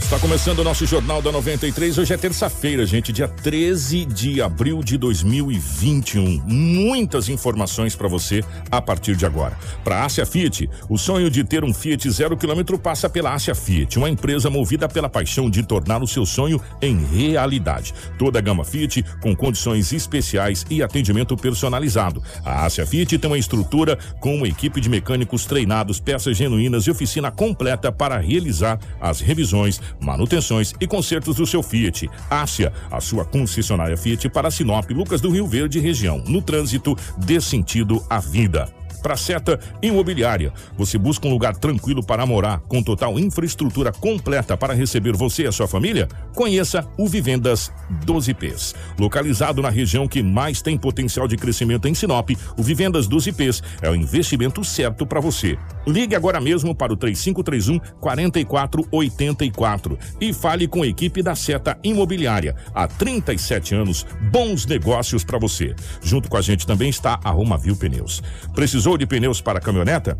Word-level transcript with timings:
Está 0.00 0.18
começando 0.18 0.60
o 0.60 0.64
nosso 0.64 0.86
Jornal 0.86 1.20
da 1.20 1.30
93. 1.30 1.98
Hoje 1.98 2.14
é 2.14 2.16
terça-feira, 2.16 2.86
gente, 2.86 3.12
dia 3.12 3.28
13 3.28 4.06
de 4.06 4.40
abril 4.40 4.82
de 4.82 4.96
2021. 4.96 6.42
Muitas 6.46 7.28
informações 7.28 7.94
para 7.94 8.08
você 8.08 8.42
a 8.70 8.80
partir 8.80 9.16
de 9.16 9.26
agora. 9.26 9.58
Para 9.84 9.96
a 9.96 10.04
Ásia 10.06 10.24
Fiat, 10.24 10.70
o 10.88 10.96
sonho 10.96 11.30
de 11.30 11.44
ter 11.44 11.62
um 11.62 11.74
Fiat 11.74 12.10
zero 12.10 12.38
quilômetro 12.38 12.78
passa 12.78 13.10
pela 13.10 13.34
Ásia 13.34 13.54
Fiat, 13.54 13.98
uma 13.98 14.08
empresa 14.08 14.48
movida 14.48 14.88
pela 14.88 15.10
paixão 15.10 15.50
de 15.50 15.62
tornar 15.62 16.02
o 16.02 16.06
seu 16.06 16.24
sonho 16.24 16.58
em 16.80 17.04
realidade. 17.04 17.92
Toda 18.18 18.38
a 18.38 18.42
gama 18.42 18.64
Fiat 18.64 19.04
com 19.20 19.36
condições 19.36 19.92
especiais 19.92 20.64
e 20.70 20.82
atendimento 20.82 21.36
personalizado. 21.36 22.22
A 22.44 22.64
Ásia 22.64 22.86
Fiat 22.86 23.18
tem 23.18 23.30
uma 23.30 23.38
estrutura 23.38 23.98
com 24.20 24.36
uma 24.36 24.48
equipe 24.48 24.80
de 24.80 24.88
mecânicos 24.88 25.44
treinados, 25.44 26.00
peças 26.00 26.36
genuínas 26.36 26.84
e 26.84 26.90
oficina 26.90 27.30
completa 27.30 27.92
para 27.92 28.16
realizar 28.16 28.78
as 28.98 29.20
revisões, 29.20 29.78
manutenções 30.00 30.72
e 30.80 30.86
consertos 30.86 31.36
do 31.36 31.46
seu 31.46 31.62
Fiat. 31.62 32.08
Ásia, 32.30 32.72
a 32.90 33.00
sua 33.00 33.24
concessionária 33.24 33.96
Fiat 33.96 34.28
para 34.28 34.50
Sinop, 34.50 34.90
Lucas 34.90 35.20
do 35.20 35.30
Rio 35.30 35.46
Verde 35.46 35.78
região. 35.78 36.22
No 36.26 36.42
trânsito, 36.42 36.96
dê 37.18 37.40
sentido 37.40 38.04
à 38.08 38.18
vida 38.18 38.68
para 39.08 39.16
Seta 39.16 39.58
Imobiliária. 39.80 40.52
Você 40.76 40.98
busca 40.98 41.26
um 41.26 41.30
lugar 41.30 41.56
tranquilo 41.56 42.04
para 42.04 42.26
morar, 42.26 42.60
com 42.68 42.82
total 42.82 43.18
infraestrutura 43.18 43.90
completa 43.90 44.54
para 44.54 44.74
receber 44.74 45.16
você 45.16 45.44
e 45.44 45.46
a 45.46 45.52
sua 45.52 45.66
família? 45.66 46.06
Conheça 46.34 46.86
o 46.98 47.08
Vivendas 47.08 47.72
12Ps. 48.04 48.74
Localizado 48.98 49.62
na 49.62 49.70
região 49.70 50.06
que 50.06 50.22
mais 50.22 50.60
tem 50.60 50.76
potencial 50.76 51.26
de 51.26 51.38
crescimento 51.38 51.88
em 51.88 51.94
Sinop, 51.94 52.32
o 52.54 52.62
Vivendas 52.62 53.08
12Ps 53.08 53.62
é 53.80 53.88
o 53.88 53.94
investimento 53.94 54.62
certo 54.62 55.06
para 55.06 55.20
você. 55.20 55.56
Ligue 55.86 56.14
agora 56.14 56.38
mesmo 56.38 56.74
para 56.74 56.92
o 56.92 56.96
3531 56.96 57.78
4484 58.00 59.98
e 60.20 60.34
fale 60.34 60.68
com 60.68 60.82
a 60.82 60.86
equipe 60.86 61.22
da 61.22 61.34
Seta 61.34 61.78
Imobiliária. 61.82 62.54
Há 62.74 62.86
37 62.86 63.74
anos, 63.74 64.04
bons 64.30 64.66
negócios 64.66 65.24
para 65.24 65.38
você. 65.38 65.74
Junto 66.02 66.28
com 66.28 66.36
a 66.36 66.42
gente 66.42 66.66
também 66.66 66.90
está 66.90 67.18
a 67.24 67.30
Romavil 67.30 67.74
Pneus. 67.74 68.22
Precisou 68.54 68.97
de 68.98 69.06
pneus 69.06 69.40
para 69.40 69.60
caminhoneta? 69.60 70.18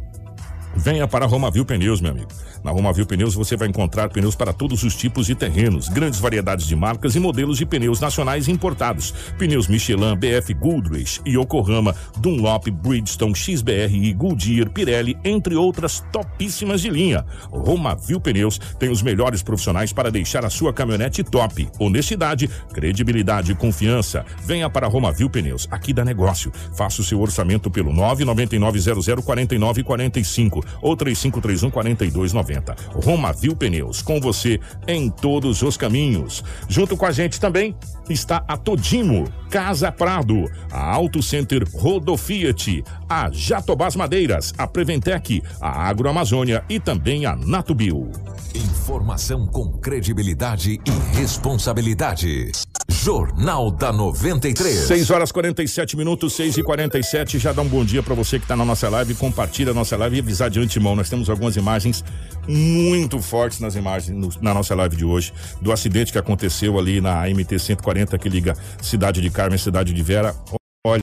Venha 0.78 1.08
para 1.08 1.24
a 1.24 1.28
Romavil 1.28 1.64
Pneus, 1.64 2.00
meu 2.00 2.12
amigo. 2.12 2.28
Na 2.62 2.70
Romavil 2.70 3.04
Pneus 3.04 3.34
você 3.34 3.56
vai 3.56 3.66
encontrar 3.66 4.10
pneus 4.10 4.36
para 4.36 4.52
todos 4.52 4.84
os 4.84 4.94
tipos 4.94 5.26
de 5.26 5.34
terrenos, 5.34 5.88
grandes 5.88 6.20
variedades 6.20 6.68
de 6.68 6.76
marcas 6.76 7.16
e 7.16 7.20
modelos 7.20 7.58
de 7.58 7.66
pneus 7.66 7.98
nacionais 7.98 8.46
e 8.46 8.52
importados. 8.52 9.12
Pneus 9.36 9.66
Michelin, 9.66 10.16
BF 10.16 10.54
Goodrich, 10.54 11.20
Yokohama, 11.26 11.96
Dunlop, 12.18 12.70
Bridgestone, 12.70 13.34
XBR 13.34 14.14
Goodyear, 14.14 14.70
Pirelli, 14.70 15.18
entre 15.24 15.56
outras 15.56 15.98
topíssimas 16.12 16.80
de 16.80 16.90
linha. 16.90 17.26
Romavil 17.50 18.20
Pneus 18.20 18.60
tem 18.78 18.88
os 18.88 19.02
melhores 19.02 19.42
profissionais 19.42 19.92
para 19.92 20.12
deixar 20.12 20.44
a 20.44 20.50
sua 20.50 20.72
caminhonete 20.72 21.24
top. 21.24 21.68
Honestidade, 21.80 22.48
credibilidade 22.72 23.50
e 23.50 23.56
confiança. 23.56 24.24
Venha 24.44 24.70
para 24.70 24.86
a 24.86 24.90
Romavil 24.90 25.28
Pneus, 25.28 25.66
aqui 25.72 25.92
dá 25.92 26.04
negócio. 26.04 26.52
Faça 26.76 27.00
o 27.00 27.04
seu 27.04 27.20
orçamento 27.20 27.68
pelo 27.68 27.92
999004945 27.92 30.67
ou 30.80 30.96
3531 30.96 31.70
4290. 31.70 32.76
Romavil 33.04 33.56
Pneus, 33.56 34.02
com 34.02 34.20
você 34.20 34.60
em 34.86 35.10
todos 35.10 35.62
os 35.62 35.76
caminhos. 35.76 36.42
Junto 36.68 36.96
com 36.96 37.06
a 37.06 37.10
gente 37.10 37.40
também 37.40 37.74
está 38.08 38.44
a 38.48 38.56
Todimo, 38.56 39.24
Casa 39.50 39.92
Prado, 39.92 40.44
a 40.70 40.94
Auto 40.94 41.22
Center 41.22 41.64
Rodofiat, 41.74 42.84
a 43.08 43.30
Jatobás 43.30 43.96
Madeiras, 43.96 44.52
a 44.56 44.66
Preventec, 44.66 45.42
a 45.60 45.88
Agroamazônia 45.88 46.64
e 46.68 46.80
também 46.80 47.26
a 47.26 47.36
Natubio. 47.36 48.10
Informação 48.54 49.46
com 49.46 49.72
credibilidade 49.72 50.80
e 50.84 51.16
responsabilidade. 51.16 52.52
Jornal 53.02 53.70
da 53.70 53.92
93. 53.92 54.76
6 54.80 55.10
horas 55.10 55.30
47 55.30 55.96
minutos, 55.96 56.32
6 56.32 56.58
e 56.58 56.62
47 56.62 57.38
Já 57.38 57.52
dá 57.52 57.62
um 57.62 57.68
bom 57.68 57.84
dia 57.84 58.02
para 58.02 58.14
você 58.14 58.38
que 58.38 58.44
está 58.44 58.56
na 58.56 58.64
nossa 58.64 58.88
live. 58.88 59.14
Compartilha 59.14 59.70
a 59.70 59.74
nossa 59.74 59.96
live 59.96 60.16
e 60.16 60.20
avisar 60.20 60.50
de 60.50 60.58
antemão. 60.58 60.96
Nós 60.96 61.08
temos 61.08 61.30
algumas 61.30 61.56
imagens 61.56 62.04
muito 62.48 63.20
fortes 63.20 63.60
nas 63.60 63.76
imagens 63.76 64.16
no, 64.16 64.30
na 64.42 64.52
nossa 64.52 64.74
live 64.74 64.96
de 64.96 65.04
hoje 65.04 65.32
do 65.60 65.70
acidente 65.70 66.10
que 66.10 66.18
aconteceu 66.18 66.78
ali 66.78 67.00
na 67.00 67.22
MT 67.28 67.58
140 67.58 68.18
que 68.18 68.28
liga 68.28 68.56
Cidade 68.82 69.20
de 69.20 69.30
Carmen, 69.30 69.58
Cidade 69.58 69.92
de 69.92 70.02
Vera. 70.02 70.34
Olha, 70.86 71.02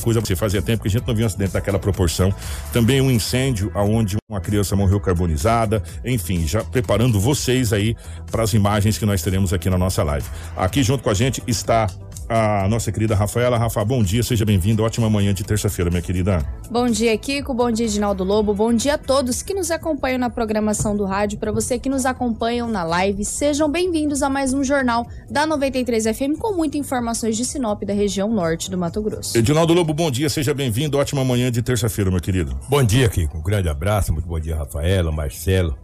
coisa 0.00 0.20
você 0.20 0.36
fazia 0.36 0.62
tempo 0.62 0.82
que 0.82 0.88
a 0.88 0.90
gente 0.90 1.06
não 1.06 1.14
via 1.14 1.24
um 1.24 1.26
acidente 1.26 1.52
daquela 1.52 1.78
proporção. 1.78 2.32
Também 2.72 3.00
um 3.00 3.10
incêndio 3.10 3.70
aonde 3.74 4.16
uma 4.30 4.40
criança 4.40 4.76
morreu 4.76 5.00
carbonizada. 5.00 5.82
Enfim, 6.04 6.46
já 6.46 6.62
preparando 6.62 7.18
vocês 7.18 7.72
aí 7.72 7.96
para 8.30 8.42
as 8.42 8.54
imagens 8.54 8.96
que 8.96 9.04
nós 9.04 9.20
teremos 9.20 9.52
aqui 9.52 9.68
na 9.68 9.76
nossa 9.76 10.02
live. 10.02 10.26
Aqui 10.56 10.82
junto 10.82 11.02
com 11.02 11.10
a 11.10 11.14
gente 11.14 11.42
está 11.46 11.88
a 12.28 12.68
nossa 12.68 12.92
querida 12.92 13.14
Rafaela. 13.14 13.56
Rafa, 13.56 13.84
bom 13.84 14.02
dia, 14.02 14.22
seja 14.22 14.44
bem-vinda. 14.44 14.82
Ótima 14.82 15.08
manhã 15.08 15.32
de 15.32 15.42
terça-feira, 15.42 15.90
minha 15.90 16.02
querida. 16.02 16.44
Bom 16.70 16.86
dia, 16.88 17.16
Kiko. 17.16 17.54
Bom 17.54 17.70
dia, 17.70 17.86
Edinaldo 17.86 18.22
Lobo. 18.22 18.52
Bom 18.52 18.72
dia 18.72 18.94
a 18.94 18.98
todos 18.98 19.40
que 19.40 19.54
nos 19.54 19.70
acompanham 19.70 20.18
na 20.18 20.28
programação 20.28 20.96
do 20.96 21.04
rádio. 21.04 21.38
Para 21.38 21.50
você 21.50 21.78
que 21.78 21.88
nos 21.88 22.04
acompanham 22.04 22.68
na 22.68 22.84
live, 22.84 23.24
sejam 23.24 23.70
bem-vindos 23.70 24.22
a 24.22 24.28
mais 24.28 24.52
um 24.52 24.62
jornal 24.62 25.06
da 25.30 25.46
93 25.46 26.04
FM 26.04 26.38
com 26.38 26.54
muitas 26.54 26.78
informações 26.78 27.36
de 27.36 27.44
Sinop 27.44 27.82
da 27.84 27.94
região 27.94 28.30
norte 28.30 28.70
do 28.70 28.76
Mato 28.76 29.00
Grosso. 29.00 29.36
Edinaldo 29.36 29.72
Lobo, 29.72 29.94
bom 29.94 30.10
dia, 30.10 30.28
seja 30.28 30.52
bem-vindo. 30.52 30.98
Ótima 30.98 31.24
manhã 31.24 31.50
de 31.50 31.62
terça-feira, 31.62 32.10
meu 32.10 32.20
querido. 32.20 32.58
Bom 32.68 32.82
dia, 32.82 33.08
Kiko. 33.08 33.38
Um 33.38 33.42
grande 33.42 33.68
abraço. 33.68 34.12
Muito 34.12 34.28
bom 34.28 34.38
dia, 34.38 34.56
Rafaela, 34.56 35.10
Marcelo, 35.10 35.76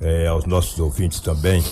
eh, 0.00 0.26
aos 0.26 0.44
nossos 0.44 0.78
ouvintes 0.78 1.18
também. 1.20 1.62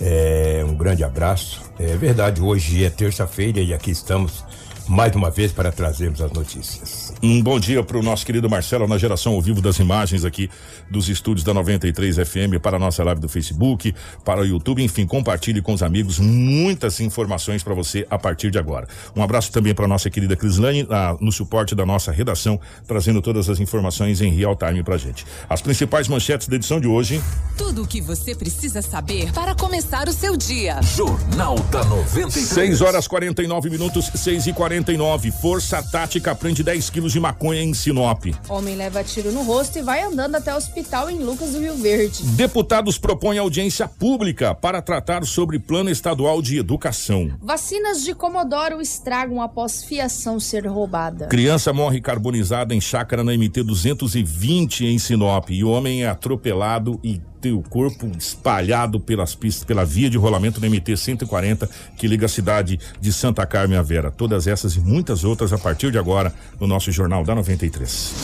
É, 0.00 0.64
um 0.66 0.74
grande 0.74 1.02
abraço. 1.02 1.60
É 1.78 1.96
verdade, 1.96 2.40
hoje 2.40 2.84
é 2.84 2.90
terça-feira 2.90 3.60
e 3.60 3.72
aqui 3.72 3.90
estamos 3.90 4.44
mais 4.88 5.14
uma 5.14 5.30
vez 5.30 5.52
para 5.52 5.70
trazermos 5.70 6.20
as 6.20 6.32
notícias. 6.32 7.12
Um 7.22 7.42
bom 7.42 7.60
dia 7.60 7.82
para 7.82 7.98
o 7.98 8.02
nosso 8.02 8.24
querido 8.24 8.48
Marcelo 8.48 8.88
na 8.88 8.96
geração 8.96 9.34
ao 9.34 9.42
vivo 9.42 9.60
das 9.60 9.78
imagens 9.78 10.24
aqui 10.24 10.48
dos 10.90 11.08
estúdios 11.08 11.44
da 11.44 11.52
93 11.52 12.16
FM 12.16 12.60
para 12.62 12.76
a 12.76 12.80
nossa 12.80 13.04
live 13.04 13.20
do 13.20 13.28
Facebook, 13.28 13.94
para 14.24 14.40
o 14.40 14.44
YouTube, 14.44 14.82
enfim, 14.82 15.06
compartilhe 15.06 15.60
com 15.60 15.74
os 15.74 15.82
amigos 15.82 16.18
muitas 16.18 17.00
informações 17.00 17.62
para 17.62 17.74
você 17.74 18.06
a 18.08 18.18
partir 18.18 18.50
de 18.50 18.58
agora. 18.58 18.88
Um 19.14 19.22
abraço 19.22 19.52
também 19.52 19.74
para 19.74 19.84
a 19.84 19.88
nossa 19.88 20.08
querida 20.08 20.34
Crislane 20.34 20.86
no 21.20 21.30
suporte 21.30 21.74
da 21.74 21.84
nossa 21.84 22.10
redação, 22.10 22.58
trazendo 22.86 23.20
todas 23.20 23.50
as 23.50 23.60
informações 23.60 24.20
em 24.22 24.30
real 24.30 24.56
time 24.56 24.82
para 24.82 24.96
gente. 24.96 25.26
As 25.48 25.60
principais 25.60 26.08
manchetes 26.08 26.48
da 26.48 26.56
edição 26.56 26.80
de 26.80 26.86
hoje. 26.86 27.22
Tudo 27.56 27.82
o 27.82 27.86
que 27.86 28.00
você 28.00 28.34
precisa 28.34 28.80
saber 28.80 29.32
para 29.32 29.54
começar 29.54 30.08
o 30.08 30.12
seu 30.12 30.36
dia. 30.36 30.80
Jornal 30.82 31.58
da 31.70 31.84
93. 31.84 32.46
6 32.46 32.80
horas 32.80 33.06
49 33.06 33.68
minutos, 33.68 34.10
6 34.14 34.46
e 34.46 34.52
49 34.78 35.32
Força 35.32 35.82
Tática 35.82 36.34
prende 36.34 36.62
10 36.62 36.90
quilos 36.90 37.12
de 37.12 37.18
maconha 37.18 37.62
em 37.62 37.74
Sinop. 37.74 38.26
Homem 38.48 38.76
leva 38.76 39.02
tiro 39.02 39.32
no 39.32 39.42
rosto 39.42 39.78
e 39.78 39.82
vai 39.82 40.02
andando 40.02 40.36
até 40.36 40.54
o 40.54 40.56
hospital 40.56 41.10
em 41.10 41.18
Lucas 41.18 41.52
do 41.52 41.60
Rio 41.60 41.74
Verde. 41.76 42.22
Deputados 42.22 42.96
propõem 42.96 43.38
audiência 43.38 43.88
pública 43.88 44.54
para 44.54 44.80
tratar 44.80 45.24
sobre 45.24 45.58
plano 45.58 45.90
estadual 45.90 46.40
de 46.40 46.58
educação. 46.58 47.30
Vacinas 47.42 48.04
de 48.04 48.14
Comodoro 48.14 48.80
estragam 48.80 49.42
após 49.42 49.82
fiação 49.82 50.38
ser 50.38 50.66
roubada. 50.66 51.26
Criança 51.26 51.72
morre 51.72 52.00
carbonizada 52.00 52.74
em 52.74 52.80
chácara 52.80 53.24
na 53.24 53.32
MT 53.32 53.64
220 53.64 54.86
em 54.86 54.98
Sinop 54.98 55.50
e 55.50 55.64
o 55.64 55.70
homem 55.70 56.04
é 56.04 56.08
atropelado 56.08 57.00
e 57.02 57.20
tem 57.40 57.52
o 57.52 57.62
corpo 57.62 58.10
espalhado 58.18 58.98
pelas 58.98 59.34
pistas, 59.34 59.64
pela 59.64 59.84
via 59.84 60.10
de 60.10 60.18
rolamento 60.18 60.60
do 60.60 60.68
MT 60.68 60.96
140 60.96 61.68
que 61.96 62.06
liga 62.06 62.26
a 62.26 62.28
cidade 62.28 62.78
de 63.00 63.12
Santa 63.12 63.46
Carmen 63.46 63.78
a 63.78 63.82
Vera. 63.82 64.10
Todas 64.10 64.46
essas 64.46 64.67
e 64.76 64.80
muitas 64.80 65.24
outras 65.24 65.52
a 65.52 65.58
partir 65.58 65.90
de 65.90 65.98
agora 65.98 66.32
no 66.60 66.66
nosso 66.66 66.90
Jornal 66.90 67.24
da 67.24 67.34
93. 67.34 68.14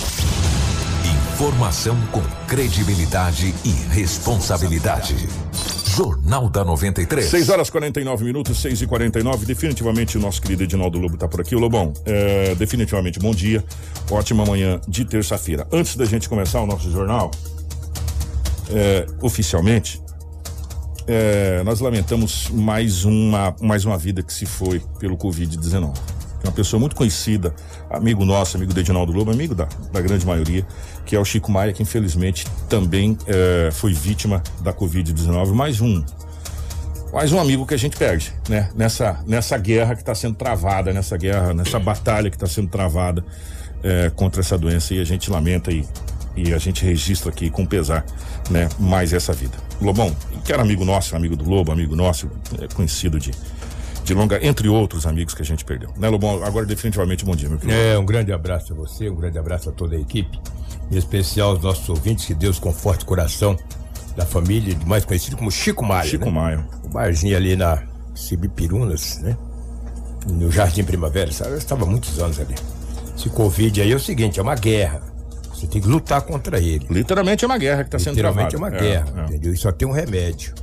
Informação 1.35 1.97
com 2.13 2.23
credibilidade 2.47 3.55
e 3.65 3.71
responsabilidade. 3.93 5.29
Jornal 5.97 6.49
da 6.49 6.65
93. 6.65 7.27
6 7.27 7.49
horas 7.49 7.71
49 7.71 8.25
minutos, 8.25 8.61
6 8.61 8.83
e 8.83 8.87
49 8.87 9.47
Definitivamente 9.47 10.19
o 10.19 10.21
nosso 10.21 10.43
querido 10.43 10.65
Edinaldo 10.65 10.99
Lobo 10.99 11.17
tá 11.17 11.29
por 11.29 11.41
aqui. 11.41 11.55
Lobão, 11.55 11.93
é, 12.05 12.55
definitivamente 12.57 13.19
bom 13.21 13.33
dia. 13.33 13.65
Ótima 14.11 14.45
manhã 14.45 14.81
de 14.89 15.05
terça-feira. 15.05 15.67
Antes 15.73 15.95
da 15.97 16.05
gente 16.05 16.29
começar 16.29 16.61
o 16.61 16.67
nosso 16.67 16.91
jornal, 16.91 17.31
é, 18.71 19.07
oficialmente, 19.21 20.03
é, 21.07 21.63
nós 21.65 21.81
lamentamos 21.81 22.49
mais 22.51 23.05
uma, 23.05 23.55
mais 23.61 23.85
uma 23.85 23.99
vida 23.99 24.23
que 24.23 24.33
se 24.33 24.47
foi 24.47 24.81
pelo 24.99 25.17
Covid-19. 25.17 25.95
Uma 26.45 26.53
pessoa 26.53 26.79
muito 26.79 26.95
conhecida, 26.95 27.55
amigo 27.89 28.23
nosso, 28.23 28.59
amigo 28.59 28.75
do 28.75 28.79
Edinaldo 28.79 29.11
Lobo, 29.13 29.31
amigo 29.31 29.55
da, 29.55 29.67
da 29.91 30.01
grande 30.03 30.27
maioria, 30.27 30.65
que 31.07 31.17
é 31.17 31.19
o 31.19 31.25
Chico 31.25 31.51
Maia, 31.51 31.73
que 31.73 31.83
infelizmente 31.83 32.47
também 32.69 33.17
é, 33.27 33.71
foi 33.73 33.95
vítima 33.95 34.43
da 34.61 34.71
Covid-19. 34.71 35.55
Mais 35.55 35.81
um, 35.81 36.05
mais 37.15 37.33
um 37.33 37.41
amigo 37.41 37.67
que 37.67 37.73
a 37.73 37.79
gente 37.79 37.97
perde, 37.97 38.31
né? 38.47 38.69
Nessa, 38.75 39.25
nessa 39.27 39.57
guerra 39.57 39.95
que 39.95 40.03
está 40.03 40.15
sendo 40.15 40.35
travada, 40.35 40.93
nessa 40.93 41.17
guerra, 41.17 41.55
nessa 41.55 41.79
batalha 41.79 42.29
que 42.29 42.37
está 42.37 42.47
sendo 42.47 42.69
travada 42.69 43.25
é, 43.83 44.11
contra 44.11 44.43
essa 44.43 44.59
doença 44.59 44.93
e 44.93 45.01
a 45.01 45.05
gente 45.05 45.31
lamenta 45.31 45.73
e, 45.73 45.87
e 46.37 46.53
a 46.53 46.59
gente 46.59 46.85
registra 46.85 47.31
aqui 47.31 47.49
com 47.49 47.65
pesar, 47.65 48.05
né? 48.51 48.69
Mais 48.79 49.15
essa 49.15 49.33
vida. 49.33 49.57
Lobão, 49.81 50.15
que 50.45 50.53
era 50.53 50.61
amigo 50.61 50.85
nosso, 50.85 51.17
amigo 51.17 51.37
do 51.37 51.49
Lobo, 51.49 51.73
amigo 51.73 51.97
nosso, 51.97 52.31
é, 52.61 52.67
conhecido 52.75 53.19
de, 53.19 53.31
de 54.05 54.15
longa, 54.15 54.45
entre 54.47 54.69
outros 54.69 55.07
amigos 55.07 55.35
que 55.35 55.43
a 55.43 55.45
gente 55.45 55.65
perdeu. 55.65 55.91
Né, 55.97 56.09
Lobão? 56.09 56.45
Agora 56.45 56.67
definitivamente 56.67 57.25
bom 57.25 57.35
dia, 57.35 57.49
meu 57.49 57.59
querido. 57.59 57.77
É, 57.77 57.99
um 57.99 58.05
grande 58.05 58.33
abraço 58.33 58.73
a 58.73 58.77
você, 58.77 59.09
um 59.09 59.17
grande 59.17 59.39
abraço 59.39 59.71
a 59.71 59.73
toda 59.73 59.97
a 59.97 60.01
equipe, 60.01 60.39
em 60.91 60.97
especial 60.97 61.51
aos 61.51 61.63
nossos 61.63 61.89
ouvintes, 61.89 62.25
que 62.25 62.35
Deus 62.35 62.59
conforte 62.59 63.05
o 63.05 63.07
coração 63.07 63.57
da 64.17 64.25
família, 64.25 64.77
mais 64.87 65.05
conhecido 65.05 65.37
como 65.37 65.51
Chico 65.51 65.85
Maia. 65.85 66.09
Chico 66.09 66.27
né? 66.27 66.31
Maia. 66.31 66.69
O 66.85 66.89
barzinho 66.89 67.37
ali 67.37 67.57
na 67.57 67.83
Cibipirunas, 68.15 69.19
né? 69.19 69.37
No 70.27 70.51
Jardim 70.51 70.85
Primavera, 70.85 71.33
sabe? 71.33 71.53
Eu 71.53 71.59
estava 71.59 71.85
há 71.85 71.87
muitos 71.87 72.19
anos 72.19 72.39
ali. 72.39 72.55
Esse 73.17 73.29
Covid 73.29 73.81
aí 73.81 73.93
é 73.93 73.97
o 73.97 74.01
seguinte, 74.01 74.39
é 74.39 74.43
uma 74.43 74.55
guerra. 74.55 75.03
Você 75.53 75.67
tem 75.67 75.81
que 75.81 75.89
lutar 75.89 76.23
contra 76.23 76.59
ele. 76.59 76.87
Literalmente 76.91 77.45
é 77.45 77.47
uma 77.47 77.59
guerra 77.59 77.85
que 77.85 77.89
está 77.89 77.99
sendo 77.99 78.17
Literalmente 78.17 78.55
é 78.55 78.59
travada. 78.59 78.77
uma 78.77 78.83
guerra, 78.83 79.23
é. 79.23 79.25
entendeu? 79.27 79.53
E 79.53 79.57
só 79.57 79.73
tem 79.73 79.87
um 79.87 79.93
remédio. 79.93 80.55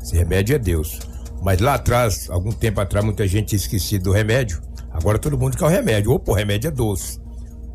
Esse 0.00 0.16
remédio 0.16 0.54
é 0.54 0.58
Deus. 0.58 0.98
Mas 1.42 1.60
lá 1.60 1.74
atrás, 1.74 2.28
algum 2.30 2.50
tempo 2.50 2.80
atrás, 2.80 3.04
muita 3.04 3.26
gente 3.26 3.48
tinha 3.48 3.58
esquecido 3.58 4.04
do 4.04 4.12
remédio. 4.12 4.60
Agora 4.90 5.18
todo 5.18 5.38
mundo 5.38 5.56
quer 5.56 5.64
o 5.64 5.68
remédio. 5.68 6.12
Opa, 6.12 6.32
o 6.32 6.34
remédio 6.34 6.68
é 6.68 6.70
doce. 6.70 7.20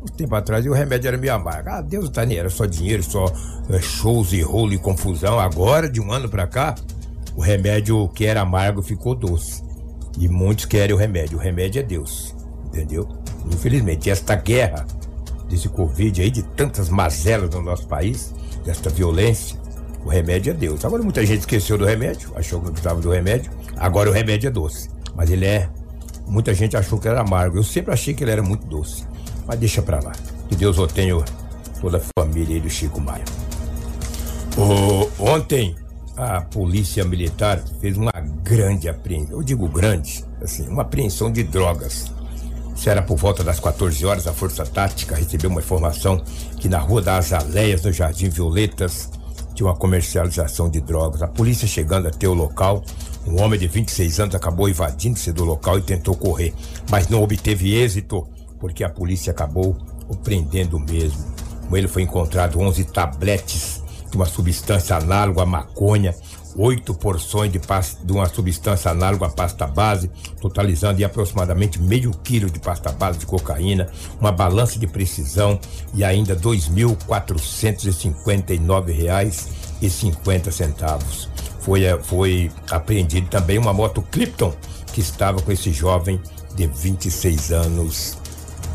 Um 0.02 0.06
tempo 0.16 0.34
atrás 0.34 0.66
o 0.66 0.72
remédio 0.72 1.08
era 1.08 1.16
meio 1.16 1.32
amargo. 1.32 1.70
Ah, 1.70 1.80
Deus 1.80 2.10
tá 2.10 2.24
era 2.30 2.50
só 2.50 2.66
dinheiro, 2.66 3.02
só 3.02 3.24
é, 3.70 3.80
shows 3.80 4.32
e 4.34 4.42
rolo 4.42 4.74
e 4.74 4.78
confusão. 4.78 5.38
Agora, 5.38 5.88
de 5.88 6.00
um 6.00 6.12
ano 6.12 6.28
pra 6.28 6.46
cá, 6.46 6.74
o 7.34 7.40
remédio 7.40 8.06
que 8.08 8.26
era 8.26 8.42
amargo 8.42 8.82
ficou 8.82 9.14
doce. 9.14 9.62
E 10.18 10.28
muitos 10.28 10.66
querem 10.66 10.94
o 10.94 10.98
remédio. 10.98 11.38
O 11.38 11.40
remédio 11.40 11.80
é 11.80 11.82
Deus. 11.82 12.34
Entendeu? 12.66 13.08
Infelizmente, 13.46 14.10
esta 14.10 14.34
guerra 14.34 14.86
desse 15.48 15.68
Covid 15.68 16.20
aí, 16.20 16.30
de 16.30 16.42
tantas 16.42 16.88
mazelas 16.88 17.50
no 17.50 17.62
nosso 17.62 17.86
país, 17.86 18.34
desta 18.64 18.90
violência, 18.90 19.58
o 20.04 20.08
remédio 20.08 20.50
é 20.50 20.54
Deus. 20.54 20.84
Agora 20.84 21.02
muita 21.02 21.24
gente 21.24 21.40
esqueceu 21.40 21.78
do 21.78 21.84
remédio, 21.84 22.30
achou 22.36 22.60
que 22.60 22.66
não 22.66 22.72
precisava 22.72 23.00
do 23.00 23.10
remédio. 23.10 23.50
Agora 23.76 24.10
o 24.10 24.12
remédio 24.12 24.48
é 24.48 24.50
doce. 24.50 24.90
Mas 25.14 25.30
ele 25.30 25.46
é. 25.46 25.68
Muita 26.26 26.52
gente 26.54 26.76
achou 26.76 26.98
que 26.98 27.08
era 27.08 27.20
amargo. 27.20 27.56
Eu 27.56 27.62
sempre 27.62 27.92
achei 27.92 28.14
que 28.14 28.22
ele 28.22 28.30
era 28.30 28.42
muito 28.42 28.66
doce. 28.66 29.04
Mas 29.46 29.58
deixa 29.58 29.82
pra 29.82 30.00
lá. 30.00 30.12
Que 30.48 30.56
Deus 30.56 30.78
o 30.78 30.86
tenha 30.86 31.16
toda 31.80 31.98
a 31.98 32.02
família 32.18 32.56
aí 32.56 32.60
do 32.60 32.68
Chico 32.68 33.00
Maia. 33.00 33.24
Ontem 35.18 35.74
a 36.16 36.40
polícia 36.42 37.04
militar 37.04 37.62
fez 37.80 37.96
uma 37.96 38.12
grande 38.42 38.88
apreensão. 38.88 39.38
Eu 39.38 39.42
digo 39.42 39.68
grande, 39.68 40.24
assim, 40.40 40.68
uma 40.68 40.82
apreensão 40.82 41.30
de 41.30 41.42
drogas. 41.42 42.12
Isso 42.74 42.90
era 42.90 43.02
por 43.02 43.16
volta 43.16 43.44
das 43.44 43.60
14 43.60 44.04
horas, 44.04 44.26
a 44.26 44.32
Força 44.32 44.64
Tática 44.66 45.14
recebeu 45.14 45.48
uma 45.48 45.60
informação 45.60 46.22
que 46.58 46.68
na 46.68 46.78
Rua 46.78 47.00
das 47.00 47.32
Aleias, 47.32 47.82
no 47.82 47.92
Jardim 47.92 48.28
Violetas, 48.28 49.10
tinha 49.54 49.66
uma 49.66 49.76
comercialização 49.76 50.68
de 50.68 50.80
drogas. 50.80 51.22
A 51.22 51.28
polícia 51.28 51.66
chegando 51.66 52.08
até 52.08 52.28
o 52.28 52.34
local, 52.34 52.82
um 53.26 53.40
homem 53.42 53.58
de 53.58 53.68
26 53.68 54.20
anos 54.20 54.34
acabou 54.34 54.68
invadindo-se 54.68 55.32
do 55.32 55.44
local 55.44 55.78
e 55.78 55.82
tentou 55.82 56.14
correr, 56.14 56.52
mas 56.90 57.08
não 57.08 57.22
obteve 57.22 57.74
êxito, 57.74 58.26
porque 58.58 58.84
a 58.84 58.90
polícia 58.90 59.30
acabou 59.30 59.76
o 60.08 60.16
prendendo 60.16 60.78
mesmo. 60.78 61.24
Com 61.68 61.76
ele 61.76 61.88
foi 61.88 62.02
encontrado 62.02 62.58
11 62.58 62.84
tabletes 62.84 63.82
de 64.10 64.16
uma 64.16 64.26
substância 64.26 64.96
análoga 64.96 65.42
à 65.42 65.46
maconha, 65.46 66.14
oito 66.56 66.94
porções 66.94 67.50
de, 67.50 67.58
pasta, 67.58 68.04
de 68.04 68.12
uma 68.12 68.28
substância 68.28 68.90
análoga 68.90 69.26
à 69.26 69.30
pasta 69.30 69.66
base, 69.66 70.10
totalizando 70.40 71.00
em 71.00 71.04
aproximadamente 71.04 71.80
meio 71.80 72.10
quilo 72.22 72.50
de 72.50 72.58
pasta 72.60 72.92
base 72.92 73.18
de 73.18 73.26
cocaína, 73.26 73.88
uma 74.20 74.30
balança 74.32 74.78
de 74.78 74.86
precisão 74.86 75.58
e 75.94 76.04
ainda 76.04 76.36
2.459 76.36 78.92
reais 78.92 79.48
e 79.80 79.88
50 79.90 80.50
centavos. 80.50 81.28
Foi, 81.60 81.84
eh, 81.84 81.98
foi 82.02 82.50
apreendido 82.70 83.28
também 83.28 83.58
uma 83.58 83.72
moto 83.72 84.02
Clipton 84.02 84.52
que 84.92 85.00
estava 85.00 85.40
com 85.40 85.50
esse 85.50 85.72
jovem 85.72 86.20
de 86.54 86.66
26 86.66 87.50
anos 87.52 88.18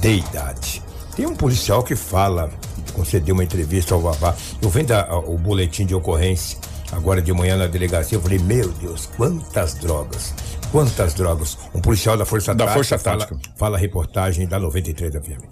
de 0.01 0.17
idade. 0.17 0.81
Tem 1.15 1.25
um 1.25 1.35
policial 1.35 1.83
que 1.83 1.95
fala, 1.95 2.49
concedeu 2.93 3.33
uma 3.35 3.43
entrevista 3.43 3.93
ao 3.93 4.01
Vavá. 4.01 4.35
Eu 4.61 4.69
vendo 4.69 4.91
a- 4.91 5.01
a- 5.03 5.19
o 5.19 5.37
boletim 5.37 5.85
de 5.85 5.93
ocorrência 5.95 6.57
agora 6.91 7.21
de 7.21 7.31
manhã 7.33 7.57
na 7.57 7.67
delegacia, 7.67 8.17
eu 8.17 8.21
falei, 8.21 8.39
meu 8.39 8.69
Deus, 8.69 9.05
quantas 9.17 9.75
drogas, 9.75 10.33
quantas 10.71 11.13
drogas. 11.13 11.57
Um 11.73 11.81
policial 11.81 12.17
da 12.17 12.25
Força 12.25 12.53
Da 12.53 12.65
Tática, 12.65 12.73
Força 12.73 12.99
fala, 12.99 13.25
Tática. 13.25 13.39
fala 13.57 13.77
a 13.77 13.79
reportagem 13.79 14.47
da 14.47 14.59
93 14.59 15.11
da 15.13 15.21
FM. 15.21 15.43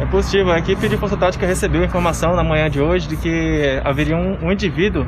É 0.00 0.06
positivo. 0.06 0.50
A 0.50 0.58
equipe 0.58 0.88
de 0.88 0.96
Força 0.96 1.16
Tática 1.16 1.46
recebeu 1.46 1.84
informação 1.84 2.34
na 2.34 2.42
manhã 2.42 2.68
de 2.70 2.80
hoje 2.80 3.08
de 3.08 3.16
que 3.16 3.80
haveria 3.84 4.16
um, 4.16 4.46
um 4.46 4.52
indivíduo 4.52 5.06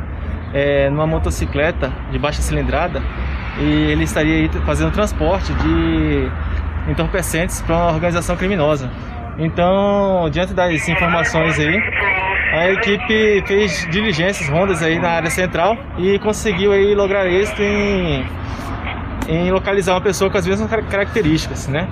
é, 0.52 0.88
numa 0.90 1.06
motocicleta 1.06 1.92
de 2.12 2.18
baixa 2.18 2.42
cilindrada 2.42 3.02
e 3.58 3.90
ele 3.90 4.04
estaria 4.04 4.34
aí 4.34 4.48
fazendo 4.64 4.92
transporte 4.92 5.52
de 5.54 6.30
entorpecentes 6.90 7.60
para 7.62 7.76
uma 7.76 7.92
organização 7.92 8.36
criminosa. 8.36 8.90
Então, 9.38 10.28
diante 10.30 10.54
das 10.54 10.88
informações 10.88 11.58
aí, 11.58 11.80
a 12.60 12.70
equipe 12.72 13.42
fez 13.46 13.86
diligências, 13.90 14.48
rondas 14.48 14.82
aí 14.82 14.98
na 14.98 15.10
área 15.10 15.30
central 15.30 15.76
e 15.98 16.18
conseguiu 16.18 16.72
aí 16.72 16.94
lograr 16.94 17.26
êxito 17.26 17.62
em 17.62 18.24
em 19.26 19.50
localizar 19.50 19.94
uma 19.94 20.02
pessoa 20.02 20.30
com 20.30 20.36
as 20.36 20.46
mesmas 20.46 20.68
car- 20.68 20.84
características, 20.84 21.66
né? 21.66 21.88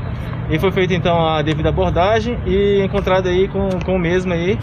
E 0.50 0.58
foi 0.58 0.70
feita 0.70 0.92
então 0.92 1.26
a 1.26 1.40
devida 1.40 1.70
abordagem 1.70 2.36
e 2.46 2.82
encontrado 2.84 3.26
aí 3.26 3.48
com, 3.48 3.70
com 3.86 3.96
o 3.96 3.98
mesmo 3.98 4.32
aí 4.34 4.58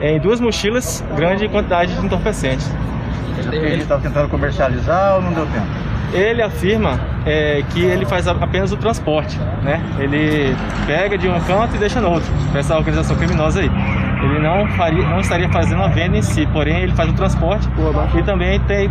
em 0.00 0.18
duas 0.20 0.38
mochilas 0.38 1.02
grande 1.16 1.48
quantidade 1.48 1.94
de 1.94 2.04
entorpecentes. 2.04 2.70
Ele 3.50 3.82
estava 3.82 4.02
tentando 4.02 4.28
comercializar 4.28 5.16
ou 5.16 5.22
não 5.22 5.32
deu 5.32 5.46
tempo? 5.46 5.66
Ele 6.12 6.42
afirma 6.42 7.00
é, 7.24 7.62
que 7.70 7.82
ele 7.82 8.04
faz 8.04 8.28
apenas 8.28 8.70
o 8.72 8.76
transporte, 8.76 9.38
né? 9.62 9.80
Ele 9.98 10.54
pega 10.86 11.16
de 11.16 11.26
um 11.28 11.40
canto 11.40 11.74
e 11.76 11.78
deixa 11.78 11.98
no 12.00 12.10
outro, 12.10 12.30
para 12.50 12.60
essa 12.60 12.76
organização 12.76 13.16
criminosa 13.16 13.60
aí. 13.60 13.70
Ele 14.32 14.40
não, 14.40 14.66
faria, 14.68 15.06
não 15.06 15.20
estaria 15.20 15.48
fazendo 15.50 15.82
a 15.82 15.88
venda 15.88 16.16
em 16.16 16.22
si, 16.22 16.46
porém 16.46 16.80
ele 16.82 16.94
faz 16.94 17.10
o 17.10 17.12
transporte 17.12 17.68
e 18.18 18.22
também 18.22 18.58
tem 18.60 18.90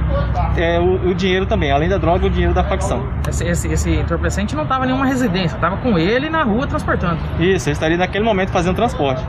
é, 0.55 0.79
o, 0.79 1.09
o 1.09 1.15
dinheiro 1.15 1.47
também, 1.47 1.71
além 1.71 1.89
da 1.89 1.97
droga, 1.97 2.27
o 2.27 2.29
dinheiro 2.29 2.53
da 2.53 2.63
facção. 2.63 3.03
Esse, 3.27 3.45
esse, 3.47 3.67
esse 3.67 3.91
entorpecente 3.91 4.55
não 4.55 4.63
estava 4.63 4.83
em 4.85 4.89
nenhuma 4.89 5.05
residência, 5.05 5.55
estava 5.55 5.77
com 5.77 5.97
ele 5.97 6.29
na 6.29 6.43
rua 6.43 6.67
transportando. 6.67 7.17
Isso, 7.39 7.69
ele 7.69 7.73
estaria 7.73 7.97
naquele 7.97 8.23
momento 8.23 8.51
fazendo 8.51 8.75
transporte. 8.75 9.25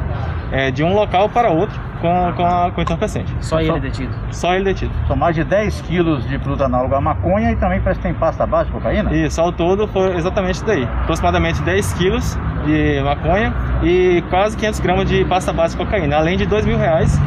É, 0.53 0.71
de 0.71 0.85
um 0.85 0.93
local 0.93 1.29
para 1.31 1.51
outro 1.51 1.81
com, 2.03 2.33
com, 2.37 2.45
a, 2.45 2.71
com 2.71 2.81
o 2.81 2.83
entorpecente. 2.83 3.35
Só 3.41 3.61
ele 3.61 3.81
detido. 3.81 4.15
Só 4.31 4.55
ele 4.55 4.65
detido. 4.65 4.93
São 5.07 5.17
mais 5.17 5.35
de 5.35 5.45
10 5.45 5.81
quilos 5.83 6.29
de 6.29 6.39
produto 6.39 6.65
análogo 6.65 6.95
à 6.95 7.01
maconha 7.01 7.53
e 7.53 7.57
também 7.57 7.81
parece 7.81 8.01
que 8.01 8.07
tem 8.07 8.15
pasta 8.15 8.47
base 8.47 8.67
de 8.67 8.73
cocaína? 8.73 9.15
Isso, 9.15 9.41
ao 9.41 9.53
todo 9.53 9.89
foi 9.89 10.15
exatamente 10.17 10.57
isso 10.57 10.67
daí. 10.67 10.85
Aproximadamente 10.85 11.63
10 11.63 11.93
quilos 11.95 12.37
de 12.67 13.01
maconha 13.03 13.55
e 13.83 14.23
quase 14.29 14.57
500 14.57 14.81
gramas 14.81 15.09
de 15.09 15.25
pasta 15.25 15.53
base 15.53 15.77
de 15.77 15.85
cocaína, 15.85 16.17
além 16.17 16.37
de 16.37 16.45
2 16.45 16.67
mil 16.67 16.77
reais 16.77 17.19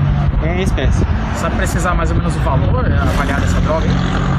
em 0.44 0.62
espécie. 0.62 1.04
Sabe 1.36 1.56
precisar 1.56 1.94
mais 1.94 2.12
ou 2.12 2.18
menos 2.18 2.36
o 2.36 2.40
valor 2.40 2.86
é, 2.90 2.98
avaliar 2.98 3.40
dessa 3.40 3.60
droga? 3.62 3.86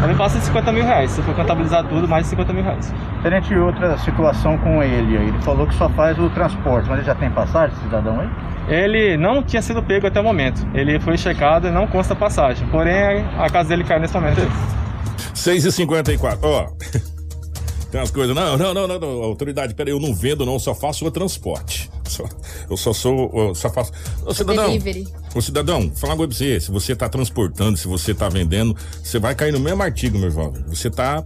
Ele 0.04 0.14
passa 0.14 0.38
de 0.38 0.44
50 0.44 0.72
mil 0.72 0.84
reais, 0.84 1.10
se 1.10 1.22
for 1.22 1.34
contabilizar 1.34 1.84
tudo, 1.84 2.06
mais 2.06 2.24
de 2.24 2.30
50 2.30 2.52
mil 2.52 2.62
reais. 2.62 2.94
Diferente 3.16 3.48
de 3.48 3.58
outra 3.58 3.96
situação 3.98 4.56
com 4.58 4.82
ele 4.82 5.16
aí, 5.16 5.28
ele 5.28 5.38
falou 5.40 5.66
que 5.66 5.74
só 5.74 5.88
faz 5.90 6.18
o 6.18 6.28
transporte, 6.30 6.88
mas 6.88 6.98
ele 6.98 7.06
já 7.06 7.14
tem 7.14 7.30
passagem, 7.30 7.74
esse 7.74 7.84
cidadão 7.84 8.20
aí? 8.20 8.28
Ele 8.68 9.16
não 9.16 9.42
tinha 9.42 9.62
sido 9.62 9.82
pego 9.82 10.06
até 10.06 10.20
o 10.20 10.24
momento. 10.24 10.66
Ele 10.74 10.98
foi 11.00 11.16
checado 11.16 11.68
e 11.68 11.70
não 11.70 11.86
consta 11.86 12.14
passagem. 12.14 12.66
Porém, 12.68 13.24
a 13.38 13.48
casa 13.48 13.68
dele 13.68 13.84
caiu 13.84 14.00
nesse 14.00 14.14
momento 14.14 14.40
aí. 14.40 14.48
6 15.34 15.64
e 15.66 15.72
54 15.72 16.48
Ó. 16.48 16.66
Tem 17.90 18.00
umas 18.00 18.10
coisas. 18.10 18.34
Não, 18.34 18.56
não, 18.56 18.74
não, 18.74 18.88
não, 18.88 18.98
não. 18.98 19.08
Autoridade, 19.22 19.74
peraí, 19.74 19.92
eu 19.92 20.00
não 20.00 20.12
vendo, 20.12 20.44
não, 20.44 20.58
só 20.58 20.74
faço 20.74 21.06
o 21.06 21.10
transporte. 21.10 21.88
Só- 22.04 22.24
eu 22.68 22.76
só 22.76 22.92
sou. 22.92 23.30
Eu 23.32 23.54
só 23.54 23.70
faço. 23.70 23.92
Ô, 24.24 24.34
cidadão. 24.34 24.66
Delivery. 24.66 25.06
Ô, 25.34 25.40
cidadão, 25.40 25.90
falar 25.94 26.14
uma 26.14 26.16
coisa 26.18 26.28
pra 26.30 26.38
você. 26.38 26.60
Se 26.60 26.70
você 26.70 26.96
tá 26.96 27.08
transportando, 27.08 27.76
se 27.76 27.86
você 27.86 28.12
tá 28.12 28.28
vendendo, 28.28 28.76
você 29.02 29.18
vai 29.18 29.34
cair 29.34 29.52
no 29.52 29.60
mesmo 29.60 29.82
artigo, 29.82 30.18
meu 30.18 30.30
jovem. 30.30 30.64
Você 30.66 30.90
tá 30.90 31.24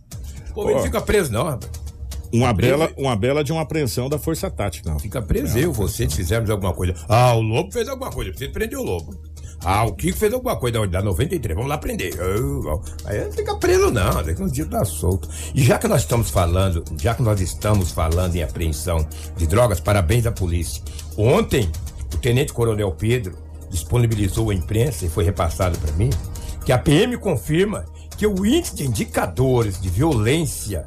Pô, 0.54 0.70
ele 0.70 0.82
fica 0.82 1.00
preso, 1.02 1.32
não, 1.32 1.46
rapaz. 1.46 1.72
Uma 2.34 2.54
preso. 2.54 2.78
bela, 2.78 2.92
uma 2.98 3.16
bela 3.16 3.44
de 3.44 3.52
uma 3.52 3.62
apreensão 3.62 4.10
da 4.10 4.18
Força 4.18 4.50
Tática. 4.50 4.98
Fica 5.00 5.22
preso. 5.22 5.58
Eu, 5.58 5.72
você, 5.74 6.10
se 6.10 6.16
fizermos 6.16 6.50
alguma 6.50 6.74
coisa. 6.74 6.96
Ah, 7.08 7.34
o 7.34 7.42
Lobo 7.42 7.72
fez 7.72 7.88
alguma 7.90 8.10
coisa. 8.10 8.32
Você 8.34 8.48
prendeu 8.48 8.80
o 8.80 8.84
Lobo. 8.84 9.22
Ah, 9.64 9.86
o 9.86 9.94
Kiko 9.94 10.18
fez 10.18 10.34
alguma 10.34 10.56
coisa 10.56 10.88
da 10.88 11.02
93. 11.02 11.56
Vamos 11.56 11.70
lá 11.70 11.78
prender. 11.78 12.14
Ah, 12.20 12.80
Aí 13.06 13.24
não 13.24 13.32
fica 13.32 13.56
preso, 13.58 13.92
não. 13.92 14.24
Daqui 14.24 14.42
uns 14.42 14.52
dias 14.52 14.68
tá 14.68 14.84
solto. 14.84 15.30
E 15.54 15.64
já 15.64 15.78
que 15.78 15.88
nós 15.88 16.02
estamos 16.02 16.30
falando, 16.30 16.84
já 16.98 17.14
que 17.14 17.22
nós 17.22 17.40
estamos 17.40 17.92
falando 17.92 18.36
em 18.36 18.44
apreensão 18.44 19.06
de 19.38 19.46
drogas, 19.46 19.80
parabéns 19.80 20.26
à 20.26 20.32
polícia. 20.32 20.82
Ontem, 21.16 21.70
o 22.14 22.18
Tenente 22.18 22.54
Coronel 22.54 22.92
Pedro 22.92 23.38
disponibilizou 23.70 24.50
à 24.50 24.54
imprensa 24.54 25.06
e 25.06 25.10
foi 25.10 25.24
repassado 25.24 25.78
para 25.80 25.92
mim 25.94 26.10
que 26.66 26.72
a 26.72 26.78
PM 26.78 27.18
confirma 27.18 27.86
que 28.18 28.28
o 28.28 28.46
índice 28.46 28.76
de 28.76 28.86
indicadores 28.86 29.80
de 29.82 29.90
violência 29.90 30.86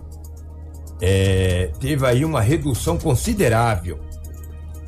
é, 1.00 1.70
teve 1.80 2.06
aí 2.06 2.24
uma 2.24 2.40
redução 2.40 2.96
considerável 2.96 3.98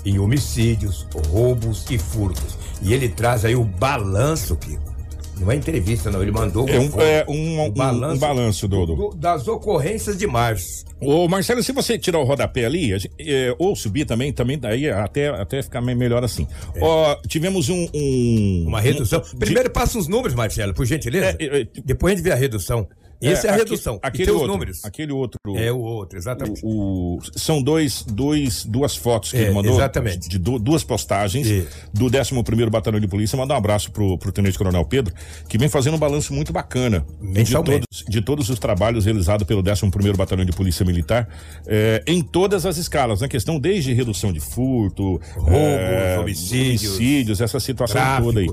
em 0.06 0.18
homicídios, 0.18 1.06
roubos 1.28 1.84
e 1.90 1.98
furtos. 1.98 2.56
E 2.82 2.94
ele 2.94 3.08
traz 3.08 3.44
aí 3.44 3.54
o 3.56 3.64
balanço, 3.64 4.56
Kiko. 4.56 4.94
Não 5.38 5.52
é 5.52 5.56
entrevista, 5.56 6.10
não. 6.10 6.22
Ele 6.22 6.30
mandou 6.30 6.66
É 6.66 6.78
um, 6.78 6.90
é 6.98 7.24
um, 7.28 7.60
um- 7.60 7.64
um 7.66 7.70
balanço, 8.18 8.66
do, 8.66 8.86
do- 8.86 9.10
das 9.16 9.46
ocorrências 9.46 10.16
de 10.16 10.26
março. 10.26 10.86
Ô, 10.98 11.28
Marcelo, 11.28 11.62
se 11.62 11.72
você 11.72 11.98
tirar 11.98 12.20
o 12.20 12.24
rodapé 12.24 12.64
ali, 12.64 12.98
gente- 12.98 13.10
é, 13.18 13.54
ou 13.58 13.76
subir 13.76 14.06
também, 14.06 14.32
também 14.32 14.58
daí 14.58 14.88
até, 14.88 15.28
até 15.28 15.62
ficar 15.62 15.82
me- 15.82 15.94
melhor 15.94 16.24
assim. 16.24 16.46
Ó, 16.80 17.16
tivemos 17.28 17.68
um, 17.68 17.86
um- 17.92 18.64
Uma 18.66 18.80
redução. 18.80 19.20
Primeiro 19.38 19.70
passa 19.70 19.98
os 19.98 20.08
números, 20.08 20.34
Marcelo, 20.34 20.72
por 20.72 20.86
gentileza. 20.86 21.36
É, 21.38 21.60
é, 21.60 21.66
Depois 21.84 22.14
a 22.14 22.16
gente 22.16 22.24
vê 22.24 22.32
a 22.32 22.36
redução. 22.36 22.88
Essa 23.22 23.46
é, 23.46 23.50
a 23.50 23.54
redução. 23.56 23.98
Aquele 24.02 24.30
outro, 24.30 24.46
os 24.46 24.52
números. 24.52 24.84
Aquele 24.84 25.12
outro. 25.12 25.38
É 25.56 25.72
o 25.72 25.78
outro, 25.78 26.18
exatamente. 26.18 26.60
O- 26.64 27.16
o- 27.16 27.20
são 27.34 27.62
dois, 27.62 28.02
dois, 28.02 28.64
duas 28.64 28.94
fotos 28.96 29.30
que 29.30 29.38
É, 29.38 29.42
ele 29.42 29.52
mandou. 29.54 29.72
exatamente. 29.74 30.28
De 30.28 30.38
du- 30.38 30.58
duas 30.58 30.84
postagens 30.84 31.46
É. 31.50 31.66
do 31.92 32.06
11 32.06 32.70
Batalhão 32.70 33.00
de 33.00 33.08
Polícia. 33.08 33.36
Mandar 33.36 33.54
um 33.54 33.58
abraço 33.58 33.90
pro, 33.90 34.18
pro 34.18 34.30
Tenente 34.32 34.58
Coronel 34.58 34.84
Pedro, 34.84 35.14
que 35.48 35.56
vem 35.58 35.68
fazendo 35.68 35.94
um 35.94 35.98
balanço 35.98 36.32
muito 36.34 36.52
bacana 36.52 37.04
de 37.22 37.52
todos, 37.52 37.86
de 38.08 38.20
todos 38.20 38.50
os 38.50 38.58
trabalhos 38.58 39.04
realizados 39.04 39.46
pelo 39.46 39.62
11 39.62 40.12
Batalhão 40.16 40.44
de 40.44 40.52
Polícia 40.52 40.84
Militar 40.84 41.28
é, 41.66 42.02
em 42.06 42.22
todas 42.22 42.66
as 42.66 42.76
escalas. 42.76 43.20
Na 43.20 43.28
questão 43.28 43.58
desde 43.58 43.92
redução 43.92 44.32
de 44.32 44.40
furto, 44.40 45.20
Roubos, 45.36 46.18
homicídios, 46.20 46.84
homicídios, 46.96 47.40
essa 47.40 47.58
situação 47.60 48.00
tráfico. 48.00 48.26
toda 48.32 48.40
aí. 48.40 48.50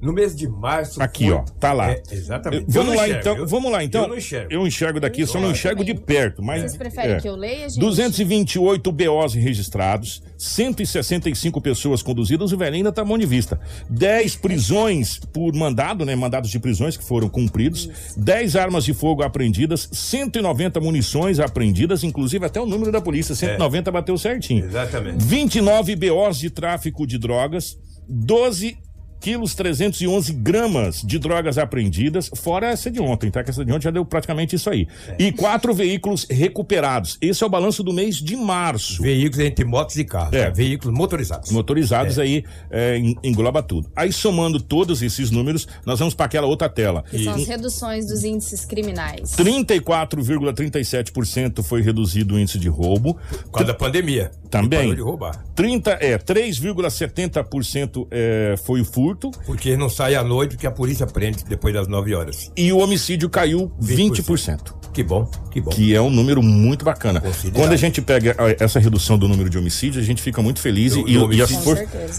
No 0.00 0.12
mês 0.12 0.34
de 0.34 0.48
março. 0.48 1.02
Aqui, 1.02 1.24
foi- 1.24 1.32
ó, 1.34 1.42
tá 1.58 1.72
lá. 1.72 1.90
É, 1.90 2.02
exatamente. 2.10 2.64
Vamos 2.68 2.92
Eu 2.92 2.98
lá 2.98 3.04
enxergo, 3.06 3.20
então, 3.20 3.36
eu- 3.36 3.46
vamos 3.46 3.70
lá 3.72 3.84
então. 3.84 4.02
Eu 4.02 4.08
não 4.08 4.16
enxergo. 4.16 4.52
Eu 4.52 4.66
enxergo 4.66 5.00
daqui, 5.00 5.26
só 5.26 5.38
não 5.38 5.50
enxergo 5.50 5.84
de 5.84 5.94
perto, 5.94 6.42
mas 6.42 6.62
Vocês 6.62 6.76
preferem 6.76 7.16
é. 7.16 7.20
que 7.20 7.28
eu 7.28 7.36
leia, 7.36 7.68
gente? 7.68 7.78
228 7.80 8.90
BOs 8.90 9.34
registrados, 9.34 10.22
165 10.38 11.60
pessoas 11.60 12.02
conduzidas, 12.02 12.52
o 12.52 12.56
velho 12.56 12.76
ainda 12.76 12.90
tá 12.92 13.04
mão 13.04 13.18
de 13.18 13.26
vista. 13.26 13.60
10 13.88 14.36
prisões 14.36 15.18
por 15.32 15.54
mandado, 15.54 16.04
né? 16.06 16.14
Mandados 16.16 16.50
de 16.50 16.58
prisões 16.58 16.96
que 16.96 17.04
foram 17.04 17.28
cumpridos, 17.28 17.88
10 18.16 18.56
armas 18.56 18.84
de 18.84 18.94
fogo 18.94 19.22
apreendidas, 19.22 19.88
190 19.92 20.80
munições 20.80 21.38
apreendidas, 21.38 22.02
inclusive 22.04 22.44
até 22.46 22.60
o 22.60 22.66
número 22.66 22.90
da 22.90 23.00
polícia, 23.00 23.34
190 23.34 23.90
bateu 23.90 24.16
certinho. 24.16 24.64
Exatamente. 24.64 25.22
29 25.24 25.94
BOs 25.96 26.38
de 26.38 26.50
tráfico 26.50 27.06
de 27.06 27.18
drogas, 27.18 27.76
12 28.08 28.78
quilos 29.20 29.54
311 29.54 30.32
gramas 30.32 31.02
de 31.02 31.18
drogas 31.18 31.58
apreendidas, 31.58 32.30
fora 32.36 32.68
essa 32.68 32.90
de 32.90 33.00
ontem, 33.00 33.30
tá? 33.30 33.44
Que 33.44 33.50
essa 33.50 33.62
de 33.64 33.70
ontem 33.70 33.84
já 33.84 33.90
deu 33.90 34.04
praticamente 34.04 34.56
isso 34.56 34.70
aí. 34.70 34.88
E 35.18 35.30
quatro 35.30 35.74
veículos 35.74 36.26
recuperados. 36.28 37.18
Esse 37.20 37.44
é 37.44 37.46
o 37.46 37.50
balanço 37.50 37.82
do 37.82 37.92
mês 37.92 38.16
de 38.16 38.34
março. 38.36 39.02
Veículos 39.02 39.44
entre 39.44 39.64
motos 39.64 39.96
e 39.96 40.04
carros. 40.04 40.32
É. 40.32 40.46
né? 40.46 40.50
Veículos 40.50 40.96
motorizados. 40.96 41.50
Motorizados 41.52 42.18
aí 42.18 42.44
é, 42.70 42.96
en- 42.96 43.16
engloba 43.22 43.62
tudo. 43.62 43.90
Aí 43.94 44.10
somando 44.12 44.58
todos 44.60 45.02
esses 45.02 45.30
números, 45.30 45.68
nós 45.84 45.98
vamos 45.98 46.14
para 46.14 46.26
aquela 46.26 46.46
outra 46.46 46.68
tela. 46.68 47.04
Que 47.10 47.24
são 47.24 47.34
as 47.34 47.46
reduções 47.46 48.06
dos 48.06 48.24
índices 48.24 48.64
criminais. 48.64 49.32
34,37% 49.36 51.62
foi 51.62 51.82
reduzido 51.82 52.34
o 52.34 52.38
índice 52.38 52.58
de 52.58 52.68
roubo. 52.68 53.14
Por 53.44 53.50
causa 53.52 53.66
da 53.68 53.74
pandemia. 53.74 54.30
Também. 54.50 54.80
Parou 54.80 54.94
de 54.94 55.00
roubar. 55.02 55.44
30 55.54 55.90
é 56.00 56.18
3,70% 56.18 58.06
é, 58.10 58.54
foi 58.64 58.80
o 58.80 58.84
furto 58.84 59.09
Porque 59.46 59.76
não 59.76 59.88
sai 59.88 60.14
à 60.14 60.22
noite, 60.24 60.52
porque 60.56 60.66
a 60.66 60.70
polícia 60.70 61.06
prende 61.06 61.44
depois 61.48 61.72
das 61.74 61.86
9 61.88 62.14
horas. 62.14 62.50
e 62.56 62.72
o 62.72 62.78
homicídio 62.78 63.28
caiu 63.28 63.70
20%. 63.80 64.22
20%. 64.22 64.58
Que 64.92 65.04
bom, 65.04 65.30
que 65.52 65.60
bom. 65.60 65.70
Que 65.70 65.94
é 65.94 66.00
um 66.00 66.10
número 66.10 66.42
muito 66.42 66.84
bacana. 66.84 67.22
Quando 67.54 67.72
a 67.72 67.76
gente 67.76 68.02
pega 68.02 68.34
essa 68.58 68.80
redução 68.80 69.16
do 69.16 69.28
número 69.28 69.48
de 69.48 69.56
homicídios, 69.56 70.02
a 70.02 70.06
gente 70.06 70.20
fica 70.20 70.42
muito 70.42 70.58
feliz 70.60 70.94
Do- 70.94 71.08
e, 71.08 71.14
do 71.16 71.32
e 71.32 71.40
as 71.40 71.50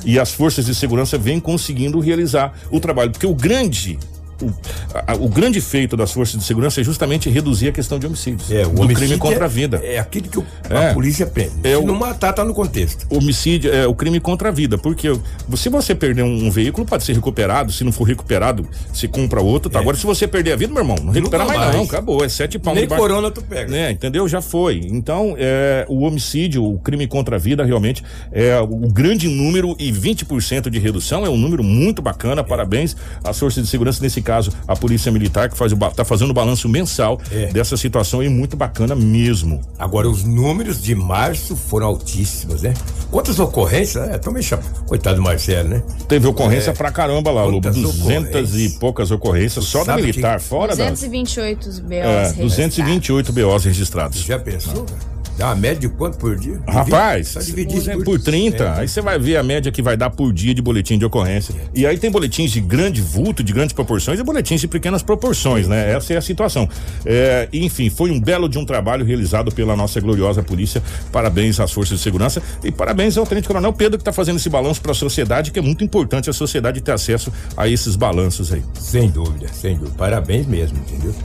e 0.05 0.17
as 0.19 0.31
forças 0.31 0.65
de 0.65 0.73
segurança 0.73 1.17
vêm 1.17 1.37
conseguindo 1.39 1.99
realizar 1.99 2.53
o 2.71 2.79
trabalho. 2.79 3.11
Porque 3.11 3.27
o 3.27 3.35
grande. 3.35 3.99
O, 4.41 4.53
a- 4.93 5.15
o 5.15 5.27
grande 5.29 5.59
feito 5.61 5.95
das 5.97 6.11
forças 6.11 6.39
de 6.39 6.45
segurança 6.45 6.81
é 6.81 6.83
justamente 6.83 7.29
reduzir 7.29 7.69
a 7.69 7.71
questão 7.71 7.99
de 7.99 8.05
homicídios. 8.07 8.51
É, 8.51 8.65
o 8.65 8.69
do 8.69 8.81
homicídio 8.81 8.95
crime 9.07 9.17
contra 9.17 9.41
é- 9.41 9.45
a 9.45 9.47
vida. 9.47 9.81
É 9.83 9.99
aquilo 9.99 10.27
que 10.29 10.39
o- 10.39 10.45
É. 10.69 10.89
a 10.89 10.93
polícia 10.93 11.25
prende. 11.25 11.51
É 11.63 11.75
Se 11.77 11.83
não 11.85 11.95
matar, 11.95 12.33
tá 12.33 12.43
no 12.43 12.53
contexto. 12.53 13.05
homicídio 13.09 13.73
é 13.73 13.85
o 13.87 13.93
crime 13.93 14.19
contra 14.19 14.49
a 14.49 14.51
vida, 14.51 14.77
porque 14.77 15.07
se 15.55 15.69
você 15.69 15.93
perder 15.95 16.23
um, 16.23 16.49
veículo 16.51 16.85
pode 16.85 17.03
ser 17.03 17.13
recuperado, 17.13 17.71
se 17.71 17.83
não 17.83 17.91
for 17.91 18.03
recuperado, 18.05 18.67
se 18.93 19.07
compra 19.07 19.41
outro, 19.41 19.69
tá? 19.69 19.79
É. 19.79 19.81
Agora 19.81 19.95
se 19.97 20.05
você 20.05 20.27
perder 20.27 20.53
a 20.53 20.55
vida, 20.55 20.73
meu 20.73 20.81
irmão, 20.83 20.97
não 21.03 21.11
recupera 21.13 21.45
mais, 21.45 21.59
mais. 21.59 21.75
não, 21.75 21.83
acabou, 21.83 22.23
é 22.23 22.29
sete 22.29 22.57
palmos 22.59 22.81
Nem 22.81 22.89
corona 22.89 23.29
tu 23.31 23.41
pega. 23.41 23.69
né, 23.71 23.91
entendeu? 23.91 24.27
Já 24.27 24.41
foi. 24.41 24.81
Então, 24.91 25.35
é, 25.37 25.85
o 25.89 26.01
homicídio, 26.03 26.63
o 26.65 26.79
crime 26.79 27.07
contra 27.07 27.35
a 27.35 27.39
vida, 27.39 27.63
realmente 27.63 28.03
é 28.31 28.59
o 28.59 28.67
grande 28.91 29.27
número 29.27 29.75
e 29.79 29.91
20% 29.91 30.69
de 30.69 30.79
redução 30.79 31.25
é 31.25 31.29
um 31.29 31.37
número 31.37 31.63
muito 31.63 32.01
bacana. 32.01 32.43
Parabéns 32.43 32.95
às 33.23 33.37
forças 33.39 33.63
de 33.63 33.69
segurança, 33.69 34.01
nesse 34.01 34.21
caso, 34.21 34.30
a 34.67 34.75
Polícia 34.75 35.11
Militar, 35.11 35.49
que 35.49 35.57
faz 35.57 35.71
o, 35.71 35.77
tá 35.77 36.05
fazendo 36.05 36.29
o 36.31 36.33
balanço 36.33 36.67
mensal 36.69 37.19
É. 37.31 37.47
dessa 37.47 37.75
situação 37.75 38.21
e 38.23 38.29
muito 38.29 38.55
bacana 38.55 38.95
mesmo. 38.95 39.61
Agora, 39.77 40.09
os 40.09 40.23
números 40.23 40.81
de 40.81 40.95
março 40.95 41.55
foram 41.55 41.87
altíssimos, 41.87 42.61
né? 42.61 42.73
Quantas 43.09 43.39
ocorrências? 43.39 44.07
É, 44.09 44.17
tô 44.17 44.31
meio 44.31 44.43
chapa. 44.43 44.63
Coitado 44.87 45.17
do 45.17 45.21
Marcelo, 45.21 45.69
né? 45.69 45.83
Teve 46.07 46.27
ocorrência 46.27 46.71
É. 46.71 46.73
pra 46.73 46.91
caramba 46.91 47.29
lá, 47.31 47.43
Lobo. 47.43 47.61
Quantas 47.67 47.75
200 47.81 47.99
ocorrências? 48.29 48.55
e 48.55 48.69
poucas 48.79 49.11
ocorrências, 49.11 49.65
só 49.65 49.83
da 49.83 49.95
militar, 49.95 50.39
que- 50.39 50.45
fora 50.45 50.75
da. 50.75 50.89
228 50.89 51.69
BOs 51.81 51.91
É, 51.91 52.21
registrados. 52.21 52.37
228 52.37 53.33
BOs 53.33 53.65
registrados. 53.65 54.19
Já 54.23 54.39
pensou? 54.39 54.85
cara? 54.85 55.11
Dá 55.41 55.47
uma 55.47 55.55
média 55.55 55.79
de 55.79 55.89
quanto 55.89 56.19
por 56.19 56.35
dia? 56.35 56.61
Rapaz, 56.67 57.35
dividir 57.43 57.79
isso 57.79 57.91
por, 57.93 58.03
por 58.03 58.19
30, 58.21 58.63
É. 58.63 58.79
aí 58.81 58.87
você 58.87 59.01
vai 59.01 59.17
ver 59.17 59.37
a 59.37 59.43
média 59.43 59.71
que 59.71 59.81
vai 59.81 59.97
dar 59.97 60.11
por 60.11 60.31
dia 60.31 60.53
de 60.53 60.61
boletim 60.61 60.99
de 60.99 61.05
ocorrência. 61.05 61.55
E 61.73 61.83
aí 61.83 61.97
tem 61.97 62.11
boletins 62.11 62.51
de 62.51 62.61
grande 62.61 63.01
vulto, 63.01 63.43
de 63.43 63.51
grandes 63.51 63.73
proporções 63.73 64.19
e 64.19 64.23
boletins 64.23 64.61
de 64.61 64.67
pequenas 64.67 65.01
proporções, 65.01 65.67
né? 65.67 65.93
Essa 65.93 66.13
é 66.13 66.17
a 66.17 66.21
situação. 66.21 66.69
É, 67.03 67.49
enfim, 67.51 67.89
foi 67.89 68.11
um 68.11 68.19
belo 68.21 68.47
de 68.47 68.59
um 68.59 68.65
trabalho 68.65 69.03
realizado 69.03 69.51
pela 69.51 69.75
nossa 69.75 69.99
gloriosa 69.99 70.43
polícia. 70.43 70.83
Parabéns 71.11 71.59
às 71.59 71.71
forças 71.71 71.97
de 71.97 72.03
segurança 72.03 72.39
e 72.63 72.71
parabéns 72.71 73.17
ao 73.17 73.25
Tenente 73.25 73.47
Coronel 73.47 73.73
Pedro 73.73 73.97
que 73.97 74.01
está 74.03 74.13
fazendo 74.13 74.35
esse 74.37 74.49
balanço 74.49 74.79
para 74.79 74.91
a 74.91 74.95
sociedade, 74.95 75.49
que 75.51 75.57
é 75.57 75.61
muito 75.63 75.83
importante 75.83 76.29
a 76.29 76.33
sociedade 76.33 76.81
ter 76.81 76.91
acesso 76.91 77.33
a 77.57 77.67
esses 77.67 77.95
balanços 77.95 78.53
aí. 78.53 78.61
Sem 78.79 79.09
dúvida, 79.09 79.47
sem 79.51 79.75
dúvida. 79.75 79.95
Parabéns 79.97 80.45
mesmo, 80.45 80.77
entendeu? 80.77 81.15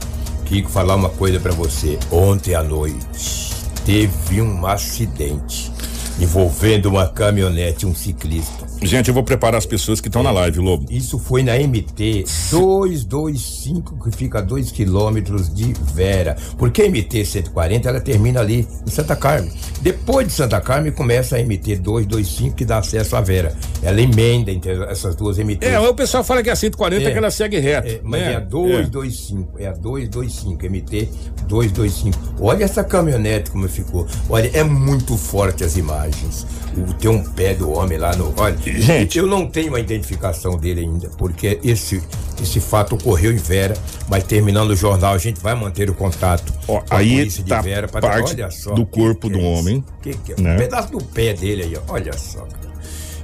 Kiko, 0.45 0.69
falar 0.71 0.95
uma 0.95 1.09
coisa 1.09 1.39
pra 1.39 1.51
você. 1.51 1.99
Ontem 2.09 2.55
à 2.55 2.63
noite, 2.63 3.56
teve 3.87 4.41
um 4.41 4.67
acidente 4.67 5.71
envolvendo 6.19 6.87
uma 6.87 7.07
caminhonete 7.07 7.85
e 7.85 7.87
um 7.87 7.95
ciclista. 7.95 8.66
Gente, 8.81 9.07
eu 9.07 9.13
vou 9.13 9.23
preparar 9.23 9.57
as 9.57 9.65
pessoas 9.65 9.99
que 9.99 10.07
estão 10.07 10.21
na 10.21 10.31
live, 10.31 10.59
Lobo. 10.59 10.85
Isso 10.89 11.17
foi 11.17 11.41
na 11.41 11.55
MT 11.57 12.25
225, 12.51 14.03
que 14.03 14.15
fica 14.15 14.39
a 14.39 14.41
2 14.41 14.71
quilômetros 14.71 15.53
de 15.53 15.73
Vera. 15.93 16.37
Porque 16.57 16.83
a 16.83 16.89
MT 16.89 17.25
140 17.25 17.89
ela 17.89 17.99
termina 17.99 18.39
ali 18.39 18.67
em 18.85 18.89
Santa 18.89 19.15
Carmen. 19.15 19.51
Depois 19.81 20.27
de 20.27 20.33
Santa 20.33 20.61
Carmen 20.61 20.91
começa 20.91 21.37
a 21.37 21.39
MT 21.39 21.77
225 21.77 22.55
que 22.55 22.65
dá 22.65 22.77
acesso 22.77 23.15
à 23.15 23.21
Vera. 23.21 23.55
Ela 23.81 23.99
emenda 23.99 24.51
entre 24.51 24.71
essas 24.85 25.15
duas 25.15 25.37
MT. 25.37 25.65
É, 25.65 25.79
o 25.79 25.93
pessoal 25.93 26.23
fala 26.23 26.43
que 26.43 26.49
é 26.49 26.53
a 26.53 26.55
140 26.55 27.11
que 27.11 27.17
ela 27.17 27.31
segue 27.31 27.59
reto. 27.59 27.87
É, 27.87 27.99
mas 28.03 28.21
né? 28.21 28.33
é 28.33 28.35
a 28.35 28.39
225, 28.39 29.59
é. 29.59 29.67
a 29.67 29.71
225, 29.73 30.65
MT 30.65 31.09
225. 31.47 32.35
Olha 32.39 32.63
essa 32.63 32.83
caminhonete 32.83 33.49
como 33.49 33.67
ficou. 33.67 34.07
Olha, 34.29 34.49
é 34.53 34.63
muito 34.63 35.17
forte 35.17 35.63
as 35.63 35.77
imagens. 35.77 36.45
O, 36.77 36.93
tem 36.93 37.09
um 37.09 37.23
pé 37.23 37.55
do 37.55 37.71
homem 37.71 37.97
lá 37.97 38.15
no. 38.15 38.33
Olha, 38.37 38.55
Gente. 38.73 39.17
eu 39.17 39.27
não 39.27 39.45
tenho 39.47 39.75
a 39.75 39.79
identificação 39.79 40.57
dele 40.57 40.81
ainda, 40.81 41.09
porque 41.17 41.59
esse, 41.63 42.01
esse 42.41 42.59
fato 42.59 42.95
ocorreu 42.95 43.31
em 43.31 43.37
Vera, 43.37 43.75
mas 44.09 44.23
terminando 44.23 44.71
o 44.71 44.75
jornal 44.75 45.13
a 45.13 45.17
gente 45.17 45.39
vai 45.41 45.55
manter 45.55 45.89
o 45.89 45.93
contato. 45.93 46.53
Ó, 46.67 46.79
com 46.81 46.93
a 46.93 46.97
aí 46.99 47.17
polícia 47.17 47.43
de 47.43 47.49
tá 47.49 47.61
Vera 47.61 47.87
pra- 47.87 48.01
parte 48.01 48.33
olha 48.33 48.49
só, 48.51 48.73
do 48.73 48.85
corpo 48.85 49.29
do 49.29 49.39
é 49.39 49.43
homem, 49.43 49.83
Que 50.01 50.13
que 50.17 50.33
é? 50.33 50.41
né? 50.41 50.55
Um 50.55 50.57
pedaço 50.57 50.91
do 50.91 51.03
pé 51.03 51.33
dele 51.33 51.63
aí, 51.63 51.77
ó. 51.77 51.93
olha 51.93 52.13
só. 52.17 52.47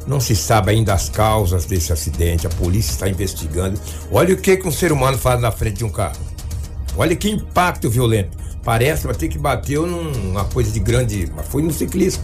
Não 0.05 0.19
se 0.19 0.35
sabe 0.35 0.71
ainda 0.71 0.93
as 0.93 1.07
causas 1.07 1.63
desse 1.65 1.93
acidente, 1.93 2.45
a 2.45 2.49
polícia 2.49 2.91
está 2.91 3.07
investigando. 3.07 3.79
Olha 4.11 4.33
o 4.33 4.37
que, 4.37 4.57
que 4.57 4.67
um 4.67 4.71
ser 4.71 4.91
humano 4.91 5.17
faz 5.17 5.39
na 5.39 5.49
frente 5.49 5.77
de 5.77 5.85
um 5.85 5.89
carro. 5.89 6.17
Olha 6.97 7.15
que 7.15 7.29
impacto 7.29 7.89
violento. 7.89 8.37
Parece 8.65 9.07
até 9.09 9.27
que 9.29 9.37
bateu 9.37 9.85
numa 9.87 10.43
coisa 10.45 10.71
de 10.71 10.79
grande. 10.79 11.31
Mas 11.35 11.47
foi 11.47 11.61
num 11.61 11.71
ciclista. 11.71 12.21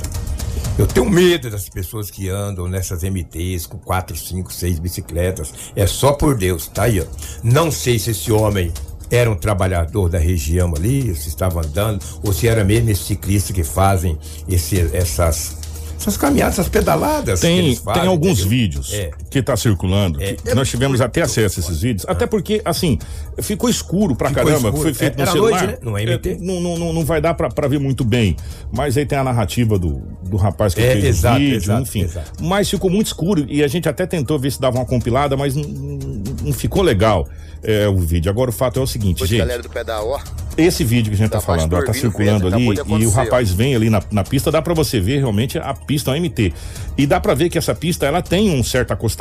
Eu 0.78 0.88
tenho 0.88 1.10
medo 1.10 1.50
das 1.50 1.68
pessoas 1.68 2.10
que 2.10 2.30
andam 2.30 2.68
nessas 2.68 3.04
MTs 3.04 3.66
com 3.68 3.78
quatro, 3.78 4.16
cinco, 4.16 4.52
seis 4.54 4.80
bicicletas. 4.80 5.54
É 5.76 5.86
só 5.86 6.14
por 6.14 6.38
Deus, 6.38 6.68
tá 6.68 6.84
aí, 6.84 7.02
ó. 7.02 7.06
Não 7.44 7.70
sei 7.70 8.00
se 8.00 8.12
esse 8.12 8.32
homem 8.32 8.72
era 9.12 9.30
um 9.30 9.36
trabalhador 9.36 10.08
da 10.10 10.20
região 10.20 10.74
ali, 10.76 11.14
se 11.16 11.28
estava 11.28 11.60
andando, 11.66 12.02
ou 12.24 12.32
se 12.32 12.48
era 12.48 12.64
mesmo 12.64 12.90
esse 12.92 13.04
ciclista 13.04 13.52
que 13.52 13.64
fazem 13.64 14.18
esse, 14.48 14.80
essas, 14.96 15.58
essas 16.00 16.16
caminhadas, 16.16 16.54
essas 16.60 16.70
pedaladas. 16.70 17.42
que 17.42 17.48
Tem, 17.48 17.58
eles 17.60 17.80
fazem, 17.80 18.04
tem 18.04 18.10
alguns 18.10 18.40
entendeu? 18.40 18.50
vídeos 18.50 18.94
É. 18.94 19.12
que 19.30 19.42
tá 19.44 19.56
circulando, 19.56 20.22
É. 20.22 20.34
que 20.34 20.54
nós 20.56 20.68
tivemos 20.70 21.00
até 21.02 21.22
acesso 21.22 21.60
a 21.60 21.64
esses 21.64 21.82
vídeos, 21.82 22.06
até 22.10 22.26
porque, 22.26 22.62
assim, 22.66 22.98
ficou 23.42 23.70
escuro 23.70 24.16
pra 24.16 24.30
Ficou 24.30 24.44
caramba, 24.44 24.70
escuro. 24.70 24.82
foi 24.84 24.94
feito 24.94 25.20
É, 25.22 25.26
no 25.26 25.32
celular. 25.32 25.64
noite, 25.68 25.72
né? 25.74 25.78
No 25.84 25.92
MT. 25.98 26.30
É, 26.32 26.38
não, 26.40 26.60
não, 26.60 26.78
não, 26.78 26.94
não 26.94 27.06
vai 27.06 27.22
dar 27.22 27.34
pra, 27.36 27.48
pra 27.50 27.68
ver 27.68 27.80
muito 27.80 28.04
bem, 28.04 28.36
mas 28.72 28.98
aí 28.98 29.06
tem 29.06 29.18
a 29.18 29.24
narrativa 29.24 29.78
do, 29.78 30.02
do 30.28 30.38
rapaz 30.38 30.74
que 30.74 30.82
É, 30.82 30.94
fez 30.94 31.06
exato, 31.06 31.36
o 31.36 31.40
vídeo, 31.40 31.56
exato, 31.58 31.82
enfim. 31.84 32.02
exato. 32.02 32.32
Mas 32.44 32.70
ficou 32.70 32.90
muito 32.90 33.08
escuro 33.08 33.46
e 33.48 33.64
a 33.64 33.68
gente 33.68 33.88
até 33.88 34.06
tentou 34.08 34.40
ver 34.40 34.52
se 34.52 34.60
dava 34.60 34.78
uma 34.78 34.86
compilada, 34.86 35.38
mas 35.38 35.56
não, 35.56 35.64
não- 35.64 36.00
não 36.46 36.54
ficou 36.54 36.82
legal 36.82 37.28
é, 37.62 37.88
o 37.88 37.98
vídeo. 37.98 38.32
Agora 38.32 38.50
o 38.50 38.54
fato 38.54 38.80
é 38.80 38.84
o 38.84 38.88
seguinte, 38.88 39.22
Hoje, 39.22 39.32
gente. 39.32 39.40
galera 39.46 39.62
do 39.62 39.70
Pedal, 39.70 40.08
ó. 40.08 40.20
Esse 40.58 40.84
vídeo 40.84 41.10
que 41.12 41.16
a 41.16 41.18
gente 41.18 41.30
tá, 41.30 41.40
Tá 41.40 41.46
falando, 41.46 41.74
ó, 41.74 41.82
tá 41.84 41.94
circulando 41.94 42.48
ali 42.48 42.66
e 42.66 43.06
o 43.06 43.10
rapaz 43.12 43.52
vem 43.52 43.76
ali 43.76 43.90
na, 43.90 44.02
na 44.12 44.24
pista, 44.24 44.50
dá 44.52 44.62
pra 44.62 44.74
você 44.74 45.00
ver 45.00 45.20
realmente 45.20 45.58
a 45.58 45.74
pista 45.74 46.12
é 46.12 46.14
um 46.16 46.18
MT. 46.24 46.52
E 46.98 47.06
dá 47.06 47.20
pra 47.20 47.34
ver 47.34 47.50
que 47.50 47.58
essa 47.58 47.74
pista 47.76 48.06
ela 48.06 48.22
tem 48.22 48.50
um 48.50 48.64
certo 48.64 48.92
acostamento. 48.92 49.19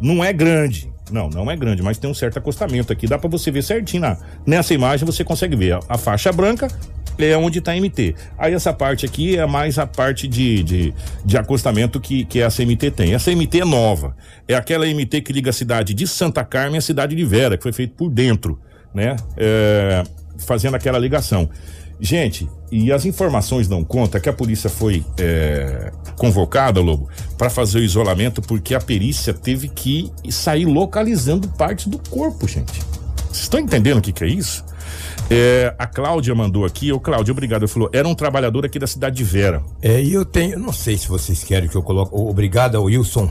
Não 0.00 0.24
é 0.24 0.32
grande. 0.32 0.90
Não, 1.10 1.28
não 1.28 1.50
é 1.50 1.56
grande, 1.56 1.82
mas 1.82 1.98
tem 1.98 2.08
um 2.08 2.14
certo 2.14 2.38
acostamento 2.38 2.92
aqui. 2.92 3.06
Dá 3.06 3.18
pra 3.18 3.28
você 3.28 3.50
ver 3.50 3.62
certinho. 3.62 4.02
Na, 4.02 4.16
nessa 4.46 4.72
imagem 4.72 5.04
você 5.04 5.24
consegue 5.24 5.56
ver 5.56 5.78
a, 5.88 5.98
faixa 5.98 6.32
branca 6.32 6.68
é 7.18 7.36
onde 7.36 7.60
tá 7.60 7.74
MT. 7.74 8.14
Aí 8.38 8.54
essa 8.54 8.72
parte 8.72 9.04
aqui 9.04 9.36
é 9.36 9.44
mais 9.46 9.78
a 9.78 9.86
parte 9.86 10.26
de, 10.26 10.62
de, 10.62 10.94
de 11.22 11.36
acostamento 11.36 12.00
que, 12.00 12.24
que 12.24 12.40
essa 12.40 12.64
MT 12.64 12.92
tem. 12.92 13.12
Essa 13.12 13.30
MT 13.30 13.60
é 13.60 13.64
nova. 13.64 14.16
É 14.48 14.54
aquela 14.54 14.86
MT 14.86 15.20
que 15.20 15.32
liga 15.32 15.50
a 15.50 15.52
cidade 15.52 15.92
de 15.92 16.06
Santa 16.06 16.42
Carmen 16.44 16.78
à 16.78 16.80
cidade 16.80 17.14
de 17.14 17.24
Vera, 17.24 17.58
que 17.58 17.62
foi 17.62 17.72
feito 17.72 17.94
por 17.94 18.08
dentro, 18.08 18.58
né? 18.94 19.16
É, 19.36 20.02
fazendo 20.44 20.74
aquela 20.74 20.98
ligação. 20.98 21.48
Gente, 22.00 22.48
e 22.72 22.90
as 22.90 23.04
informações 23.04 23.68
dão 23.68 23.84
conta 23.84 24.18
que 24.18 24.28
a 24.28 24.32
polícia 24.32 24.70
foi 24.70 25.04
é, 25.18 25.92
convocada, 26.16 26.80
Lobo, 26.80 27.10
para 27.36 27.50
fazer 27.50 27.78
o 27.78 27.82
isolamento 27.82 28.40
porque 28.40 28.74
a 28.74 28.80
perícia 28.80 29.34
teve 29.34 29.68
que 29.68 30.10
sair 30.30 30.64
localizando 30.64 31.46
partes 31.48 31.88
do 31.88 31.98
corpo, 31.98 32.48
gente. 32.48 32.80
Vocês 33.26 33.42
estão 33.42 33.60
entendendo 33.60 33.98
o 33.98 34.00
que, 34.02 34.12
que 34.12 34.24
é 34.24 34.28
isso? 34.28 34.64
É, 35.30 35.74
a 35.78 35.86
Cláudia 35.86 36.34
mandou 36.34 36.64
aqui, 36.64 36.90
ô 36.90 36.98
Cláudia, 36.98 37.32
obrigado. 37.32 37.62
Ele 37.62 37.70
falou, 37.70 37.90
era 37.92 38.08
um 38.08 38.14
trabalhador 38.14 38.64
aqui 38.64 38.78
da 38.78 38.86
cidade 38.86 39.16
de 39.16 39.24
Vera. 39.24 39.62
É, 39.82 40.02
e 40.02 40.12
eu 40.12 40.24
tenho, 40.24 40.58
não 40.58 40.72
sei 40.72 40.96
se 40.96 41.06
vocês 41.06 41.44
querem 41.44 41.68
que 41.68 41.76
eu 41.76 41.82
coloque. 41.82 42.10
Obrigado 42.14 42.76
ao 42.76 42.84
Wilson. 42.84 43.30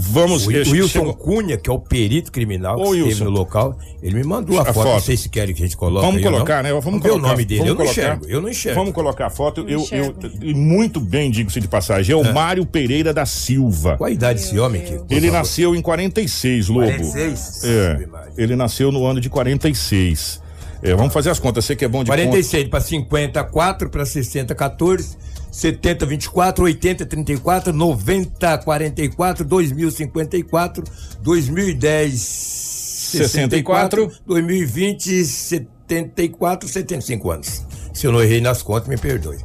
Vamos, 0.00 0.46
o, 0.46 0.50
o 0.50 0.52
Wilson 0.52 0.86
chegou- 0.88 1.14
Cunha, 1.14 1.56
que 1.58 1.68
é 1.68 1.72
o 1.72 1.78
perito 1.80 2.30
criminal 2.30 2.76
que 2.76 2.82
Ô, 2.82 2.94
esteve 2.94 3.02
Wilson. 3.08 3.24
no 3.24 3.30
local, 3.30 3.76
ele 4.00 4.14
me 4.14 4.22
mandou 4.22 4.56
a, 4.58 4.62
A 4.62 4.72
foto. 4.72 4.88
Não 4.88 5.00
sei 5.00 5.16
se 5.16 5.28
querem 5.28 5.52
que 5.52 5.60
a 5.62 5.66
gente 5.66 5.76
coloque. 5.76 6.06
Vamos 6.06 6.22
colocar, 6.22 6.56
não. 6.58 6.62
né? 6.62 6.68
Vamos, 6.70 6.84
Vamos 6.84 7.02
colocar. 7.02 7.18
o 7.26 7.28
nome 7.30 7.44
dele. 7.44 7.60
Vamos 7.62 7.68
eu 7.68 7.74
não 7.74 7.84
colocar. 7.84 8.00
enxergo. 8.02 8.26
Eu 8.28 8.40
não 8.40 8.48
enxergo. 8.48 8.78
Vamos 8.78 8.94
colocar 8.94 9.26
a 9.26 9.30
foto. 9.30 9.62
Eu, 9.62 9.68
eu, 9.68 9.80
enxergo. 9.80 10.14
e 10.40 10.54
muito 10.54 11.00
bem, 11.00 11.30
digo-se 11.32 11.60
de 11.60 11.66
passagem. 11.66 12.12
É 12.12 12.16
o 12.16 12.32
Mário 12.32 12.64
Pereira 12.64 13.12
da 13.12 13.26
Silva. 13.26 13.96
Qual 13.96 14.06
a 14.08 14.10
idade 14.12 14.38
desse 14.40 14.56
homem 14.58 14.82
aqui? 14.82 15.00
Ele 15.10 15.30
nasceu 15.32 15.74
em 15.74 15.82
46, 15.82 16.68
Lobo. 16.68 16.86
46? 16.86 17.64
É. 17.64 18.06
Ele 18.36 18.54
nasceu 18.54 18.92
no 18.92 19.04
ano 19.04 19.20
de 19.20 19.28
46. 19.28 20.40
É, 20.80 20.94
vamos 20.94 21.12
fazer 21.12 21.30
as 21.30 21.40
contas. 21.40 21.64
Você 21.64 21.74
que 21.74 21.84
é 21.84 21.88
bom 21.88 22.04
de 22.04 22.08
46 22.08 22.68
para 22.68 22.80
54 22.80 23.90
para 23.90 24.06
60, 24.06 24.54
14. 24.54 25.16
70, 25.58 26.06
24, 26.06 26.64
80, 26.64 27.04
34, 27.04 27.72
90, 27.72 28.58
44, 28.58 29.44
2054, 29.44 30.84
2010, 31.20 32.20
64, 32.20 34.12
2020, 34.24 35.24
74, 35.24 36.68
75 36.68 37.30
anos. 37.32 37.66
Se 37.92 38.06
eu 38.06 38.12
não 38.12 38.22
errei 38.22 38.40
nas 38.40 38.62
contas, 38.62 38.88
me 38.88 38.96
perdoe. 38.96 39.38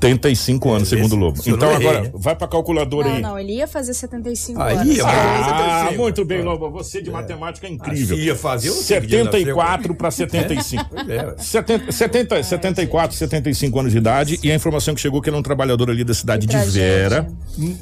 75 0.00 0.72
anos, 0.72 0.88
segundo 0.88 1.12
o 1.12 1.16
Lobo. 1.16 1.42
se 1.42 1.50
Então 1.50 1.68
não 1.68 1.74
errei, 1.76 1.88
agora, 1.88 2.04
né? 2.04 2.10
vai 2.14 2.34
pra 2.34 2.48
calculadora 2.48 3.08
Não, 3.08 3.16
aí. 3.16 3.22
não, 3.22 3.38
ele 3.38 3.52
ia 3.56 3.66
fazer 3.68 3.92
75 3.92 4.60
Aí 4.60 4.76
anos. 4.76 4.96
ia, 4.96 5.04
Ah, 5.06 5.84
mas- 5.88 5.96
muito 5.96 6.24
bem, 6.24 6.42
Lobo. 6.42 6.70
Você 6.70 7.02
de 7.02 7.10
matemática 7.10 7.66
é 7.66 7.70
incrível. 7.70 8.16
Assim 8.16 8.24
ia 8.24 8.34
fazer, 8.36 8.68
eu 8.68 8.74
não 8.74 8.82
sei 8.82 9.00
que 9.00 9.06
dia 9.06 9.24
74 9.24 9.94
para 9.94 10.10
75. 10.10 10.86
Pois 10.90 11.08
é, 11.08 11.26
ué. 11.26 11.34
70, 11.38 11.92
70, 11.92 12.42
74, 12.42 13.16
75 13.16 13.78
anos 13.80 13.92
de 13.92 13.98
idade 13.98 14.40
e 14.42 14.50
a 14.50 14.54
informação 14.54 14.94
que 14.94 15.00
chegou 15.00 15.20
que 15.20 15.28
ele 15.28 15.36
é 15.36 15.38
um 15.38 15.42
trabalhador 15.42 15.90
ali 15.90 16.02
da 16.04 16.14
cidade 16.14 16.46
de. 16.46 16.56
Vera, 16.56 17.26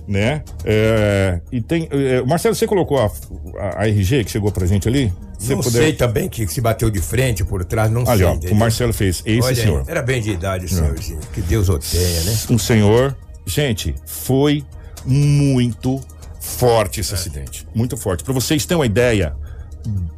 né? 0.07 0.42
É, 0.64 1.40
e 1.52 1.61
tem, 1.61 1.88
é, 1.90 2.22
Marcelo, 2.22 2.54
você 2.54 2.66
colocou 2.66 2.98
a, 2.98 3.11
a, 3.59 3.83
a 3.83 3.88
RG 3.88 4.24
que 4.24 4.31
chegou 4.31 4.50
pra 4.50 4.66
gente 4.66 4.88
ali? 4.88 5.12
Se 5.38 5.55
não 5.55 5.62
sei 5.62 5.92
também 5.92 6.29
que 6.29 6.46
se 6.48 6.61
bateu 6.61 6.90
de 6.90 7.01
frente 7.01 7.44
por 7.44 7.64
trás, 7.64 7.90
não 7.90 8.01
Ali, 8.09 8.18
sei. 8.18 8.27
ó, 8.27 8.33
entendeu? 8.35 8.57
o 8.57 8.59
Marcelo 8.59 8.92
fez. 8.92 9.22
Esse 9.24 9.40
Olha 9.46 9.55
senhor. 9.57 9.85
Era 9.87 10.03
bem 10.03 10.20
de 10.20 10.31
idade 10.33 10.64
o 10.66 10.68
senhorzinho. 10.68 11.20
Que 11.33 11.40
Deus 11.40 11.68
o 11.68 11.79
tenha, 11.79 12.22
né? 12.24 12.37
Um 12.51 12.59
senhor. 12.59 13.16
Gente, 13.46 13.94
foi 14.05 14.64
muito 15.07 16.01
forte 16.40 17.01
esse 17.01 17.14
acidente. 17.14 17.66
Muito 17.74 17.96
forte. 17.96 18.24
Pra 18.24 18.35
vocês 18.35 18.66
terem 18.66 18.81
uma 18.81 18.87
ideia, 18.87 19.35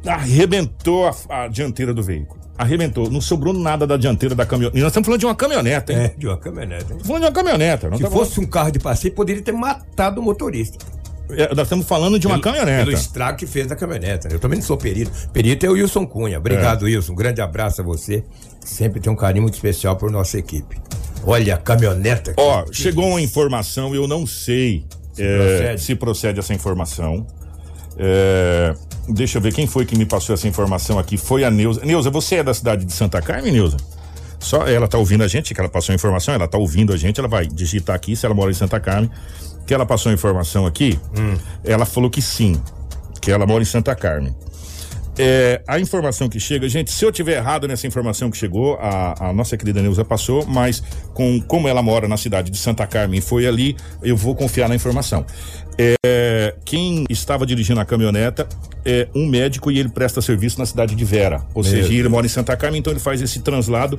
arrebentou 0.05 1.07
a, 1.07 1.43
a 1.43 1.47
dianteira 1.47 1.93
do 1.93 2.01
veículo. 2.03 2.39
Arrebentou. 2.57 3.09
Não 3.09 3.21
sobrou 3.21 3.53
nada 3.53 3.87
da 3.87 3.97
dianteira 3.97 4.35
da 4.35 4.45
caminhonete. 4.45 4.77
E 4.77 4.81
nós 4.81 4.89
estamos 4.91 5.05
falando 5.05 5.19
de 5.19 5.25
uma 5.25 5.35
caminhoneta, 5.35 5.93
hein? 5.93 5.99
É, 5.99 6.07
de 6.17 6.27
uma 6.27 6.37
caminhonete. 6.37 6.81
Estamos 6.83 7.07
falando 7.07 7.21
de 7.21 7.27
uma 7.27 7.33
caminhoneta. 7.33 7.89
Não 7.89 7.97
Se 7.97 8.03
tá 8.03 8.09
fosse 8.11 8.39
um 8.39 8.45
carro 8.45 8.71
de 8.71 8.79
passeio, 8.79 9.13
poderia 9.13 9.41
ter 9.41 9.51
matado 9.51 10.19
o 10.21 10.23
motorista. 10.23 10.77
É, 11.35 11.49
nós 11.55 11.65
estamos 11.65 11.85
falando 11.85 12.17
de 12.19 12.27
uma 12.27 12.39
Pelo- 12.39 12.43
caminhoneta. 12.55 12.85
Pelo 12.85 12.95
estrago 12.97 13.37
que 13.37 13.45
fez 13.47 13.67
na 13.67 13.75
caminhoneta. 13.75 14.27
Eu 14.31 14.39
também 14.39 14.59
não 14.59 14.65
sou 14.65 14.77
perito. 14.77 15.11
Perito 15.33 15.65
é 15.65 15.69
o 15.69 15.73
Wilson 15.73 16.05
Cunha. 16.05 16.37
Obrigado, 16.37 16.83
Wilson. 16.83 17.13
Um 17.13 17.15
grande 17.15 17.41
abraço 17.41 17.81
a 17.81 17.83
você. 17.83 18.23
Sempre 18.63 18.99
tem 18.99 19.11
um 19.11 19.15
carinho 19.15 19.43
muito 19.43 19.55
especial 19.55 19.95
por 19.95 20.11
nossa 20.11 20.37
equipe. 20.37 20.77
Olha 21.23 21.55
a 21.55 21.57
caminhoneta. 21.57 22.33
Ó, 22.37 22.65
chegou 22.71 23.07
uma 23.07 23.21
informação, 23.21 23.93
eu 23.95 24.07
não 24.07 24.25
sei 24.25 24.85
Se 25.13 25.23
é, 25.23 25.37
procede. 25.37 25.81
se 25.81 25.95
procede 25.95 26.39
essa 26.39 26.53
informação. 26.53 27.25
É, 27.97 28.73
deixa 29.09 29.37
eu 29.37 29.41
ver 29.41 29.53
quem 29.53 29.67
foi 29.67 29.85
que 29.85 29.97
me 29.97 30.05
passou 30.05 30.33
essa 30.33 30.47
informação 30.47 30.97
aqui. 30.97 31.17
Foi 31.17 31.43
a 31.43 31.51
Neuza. 31.51 31.83
Neuza, 31.85 32.09
você 32.09 32.35
é 32.37 32.43
da 32.43 32.53
cidade 32.53 32.85
de 32.85 32.93
Santa 32.93 33.21
Carmen, 33.21 33.51
Neuza? 33.51 33.77
Só 34.39 34.67
ela 34.67 34.87
tá 34.87 34.97
ouvindo 34.97 35.23
a 35.23 35.27
gente, 35.27 35.53
que 35.53 35.59
ela 35.59 35.69
passou 35.69 35.93
a 35.93 35.95
informação, 35.95 36.33
ela 36.33 36.47
tá 36.47 36.57
ouvindo 36.57 36.91
a 36.91 36.97
gente, 36.97 37.19
ela 37.19 37.27
vai 37.29 37.45
digitar 37.45 37.95
aqui 37.95 38.15
se 38.15 38.25
ela 38.25 38.33
mora 38.33 38.49
em 38.49 38.55
Santa 38.55 38.79
Carmen. 38.79 39.09
Que 39.71 39.75
ela 39.75 39.85
passou 39.85 40.09
a 40.09 40.13
informação 40.13 40.65
aqui, 40.65 40.99
Hum. 41.17 41.37
ela 41.63 41.85
falou 41.85 42.09
que 42.09 42.21
sim, 42.21 42.61
que 43.21 43.31
ela 43.31 43.47
mora 43.47 43.63
em 43.63 43.65
Santa 43.65 43.95
Carmen. 43.95 44.35
É, 45.17 45.61
a 45.65 45.79
informação 45.79 46.27
que 46.27 46.41
chega, 46.41 46.67
gente, 46.67 46.91
se 46.91 47.05
eu 47.05 47.09
tiver 47.11 47.37
errado 47.37 47.69
nessa 47.69 47.87
informação 47.87 48.29
que 48.29 48.35
chegou, 48.35 48.77
a, 48.81 49.29
a 49.29 49.33
nossa 49.33 49.55
querida 49.55 49.81
Neuza 49.81 50.03
passou, 50.03 50.45
mas 50.45 50.83
com 51.13 51.39
como 51.41 51.69
ela 51.69 51.81
mora 51.81 52.05
na 52.05 52.17
cidade 52.17 52.51
de 52.51 52.57
Santa 52.57 52.85
Carmen 52.85 53.19
e 53.19 53.21
foi 53.21 53.47
ali, 53.47 53.77
eu 54.03 54.17
vou 54.17 54.35
confiar 54.35 54.67
na 54.67 54.75
informação. 54.75 55.25
É, 56.05 56.53
quem 56.63 57.05
estava 57.09 57.43
dirigindo 57.43 57.79
a 57.79 57.85
caminhoneta 57.85 58.47
é 58.85 59.07
um 59.15 59.25
médico 59.25 59.71
e 59.71 59.79
ele 59.79 59.89
presta 59.89 60.21
serviço 60.21 60.59
na 60.59 60.65
cidade 60.65 60.93
de 60.93 61.03
Vera. 61.03 61.43
Ou 61.55 61.63
Meu 61.63 61.71
seja, 61.71 61.91
ele 61.91 62.07
mora 62.07 62.25
em 62.25 62.29
Santa 62.29 62.55
Carmen, 62.55 62.79
então 62.79 62.93
ele 62.93 62.99
faz 62.99 63.19
esse 63.19 63.39
translado 63.39 63.97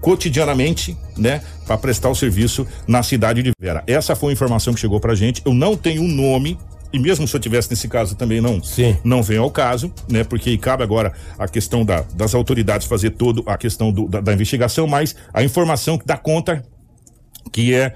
cotidianamente, 0.00 0.96
né, 1.16 1.42
para 1.66 1.76
prestar 1.78 2.08
o 2.10 2.14
serviço 2.14 2.66
na 2.86 3.02
cidade 3.02 3.42
de 3.42 3.50
Vera. 3.58 3.82
Essa 3.86 4.14
foi 4.14 4.30
a 4.30 4.32
informação 4.32 4.72
que 4.74 4.80
chegou 4.80 5.00
pra 5.00 5.14
gente. 5.14 5.42
Eu 5.44 5.54
não 5.54 5.76
tenho 5.76 6.02
um 6.02 6.08
nome 6.08 6.56
e 6.92 6.98
mesmo 7.00 7.26
se 7.26 7.34
eu 7.34 7.40
tivesse 7.40 7.68
nesse 7.70 7.88
caso 7.88 8.14
também 8.14 8.40
não 8.40 8.62
Sim. 8.62 8.96
não 9.02 9.20
vem 9.22 9.38
ao 9.38 9.50
caso, 9.50 9.92
né? 10.08 10.22
Porque 10.22 10.56
cabe 10.56 10.84
agora 10.84 11.12
a 11.36 11.48
questão 11.48 11.84
da- 11.84 12.04
das 12.14 12.32
autoridades 12.34 12.86
fazer 12.86 13.10
todo 13.10 13.42
a 13.46 13.56
questão 13.58 13.90
do- 13.90 14.06
da, 14.06 14.20
da 14.20 14.32
investigação, 14.32 14.86
mas 14.86 15.16
a 15.32 15.42
informação 15.42 15.98
que 15.98 16.06
dá 16.06 16.16
conta 16.16 16.62
que 17.52 17.74
é 17.74 17.94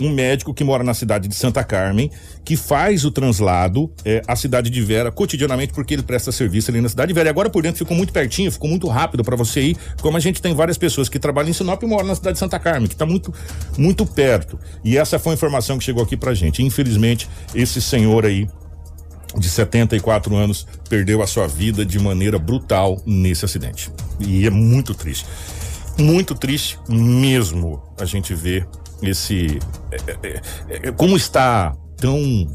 um 0.00 0.10
médico 0.10 0.54
que 0.54 0.64
mora 0.64 0.82
na 0.82 0.94
cidade 0.94 1.28
de 1.28 1.34
Santa 1.34 1.62
Carmen, 1.64 2.10
que 2.44 2.56
faz 2.56 3.04
o 3.04 3.10
translado 3.10 3.92
é, 4.04 4.22
à 4.26 4.34
cidade 4.34 4.70
de 4.70 4.80
Vera 4.82 5.10
cotidianamente, 5.10 5.72
porque 5.72 5.94
ele 5.94 6.02
presta 6.02 6.32
serviço 6.32 6.70
ali 6.70 6.80
na 6.80 6.88
cidade 6.88 7.08
de 7.08 7.14
Vera. 7.14 7.28
E 7.28 7.30
agora 7.30 7.50
por 7.50 7.62
dentro 7.62 7.78
ficou 7.78 7.96
muito 7.96 8.12
pertinho, 8.12 8.50
ficou 8.50 8.68
muito 8.68 8.88
rápido 8.88 9.22
para 9.22 9.36
você 9.36 9.60
ir. 9.60 9.76
Como 10.00 10.16
a 10.16 10.20
gente 10.20 10.40
tem 10.40 10.54
várias 10.54 10.78
pessoas 10.78 11.08
que 11.08 11.18
trabalham 11.18 11.50
em 11.50 11.52
Sinop 11.52 11.82
e 11.82 11.86
moram 11.86 12.06
na 12.06 12.14
cidade 12.14 12.34
de 12.34 12.38
Santa 12.38 12.58
Carmen, 12.58 12.88
que 12.88 12.94
está 12.94 13.06
muito, 13.06 13.32
muito 13.76 14.06
perto. 14.06 14.58
E 14.84 14.96
essa 14.96 15.18
foi 15.18 15.32
a 15.32 15.34
informação 15.34 15.78
que 15.78 15.84
chegou 15.84 16.02
aqui 16.02 16.16
pra 16.16 16.34
gente. 16.34 16.62
Infelizmente, 16.62 17.28
esse 17.54 17.80
senhor 17.80 18.24
aí 18.24 18.48
de 19.36 19.48
74 19.48 20.34
anos 20.34 20.66
perdeu 20.88 21.22
a 21.22 21.26
sua 21.26 21.46
vida 21.46 21.84
de 21.84 21.98
maneira 21.98 22.38
brutal 22.38 23.00
nesse 23.04 23.44
acidente. 23.44 23.90
E 24.20 24.46
é 24.46 24.50
muito 24.50 24.94
triste. 24.94 25.26
Muito 25.98 26.34
triste 26.34 26.78
mesmo 26.88 27.82
a 27.98 28.04
gente 28.04 28.34
ver 28.34 28.66
esse. 29.02 29.58
é, 29.92 30.16
é, 30.28 30.40
é, 30.88 30.92
como 30.92 31.16
está 31.16 31.74
tão, 31.96 32.46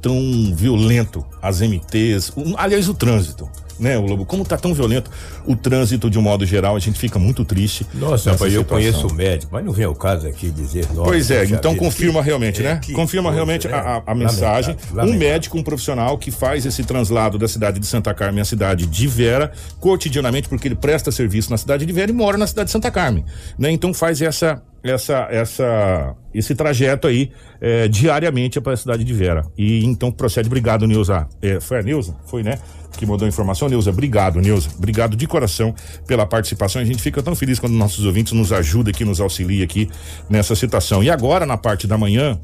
tão 0.00 0.54
violento 0.54 1.24
as 1.40 1.60
MTs, 1.60 2.30
o- 2.36 2.54
aliás, 2.56 2.88
o 2.88 2.94
trânsito. 2.94 3.48
Né, 3.80 3.98
o 3.98 4.02
Lobo? 4.02 4.24
Como 4.24 4.44
tá 4.44 4.56
tão 4.56 4.72
violento 4.72 5.10
o 5.44 5.56
trânsito 5.56 6.08
de 6.08 6.16
um 6.16 6.22
modo 6.22 6.46
geral, 6.46 6.76
a 6.76 6.78
gente 6.78 6.96
fica 7.00 7.18
muito 7.18 7.44
triste. 7.44 7.84
Nossa, 7.94 8.30
rapaz, 8.30 8.52
eu 8.54 8.64
conheço 8.64 9.08
o 9.08 9.12
médico, 9.12 9.50
mas 9.52 9.64
não 9.64 9.72
vem 9.72 9.84
ao 9.86 9.94
caso 9.94 10.28
aqui 10.28 10.50
dizer 10.50 10.86
nossa, 10.92 11.02
Pois 11.10 11.30
é, 11.32 11.44
então 11.46 11.74
confirma 11.74 12.20
que- 12.20 12.26
realmente, 12.26 12.62
né? 12.62 12.80
confirma 12.94 13.30
coisa, 13.30 13.34
realmente 13.34 13.66
né? 13.66 13.74
a, 13.74 14.02
a- 14.06 14.14
mensagem. 14.14 14.76
Lamentável, 14.92 15.12
Um 15.14 15.18
médico, 15.18 15.58
um 15.58 15.64
profissional 15.64 16.16
que 16.16 16.30
faz 16.30 16.64
esse 16.64 16.84
translado 16.84 17.38
da 17.38 17.48
cidade 17.48 17.80
de 17.80 17.86
Santa 17.86 18.14
Carmen 18.14 18.42
à 18.42 18.44
cidade 18.44 18.86
de 18.86 19.06
Vera, 19.08 19.50
cotidianamente, 19.80 20.48
porque 20.48 20.68
ele 20.68 20.76
presta 20.76 21.10
serviço 21.10 21.50
na 21.50 21.56
cidade 21.56 21.84
de 21.84 21.92
Vera 21.92 22.10
e 22.12 22.14
mora 22.14 22.38
na 22.38 22.46
cidade 22.46 22.66
de 22.66 22.72
Santa 22.72 22.90
Carmen. 22.90 23.24
Né? 23.58 23.72
Então 23.72 23.92
faz 23.92 24.22
essa, 24.22 24.62
essa, 24.82 25.28
essa, 25.30 26.14
esse 26.34 26.54
trajeto 26.54 27.06
aí 27.06 27.30
é, 27.60 27.86
diariamente 27.88 28.60
para 28.60 28.72
a 28.72 28.76
cidade 28.76 29.04
de 29.04 29.12
Vera. 29.12 29.44
E 29.56 29.84
então 29.84 30.10
procede. 30.10 30.48
Obrigado, 30.48 30.86
Neuza. 30.86 31.28
É, 31.40 31.60
foi 31.60 31.78
a 31.78 31.82
Neuza? 31.82 32.16
Foi, 32.26 32.42
né? 32.42 32.58
Que 32.96 33.06
mandou 33.06 33.24
a 33.24 33.28
informação. 33.28 33.68
Neuza, 33.68 33.90
obrigado, 33.90 34.40
Neuza. 34.40 34.68
Obrigado 34.76 35.16
de 35.16 35.26
coração 35.26 35.74
pela 36.06 36.26
participação. 36.26 36.82
A 36.82 36.84
gente 36.84 37.00
fica 37.02 37.22
tão 37.22 37.34
feliz 37.34 37.58
quando 37.58 37.72
nossos 37.74 38.04
ouvintes 38.04 38.32
nos 38.32 38.52
ajudam 38.52 38.90
aqui, 38.90 39.04
nos 39.04 39.20
auxiliam 39.20 39.64
aqui 39.64 39.88
nessa 40.28 40.54
situação. 40.54 41.02
E 41.02 41.08
agora, 41.10 41.46
na 41.46 41.56
parte 41.56 41.86
da 41.86 41.96
manhã, 41.96 42.38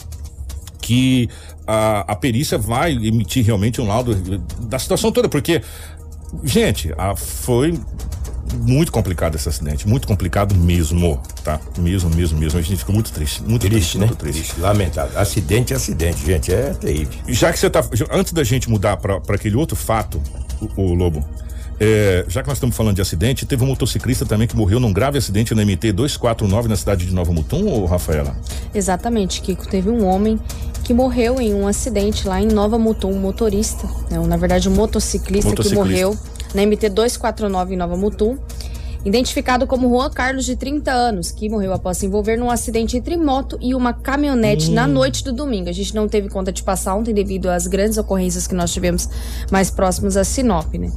que 0.81 1.29
a, 1.67 2.13
a 2.13 2.17
perícia 2.17 2.57
vai 2.57 2.93
emitir 2.93 3.45
realmente 3.45 3.81
um 3.81 3.87
laudo 3.87 4.15
da 4.61 4.79
situação 4.79 5.13
toda, 5.13 5.29
porque, 5.29 5.61
gente, 6.45 6.95
a- 6.97 7.15
foi 7.15 7.75
muito 8.57 8.91
complicado 8.93 9.35
esse 9.35 9.49
acidente, 9.49 9.87
muito 9.89 10.07
complicado 10.07 10.55
mesmo, 10.55 11.21
tá? 11.45 11.61
Mesmo, 11.79 12.11
mesmo, 12.11 12.39
mesmo. 12.39 12.59
A 12.59 12.63
gente 12.63 12.79
fica 12.79 12.93
muito 12.93 13.13
triste, 13.13 13.43
muito 13.43 13.63
triste, 13.63 13.75
Triste, 13.79 13.99
né? 13.99 14.07
muito 14.07 14.19
triste. 14.19 14.43
Triste, 14.43 14.61
lamentável. 14.61 15.19
Acidente 15.19 15.73
é 15.73 15.77
acidente, 15.77 16.25
gente, 16.25 16.53
é 16.53 16.75
terrível. 16.75 17.13
Já 17.29 17.53
que 17.53 17.59
você 17.59 17.69
tá. 17.71 17.85
Antes 18.11 18.33
da 18.33 18.45
gente 18.45 18.69
mudar 18.69 18.97
para 18.97 19.21
aquele 19.29 19.57
outro 19.57 19.77
fato, 19.77 20.21
o, 20.77 20.83
o 20.83 20.95
Lobo. 20.95 21.25
é, 21.81 22.25
já 22.29 22.43
que 22.43 22.49
nós 22.49 22.57
estamos 22.57 22.77
falando 22.77 22.97
de 22.97 23.03
acidente, 23.03 23.47
teve 23.47 23.63
um 23.63 23.67
motociclista 23.69 24.27
também 24.27 24.49
que 24.49 24.57
morreu 24.57 24.81
num 24.81 24.93
grave 24.93 25.19
acidente 25.19 25.55
na 25.55 25.65
MT 25.65 25.93
249 25.93 26.69
na 26.69 26.77
cidade 26.77 27.07
de 27.07 27.15
Nova 27.15 27.33
Mutum, 27.33 27.67
ô 27.69 27.87
Rafaela? 27.87 28.37
Exatamente, 28.75 29.41
Kiko. 29.41 29.69
Teve 29.69 29.89
um 29.89 30.05
homem 30.05 30.41
que 30.83 30.93
morreu 30.95 31.41
em 31.41 31.55
um 31.55 31.69
acidente 31.69 32.27
lá 32.27 32.41
em 32.41 32.47
Nova 32.47 32.79
Mutum, 32.79 33.13
um 33.13 33.21
motorista, 33.21 33.87
né? 34.11 34.19
na 34.27 34.37
verdade 34.37 34.69
um 34.69 34.75
motociclista, 34.75 35.51
Motociclista. 35.51 35.85
que 35.85 35.91
morreu 35.91 36.19
na 36.55 36.63
MT 36.67 36.89
249 36.91 37.75
em 37.75 37.77
Nova 37.77 37.97
Mutum. 37.97 38.39
Identificado 39.05 39.67
como 39.67 39.89
Juan 39.89 40.11
Carlos, 40.11 40.45
de 40.45 40.57
30 40.57 40.91
anos, 40.91 41.31
que 41.31 41.49
morreu 41.49 41.73
após 41.73 41.99
se 41.99 42.07
envolver 42.07 42.37
num 42.37 42.51
acidente 42.51 42.97
entre 42.97 43.17
moto 43.17 43.57
e 43.61 43.75
uma 43.75 43.93
caminhonete 43.93 44.71
na 44.71 44.87
noite 44.87 45.23
do 45.23 45.33
domingo. 45.33 45.69
A 45.69 45.73
gente 45.73 45.95
não 45.95 46.09
teve 46.09 46.29
conta 46.29 46.53
de 46.53 46.63
passar 46.63 46.97
ontem 46.97 47.15
devido 47.15 47.49
às 47.49 47.67
grandes 47.67 47.97
ocorrências 47.97 48.47
que 48.47 48.55
nós 48.55 48.73
tivemos 48.73 49.09
mais 49.51 49.71
próximos 49.71 50.17
a 50.17 50.25
Sinop, 50.25 50.75
né? 50.75 50.91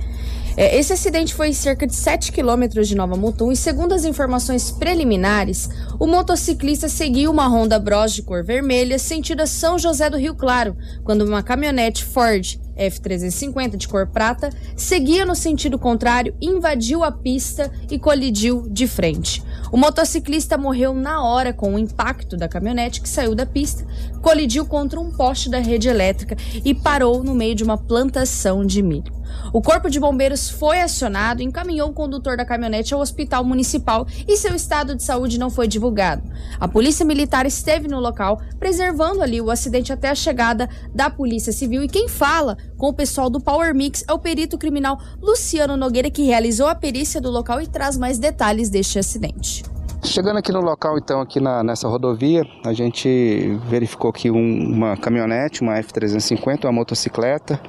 É, 0.58 0.78
esse 0.78 0.92
acidente 0.92 1.34
foi 1.34 1.50
em 1.50 1.54
cerca 1.54 1.88
de 1.88 1.96
7 1.96 2.32
quilômetros 2.32 2.88
de 2.88 2.96
Nova 2.96 3.16
Mutum 3.16 3.52
e, 3.52 3.56
segundo 3.56 3.94
as 3.94 4.04
informações 4.04 4.72
preliminares, 4.72 5.70
o 5.98 6.06
motociclista 6.06 6.90
seguiu 6.90 7.32
uma 7.32 7.48
Honda 7.48 7.80
Bros 7.80 8.14
de 8.14 8.22
cor 8.22 8.44
vermelha 8.44 9.00
sentido 9.00 9.42
a 9.42 9.48
São 9.48 9.80
José 9.80 10.10
do 10.10 10.18
Rio 10.18 10.36
Claro, 10.36 10.76
quando 11.04 11.22
uma 11.22 11.42
caminhonete 11.42 12.04
Ford 12.04 12.60
F350 12.78 13.76
de 13.76 13.88
cor 13.88 14.08
prata 14.08 14.50
seguia 14.76 15.26
no 15.26 15.36
sentido 15.36 15.78
contrário, 15.78 16.36
invadiu 16.42 17.04
a 17.04 17.12
pista 17.12 17.72
e 17.90 18.00
colidiu 18.00 18.68
de 18.70 18.88
frente. 18.88 19.44
O 19.72 19.78
motociclista 19.78 20.58
morreu 20.58 20.94
na 20.94 21.24
hora 21.24 21.54
com 21.54 21.76
o 21.76 21.80
impacto 21.80 22.36
da 22.36 22.48
caminhonete 22.48 23.02
que 23.02 23.10
saiu 23.10 23.34
da 23.34 23.46
pista, 23.46 23.86
colidiu 24.22 24.66
contra 24.66 25.00
um 25.00 25.12
poste 25.12 25.50
da 25.50 25.60
rede 25.60 25.88
elétrica 25.88 26.36
e 26.64 26.74
parou 26.74 27.24
no 27.24 27.34
meio 27.34 27.56
de 27.56 27.64
uma 27.64 27.78
plantação 27.78 28.66
de 28.66 28.82
milho. 28.82 29.22
O 29.54 29.62
corpo 29.62 29.90
de 29.90 30.00
bombeiros 30.00 30.50
foi 30.50 30.82
acionado 30.82 31.42
e 31.42 31.46
encaminhou 31.46 31.90
o 31.90 31.94
condutor 31.94 32.38
da 32.38 32.46
caminhonete 32.46 32.94
ao 32.94 33.00
hospital 33.00 33.44
municipal 33.44 34.08
e 34.28 34.38
seu 34.38 34.56
estado 34.56 34.96
de 34.96 35.04
saúde 35.04 35.40
não 35.40 35.50
foi 35.50 35.68
divulgado. 35.68 36.24
A 36.60 36.68
polícia 36.68 37.06
militar 37.06 37.46
esteve 37.46 37.88
no 37.88 38.00
local, 38.00 38.42
preservando 38.60 39.22
ali 39.22 39.42
o 39.42 39.52
acidente 39.52 39.92
até 39.92 40.10
a 40.10 40.16
chegada 40.16 40.70
da 40.94 41.10
polícia 41.10 41.52
civil. 41.52 41.84
E 41.84 41.88
quem 41.88 42.08
fala 42.08 42.58
com 42.82 42.88
o 42.88 42.94
pessoal 42.94 43.30
do 43.30 43.40
Power 43.40 43.76
Mix 43.76 44.04
é 44.08 44.12
o 44.12 44.18
perito 44.18 44.58
criminal 44.58 45.00
Luciano 45.22 45.78
Nogueira, 45.78 46.10
que 46.10 46.24
realizou 46.24 46.66
a 46.66 46.74
perícia 46.74 47.22
do 47.22 47.30
local 47.30 47.62
e 47.62 47.68
traz 47.68 47.96
mais 47.96 48.18
detalhes 48.18 48.72
deste 48.72 48.98
acidente. 48.98 49.64
Chegando 50.04 50.38
aqui 50.38 50.52
no 50.52 50.62
local, 50.62 50.98
então, 50.98 51.22
aqui 51.22 51.40
na- 51.40 51.64
nessa 51.64 51.88
rodovia, 51.88 52.44
a 52.66 52.74
gente 52.74 53.58
verificou 53.70 54.10
aqui 54.10 54.32
um- 54.32 54.66
uma 54.74 54.98
caminhonete, 54.98 55.62
uma 55.62 55.78
F350, 55.78 56.66
uma 56.66 56.72
motocicleta 56.74 57.62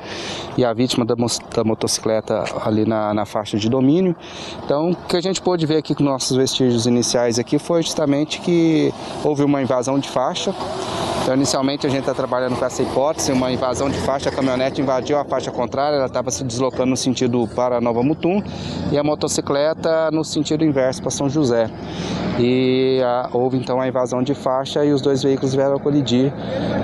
e 0.56 0.64
a 0.64 0.72
vítima 0.72 1.04
da, 1.04 1.14
da 1.14 1.62
motocicleta 1.62 2.42
ali 2.64 2.86
na, 2.86 3.12
na 3.12 3.26
faixa 3.26 3.58
de 3.58 3.68
domínio. 3.68 4.16
Então, 4.64 4.92
o 4.92 4.96
que 4.96 5.16
a 5.16 5.20
gente 5.20 5.42
pôde 5.42 5.66
ver 5.66 5.76
aqui 5.76 5.94
com 5.94 6.02
nossos 6.02 6.34
vestígios 6.34 6.86
iniciais 6.86 7.38
aqui 7.38 7.58
foi 7.58 7.82
justamente 7.82 8.40
que 8.40 8.92
houve 9.22 9.44
uma 9.44 9.60
invasão 9.60 9.98
de 9.98 10.08
faixa. 10.08 10.54
Então, 11.22 11.34
inicialmente, 11.36 11.86
a 11.86 11.90
gente 11.90 12.00
está 12.00 12.14
trabalhando 12.14 12.56
com 12.58 12.64
essa 12.64 12.82
hipótese, 12.82 13.30
uma 13.30 13.52
invasão 13.52 13.88
de 13.88 13.96
faixa, 13.98 14.30
a 14.30 14.32
caminhonete 14.32 14.80
invadiu 14.80 15.18
a 15.18 15.24
faixa 15.24 15.52
contrária, 15.52 15.96
ela 15.96 16.06
estava 16.06 16.30
se 16.32 16.42
deslocando 16.42 16.86
no 16.86 16.96
sentido 16.96 17.46
para 17.54 17.80
Nova 17.80 18.02
Mutum 18.02 18.42
e 18.90 18.98
a 18.98 19.04
motocicleta 19.04 20.10
no 20.10 20.24
sentido 20.24 20.64
inverso 20.64 21.00
para 21.00 21.10
São 21.12 21.28
José. 21.28 21.70
E 22.38 23.00
ah, 23.04 23.28
houve 23.32 23.58
então 23.58 23.80
a 23.80 23.86
invasão 23.86 24.22
de 24.22 24.34
faixa 24.34 24.84
e 24.84 24.92
os 24.92 25.00
dois 25.00 25.22
veículos 25.22 25.54
vieram 25.54 25.76
a 25.76 25.80
colidir 25.80 26.32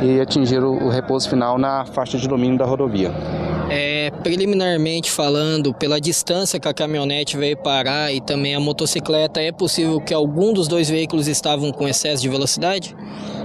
e 0.03 0.20
atingiram 0.20 0.77
o 0.77 0.88
repouso 0.88 1.29
final 1.29 1.59
na 1.59 1.85
faixa 1.87 2.18
de 2.18 2.29
domínio 2.29 2.59
da 2.59 2.64
rodovia. 2.64 3.12
É, 3.70 4.11
preliminarmente 4.22 5.11
falando, 5.11 5.74
pela 5.74 6.01
distância 6.01 6.59
que 6.59 6.66
a 6.66 6.72
caminhonete 6.72 7.37
veio 7.37 7.57
parar 7.57 8.12
e 8.12 8.20
também 8.20 8.55
a 8.55 8.61
motocicleta, 8.61 9.40
é 9.40 9.53
possível 9.53 10.01
que 10.01 10.14
algum 10.14 10.55
dos 10.55 10.68
dois 10.68 10.88
veículos 10.88 11.29
estavam 11.29 11.70
com 11.70 11.87
excesso 11.87 12.22
de 12.22 12.29
velocidade? 12.29 12.96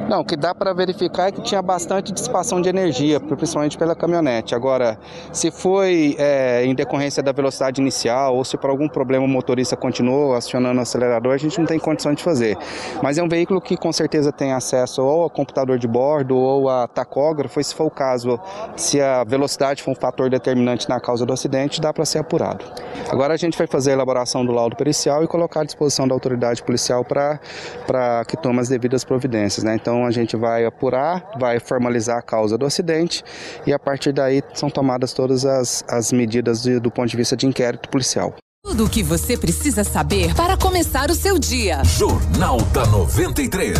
Não, 0.07 0.19
o 0.19 0.25
que 0.25 0.35
dá 0.35 0.53
para 0.53 0.73
verificar 0.73 1.29
é 1.29 1.31
que 1.31 1.41
tinha 1.41 1.61
bastante 1.61 2.11
dissipação 2.11 2.61
de 2.61 2.69
energia, 2.69 3.19
principalmente 3.19 3.77
pela 3.77 3.95
caminhonete. 3.95 4.53
Agora, 4.53 4.99
se 5.31 5.49
foi 5.49 6.15
é, 6.19 6.65
em 6.65 6.75
decorrência 6.75 7.23
da 7.23 7.31
velocidade 7.31 7.81
inicial 7.81 8.35
ou 8.35 8.43
se 8.43 8.57
por 8.57 8.69
algum 8.69 8.87
problema 8.87 9.25
o 9.25 9.27
motorista 9.27 9.75
continuou 9.75 10.35
acionando 10.35 10.79
o 10.79 10.81
acelerador, 10.81 11.33
a 11.33 11.37
gente 11.37 11.57
não 11.57 11.65
tem 11.65 11.79
condição 11.79 12.13
de 12.13 12.21
fazer. 12.21 12.57
Mas 13.01 13.17
é 13.17 13.23
um 13.23 13.29
veículo 13.29 13.61
que 13.61 13.77
com 13.77 13.91
certeza 13.93 14.31
tem 14.31 14.51
acesso 14.51 15.01
ou 15.01 15.25
a 15.25 15.29
computador 15.29 15.79
de 15.79 15.87
bordo 15.87 16.37
ou 16.37 16.69
a 16.69 16.87
tacógrafo, 16.87 17.59
e 17.59 17.63
se 17.63 17.73
for 17.73 17.85
o 17.85 17.91
caso, 17.91 18.39
se 18.75 18.99
a 18.99 19.23
velocidade 19.23 19.81
for 19.81 19.91
um 19.91 19.95
fator 19.95 20.29
determinante 20.29 20.87
na 20.89 20.99
causa 20.99 21.25
do 21.25 21.31
acidente, 21.33 21.79
dá 21.79 21.93
para 21.93 22.05
ser 22.05 22.19
apurado. 22.19 22.65
Agora 23.09 23.33
a 23.33 23.37
gente 23.37 23.57
vai 23.57 23.67
fazer 23.67 23.91
a 23.91 23.93
elaboração 23.93 24.45
do 24.45 24.51
laudo 24.51 24.75
pericial 24.75 25.23
e 25.23 25.27
colocar 25.27 25.61
à 25.61 25.63
disposição 25.63 26.07
da 26.07 26.13
autoridade 26.13 26.61
policial 26.61 27.05
para 27.05 28.25
que 28.27 28.35
tome 28.37 28.59
as 28.59 28.69
devidas 28.69 29.03
providências. 29.03 29.63
Né? 29.63 29.75
Então, 29.75 29.92
Então 29.93 30.07
a 30.07 30.09
gente 30.09 30.35
vai 30.35 30.65
apurar, 30.65 31.23
vai 31.39 31.59
formalizar 31.59 32.17
a 32.17 32.21
causa 32.23 32.57
do 32.57 32.65
acidente 32.65 33.23
e 33.67 33.71
a 33.71 33.77
partir 33.77 34.11
daí 34.11 34.41
são 34.55 34.67
tomadas 34.67 35.13
todas 35.13 35.45
as, 35.45 35.85
as 35.87 36.11
medidas 36.11 36.63
de, 36.63 36.79
do 36.79 36.89
ponto 36.89 37.07
de 37.09 37.15
vista 37.15 37.37
de 37.37 37.45
inquérito 37.45 37.87
policial. 37.89 38.33
Tudo 38.65 38.85
o 38.85 38.89
que 38.89 39.03
você 39.03 39.37
precisa 39.37 39.83
saber 39.83 40.33
para 40.33 40.57
começar 40.57 41.11
o 41.11 41.13
seu 41.13 41.37
dia. 41.37 41.83
Jornal 41.83 42.59
da 42.73 42.87
93. 42.87 43.77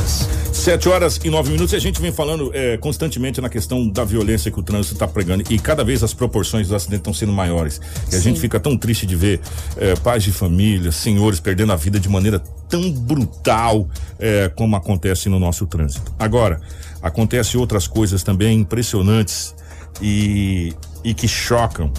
Sete 0.53 0.87
horas 0.87 1.19
e 1.23 1.31
nove 1.31 1.51
minutos 1.51 1.73
e 1.73 1.77
a 1.77 1.79
gente 1.79 1.99
vem 1.99 2.11
falando 2.11 2.51
é, 2.53 2.77
constantemente 2.77 3.41
na 3.41 3.49
questão 3.49 3.89
da 3.89 4.03
violência 4.03 4.51
que 4.51 4.59
o 4.59 4.63
trânsito 4.63 4.93
está 4.93 5.07
pregando 5.07 5.43
e 5.49 5.57
cada 5.57 5.83
vez 5.83 6.03
as 6.03 6.13
proporções 6.13 6.67
dos 6.67 6.75
acidentes 6.75 6.99
estão 6.99 7.13
sendo 7.13 7.33
maiores. 7.33 7.81
E 8.11 8.15
a 8.15 8.19
Sim. 8.19 8.25
gente 8.25 8.39
fica 8.39 8.59
tão 8.59 8.77
triste 8.77 9.07
de 9.07 9.15
ver 9.15 9.41
é, 9.77 9.95
pais 9.95 10.21
de 10.21 10.31
família, 10.31 10.91
senhores 10.91 11.39
perdendo 11.39 11.73
a 11.73 11.75
vida 11.75 11.99
de 11.99 12.07
maneira 12.07 12.39
tão 12.73 12.91
brutal 12.91 13.87
é, 14.17 14.49
como 14.49 14.75
acontece 14.75 15.29
no 15.29 15.37
nosso 15.37 15.67
trânsito. 15.67 16.11
Agora, 16.17 16.59
acontece 17.03 17.55
outras 17.55 17.85
coisas 17.85 18.23
também 18.23 18.61
impressionantes 18.61 19.53
e, 20.01 20.73
e 21.03 21.13
que 21.13 21.27
chocam 21.27 21.93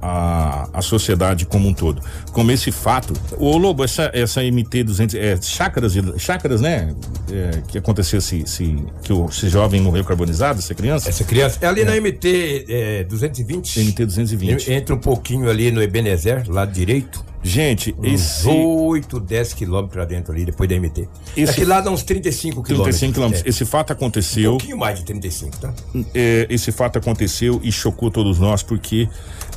a, 0.00 0.68
a 0.72 0.82
sociedade 0.82 1.46
como 1.46 1.68
um 1.68 1.74
todo. 1.74 2.00
Como 2.30 2.52
esse 2.52 2.70
fato. 2.70 3.12
Ô 3.38 3.56
Lobo, 3.56 3.82
essa, 3.82 4.08
essa 4.14 4.40
MT-200, 4.40 5.18
é 5.18 5.36
chácaras, 5.42 5.94
chácaras, 6.16 6.60
né? 6.60 6.94
É, 7.28 7.62
que 7.66 7.76
aconteceu 7.76 8.20
esse, 8.20 8.42
esse, 8.42 8.76
que 9.02 9.12
o, 9.12 9.26
esse 9.26 9.48
jovem 9.48 9.80
morreu 9.80 10.04
carbonizado, 10.04 10.60
essa 10.60 10.76
criança? 10.76 11.08
Essa 11.08 11.24
criança. 11.24 11.58
É 11.60 11.66
ali 11.66 11.84
na 11.84 12.00
MT 12.00 12.66
é, 12.68 13.02
220. 13.02 13.80
MT 13.80 14.06
220. 14.06 14.72
Entra 14.72 14.94
um 14.94 15.00
pouquinho 15.00 15.50
ali 15.50 15.72
no 15.72 15.82
Ebenezer, 15.82 16.48
lado 16.48 16.70
direito. 16.70 17.29
Gente, 17.42 17.94
esse- 18.02 18.46
8, 18.48 19.18
10 19.18 19.54
quilômetros 19.54 19.92
pra 19.94 20.04
dentro 20.04 20.32
ali, 20.32 20.44
depois 20.44 20.68
da 20.68 20.76
MT. 20.76 21.08
Esse- 21.36 21.52
Aqui 21.52 21.64
lá 21.64 21.80
dá 21.80 21.90
uns 21.90 22.02
35 22.02 22.62
quilômetros. 22.62 22.96
35 22.98 23.14
quilômetros. 23.14 23.46
É. 23.46 23.48
Esse 23.48 23.64
fato 23.64 23.92
aconteceu. 23.92 24.50
Um 24.54 24.58
pouquinho 24.58 24.76
mais 24.78 24.98
de 24.98 25.04
35, 25.06 25.56
tá? 25.56 25.72
É, 26.14 26.46
esse 26.50 26.70
fato 26.70 26.98
aconteceu 26.98 27.58
e 27.62 27.72
chocou 27.72 28.10
todos 28.10 28.38
nós 28.38 28.62
porque 28.62 29.08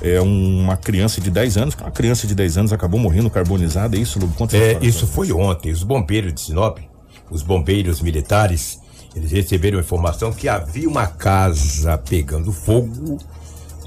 é 0.02 0.22
uma 0.22 0.78
criança 0.78 1.20
de 1.20 1.30
10 1.30 1.58
anos, 1.58 1.76
uma 1.76 1.92
criança 1.92 2.26
de 2.26 2.34
10 2.34 2.58
anos 2.58 2.72
acabou 2.72 3.00
morrendo 3.00 3.30
carbonizada, 3.30 3.98
é 3.98 4.00
isso, 4.00 4.18
Lobo? 4.18 4.34
Conta 4.34 4.56
É, 4.56 4.78
isso 4.82 5.06
foi 5.06 5.32
ontem. 5.34 5.72
Os 5.72 5.84
bombeiros 5.84 6.34
de 6.34 6.40
Sinop, 6.40 6.78
os 7.30 7.42
bombeiros 7.44 8.02
militares, 8.02 8.80
eles 9.14 9.32
receberam 9.32 9.78
informação 9.80 10.32
que 10.32 10.48
havia 10.48 10.88
uma 10.88 11.06
casa 11.08 11.98
pegando 11.98 12.52
fogo 12.54 13.18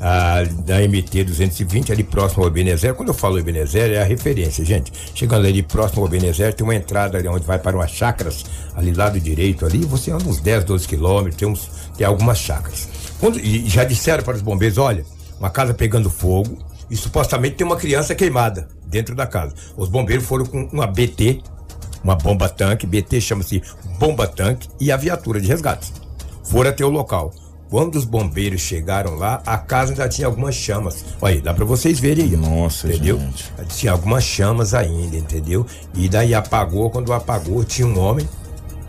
ah, 0.00 0.42
na 0.66 0.80
MT 0.80 1.24
220, 1.24 1.92
ali 1.92 2.04
próximo 2.04 2.42
ao 2.42 2.48
Ebenezer. 2.48 2.94
Quando 2.94 3.08
eu 3.08 3.14
falo 3.14 3.38
Ebenezer, 3.38 3.92
é 3.92 4.02
a 4.02 4.04
referência, 4.04 4.64
gente. 4.64 4.92
Chegando 5.14 5.46
ali 5.46 5.62
próximo 5.62 6.02
ao 6.02 6.08
Ebenezer, 6.08 6.54
tem 6.54 6.64
uma 6.64 6.74
entrada 6.74 7.18
ali 7.18 7.28
onde 7.28 7.46
vai 7.46 7.58
para 7.58 7.76
umas 7.76 7.90
chácaras, 7.90 8.44
ali 8.74 8.92
lado 8.92 9.18
direito 9.20 9.64
ali, 9.64 9.78
você 9.78 10.10
anda 10.10 10.28
uns 10.28 10.40
10, 10.40 10.64
12 10.64 10.86
quilômetros, 10.86 11.36
tem, 11.36 11.48
uns, 11.48 11.70
tem 11.96 12.06
algumas 12.06 12.38
chácaras. 12.38 12.88
Quando- 13.18 13.38
e 13.40 13.68
já 13.68 13.84
disseram 13.84 14.22
para 14.22 14.36
os 14.36 14.42
bombeiros, 14.42 14.78
olha, 14.78 15.04
uma 15.38 15.50
casa 15.50 15.72
pegando 15.74 16.10
fogo 16.10 16.58
e 16.90 16.96
supostamente 16.96 17.56
tem 17.56 17.66
uma 17.66 17.76
criança 17.76 18.14
queimada 18.14 18.68
dentro 18.86 19.14
da 19.14 19.26
casa. 19.26 19.54
Os 19.76 19.88
bombeiros 19.88 20.24
foram 20.26 20.44
com 20.46 20.68
uma 20.72 20.86
BT, 20.86 21.40
uma 22.04 22.14
bomba 22.14 22.48
tanque, 22.48 22.86
BT 22.86 23.20
chama-se 23.20 23.62
bomba 23.98 24.26
tanque 24.26 24.68
e 24.80 24.92
a 24.92 24.96
viatura 24.96 25.40
de 25.40 25.48
resgate. 25.48 25.92
Foram 26.44 26.70
até 26.70 26.84
o 26.84 26.88
local. 26.88 27.32
Quando 27.68 27.96
os 27.96 28.04
bombeiros 28.04 28.60
chegaram 28.60 29.16
lá, 29.16 29.42
a 29.44 29.58
casa 29.58 29.92
ainda 29.92 30.08
tinha 30.08 30.26
algumas 30.26 30.54
chamas. 30.54 31.04
Olha 31.20 31.34
aí, 31.34 31.40
dá 31.40 31.52
pra 31.52 31.64
vocês 31.64 31.98
verem 31.98 32.26
aí. 32.26 32.36
Nossa, 32.36 32.86
entendeu? 32.86 33.20
Tinha 33.68 33.92
algumas 33.92 34.22
chamas 34.22 34.72
ainda, 34.72 35.16
entendeu? 35.16 35.66
E 35.92 36.08
daí 36.08 36.32
apagou, 36.32 36.90
quando 36.90 37.12
apagou, 37.12 37.64
tinha 37.64 37.86
um 37.86 37.98
homem 37.98 38.28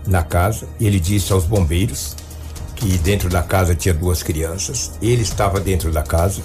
na 0.05 0.23
casa, 0.23 0.67
e 0.79 0.85
ele 0.85 0.99
disse 0.99 1.33
aos 1.33 1.45
bombeiros 1.45 2.15
que 2.75 2.97
dentro 2.99 3.27
da 3.29 3.41
casa 3.41 3.73
tinha 3.73 3.93
duas 3.93 4.21
crianças. 4.21 4.91
Ele 5.01 5.23
estava 5.23 5.59
dentro 5.59 5.91
da 5.91 6.03
casa. 6.03 6.43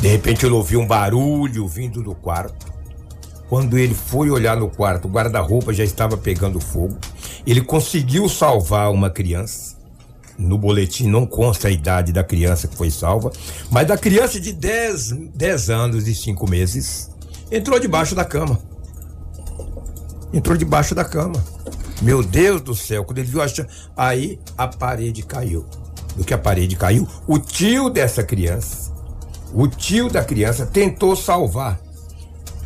De 0.00 0.08
repente 0.08 0.46
ele 0.46 0.54
ouviu 0.54 0.80
um 0.80 0.86
barulho 0.86 1.66
vindo 1.66 2.02
do 2.02 2.14
quarto. 2.14 2.72
Quando 3.48 3.76
ele 3.76 3.94
foi 3.94 4.30
olhar 4.30 4.56
no 4.56 4.70
quarto, 4.70 5.08
o 5.08 5.10
guarda-roupa 5.10 5.74
já 5.74 5.84
estava 5.84 6.16
pegando 6.16 6.60
fogo. 6.60 6.96
Ele 7.46 7.60
conseguiu 7.60 8.28
salvar 8.28 8.90
uma 8.90 9.10
criança. 9.10 9.81
No 10.38 10.58
boletim 10.58 11.08
não 11.08 11.26
consta 11.26 11.68
a 11.68 11.70
idade 11.70 12.12
da 12.12 12.24
criança 12.24 12.66
que 12.66 12.76
foi 12.76 12.90
salva, 12.90 13.30
mas 13.70 13.86
da 13.86 13.96
criança 13.96 14.40
de 14.40 14.52
10, 14.52 15.12
10 15.34 15.70
anos 15.70 16.08
e 16.08 16.14
5 16.14 16.48
meses 16.48 17.10
entrou 17.50 17.78
debaixo 17.78 18.14
da 18.14 18.24
cama. 18.24 18.58
Entrou 20.32 20.56
debaixo 20.56 20.94
da 20.94 21.04
cama. 21.04 21.44
Meu 22.00 22.22
Deus 22.22 22.60
do 22.62 22.74
céu, 22.74 23.04
quando 23.04 23.18
ele 23.18 23.28
viu 23.28 23.42
a 23.42 23.46
aí 23.96 24.38
a 24.56 24.66
parede 24.66 25.22
caiu. 25.22 25.66
Do 26.16 26.24
que 26.24 26.34
a 26.34 26.38
parede 26.38 26.76
caiu, 26.76 27.08
o 27.26 27.38
tio 27.38 27.88
dessa 27.88 28.22
criança, 28.22 28.92
o 29.54 29.66
tio 29.66 30.10
da 30.10 30.22
criança 30.22 30.66
tentou 30.66 31.16
salvar 31.16 31.80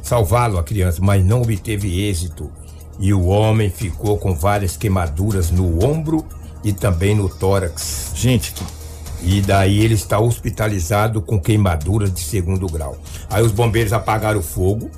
salvá-lo 0.06 0.56
a 0.56 0.62
criança, 0.62 1.00
mas 1.02 1.24
não 1.24 1.42
obteve 1.42 2.08
êxito. 2.08 2.50
E 2.98 3.12
o 3.12 3.26
homem 3.26 3.68
ficou 3.68 4.16
com 4.16 4.34
várias 4.34 4.76
queimaduras 4.76 5.50
no 5.50 5.84
ombro 5.84 6.24
e 6.66 6.72
também 6.72 7.14
no 7.14 7.28
tórax. 7.28 8.10
Gente, 8.12 8.52
e 9.22 9.40
daí 9.40 9.78
ele 9.78 9.94
está 9.94 10.18
hospitalizado 10.18 11.22
com 11.22 11.40
queimaduras 11.40 12.12
de 12.12 12.20
segundo 12.20 12.66
grau. 12.66 12.98
Aí 13.30 13.40
os 13.40 13.52
bombeiros 13.52 13.92
apagaram 13.92 14.40
o 14.40 14.42
fogo 14.42 14.90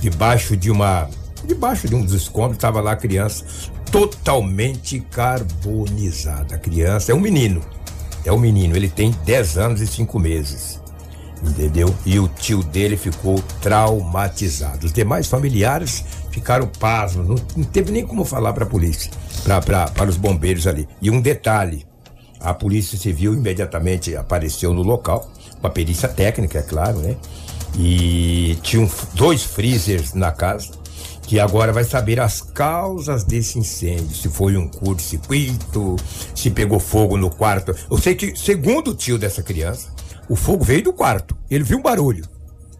debaixo 0.00 0.56
de 0.56 0.70
uma 0.70 1.08
debaixo 1.44 1.86
de 1.86 1.94
um 1.94 2.02
dos 2.02 2.14
escombros 2.14 2.56
estava 2.56 2.80
lá 2.80 2.92
a 2.92 2.96
criança 2.96 3.44
totalmente 3.90 5.00
carbonizada. 5.10 6.54
A 6.54 6.58
criança 6.58 7.12
é 7.12 7.14
um 7.14 7.20
menino. 7.20 7.60
É 8.24 8.32
um 8.32 8.38
menino, 8.38 8.74
ele 8.74 8.88
tem 8.88 9.10
10 9.26 9.58
anos 9.58 9.80
e 9.82 9.86
5 9.86 10.18
meses. 10.18 10.80
Entendeu? 11.42 11.92
E 12.06 12.18
o 12.18 12.28
tio 12.28 12.62
dele 12.62 12.96
ficou 12.96 13.42
traumatizado. 13.60 14.86
Os 14.86 14.92
demais 14.92 15.26
familiares 15.26 16.04
ficaram 16.32 16.66
pasmos, 16.66 17.28
não, 17.28 17.36
não 17.56 17.64
teve 17.64 17.92
nem 17.92 18.04
como 18.04 18.24
falar 18.24 18.52
para 18.52 18.64
a 18.64 18.68
polícia, 18.68 19.10
para 19.64 20.08
os 20.08 20.16
bombeiros 20.16 20.66
ali. 20.66 20.88
E 21.00 21.10
um 21.10 21.20
detalhe: 21.20 21.86
a 22.40 22.52
Polícia 22.52 22.98
Civil 22.98 23.34
imediatamente 23.34 24.16
apareceu 24.16 24.74
no 24.74 24.82
local, 24.82 25.30
com 25.60 25.66
a 25.66 25.70
perícia 25.70 26.08
técnica, 26.08 26.58
é 26.58 26.62
claro, 26.62 26.98
né? 26.98 27.16
E 27.76 28.58
tinham 28.62 28.90
dois 29.14 29.44
freezers 29.44 30.12
na 30.12 30.32
casa, 30.32 30.70
que 31.22 31.38
agora 31.38 31.72
vai 31.72 31.84
saber 31.84 32.20
as 32.20 32.40
causas 32.40 33.24
desse 33.24 33.58
incêndio. 33.58 34.14
Se 34.14 34.28
foi 34.28 34.56
um 34.56 34.68
curto-circuito, 34.68 35.96
se 36.34 36.50
pegou 36.50 36.80
fogo 36.80 37.16
no 37.16 37.30
quarto. 37.30 37.74
Eu 37.90 37.96
sei 37.96 38.14
que, 38.14 38.36
segundo 38.36 38.90
o 38.90 38.94
tio 38.94 39.18
dessa 39.18 39.42
criança, 39.42 39.88
o 40.28 40.36
fogo 40.36 40.64
veio 40.64 40.82
do 40.82 40.92
quarto. 40.92 41.36
Ele 41.50 41.64
viu 41.64 41.78
um 41.78 41.82
barulho. 41.82 42.24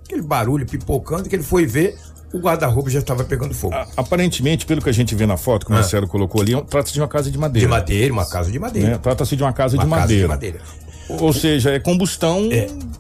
Aquele 0.05 0.23
barulho 0.23 0.67
pipocando 0.67 1.29
que 1.29 1.37
ele 1.37 1.43
foi 1.43 1.65
ver, 1.65 1.97
o 2.33 2.39
guarda-roupa 2.39 2.91
já 2.91 2.99
estava 3.01 3.25
pegando 3.25 3.55
fogo. 3.55 3.75
Aparentemente, 3.97 4.65
pelo 4.67 4.81
que 4.83 4.89
a 4.89 4.93
gente 4.93 5.15
vê 5.15 5.27
na 5.27 5.37
foto 5.37 5.67
que 5.67 5.73
o 5.73 5.75
Ah. 5.75 5.79
Marcelo 5.79 6.07
colocou 6.09 6.41
ali, 6.41 6.55
é- 6.55 6.61
trata-se 6.63 6.95
de 6.95 7.01
uma 7.01 7.09
casa 7.09 7.31
de 7.31 7.39
madeira. 7.39 7.67
De 7.67 7.71
madeira, 7.71 8.13
uma 8.13 8.27
casa 8.29 8.51
de 8.51 8.59
madeira. 8.59 8.91
Né? 8.91 8.99
Trata-se 8.99 9.37
de 9.37 9.43
uma 9.43 9.53
casa, 9.53 9.77
Uma 9.77 9.85
de, 9.85 9.91
casa 9.91 10.01
madeira. 10.01 10.23
de 10.23 10.29
madeira. 10.29 10.61
Ou 11.09 11.33
seja, 11.33 11.71
é 11.71 11.79
combustão 11.81 12.49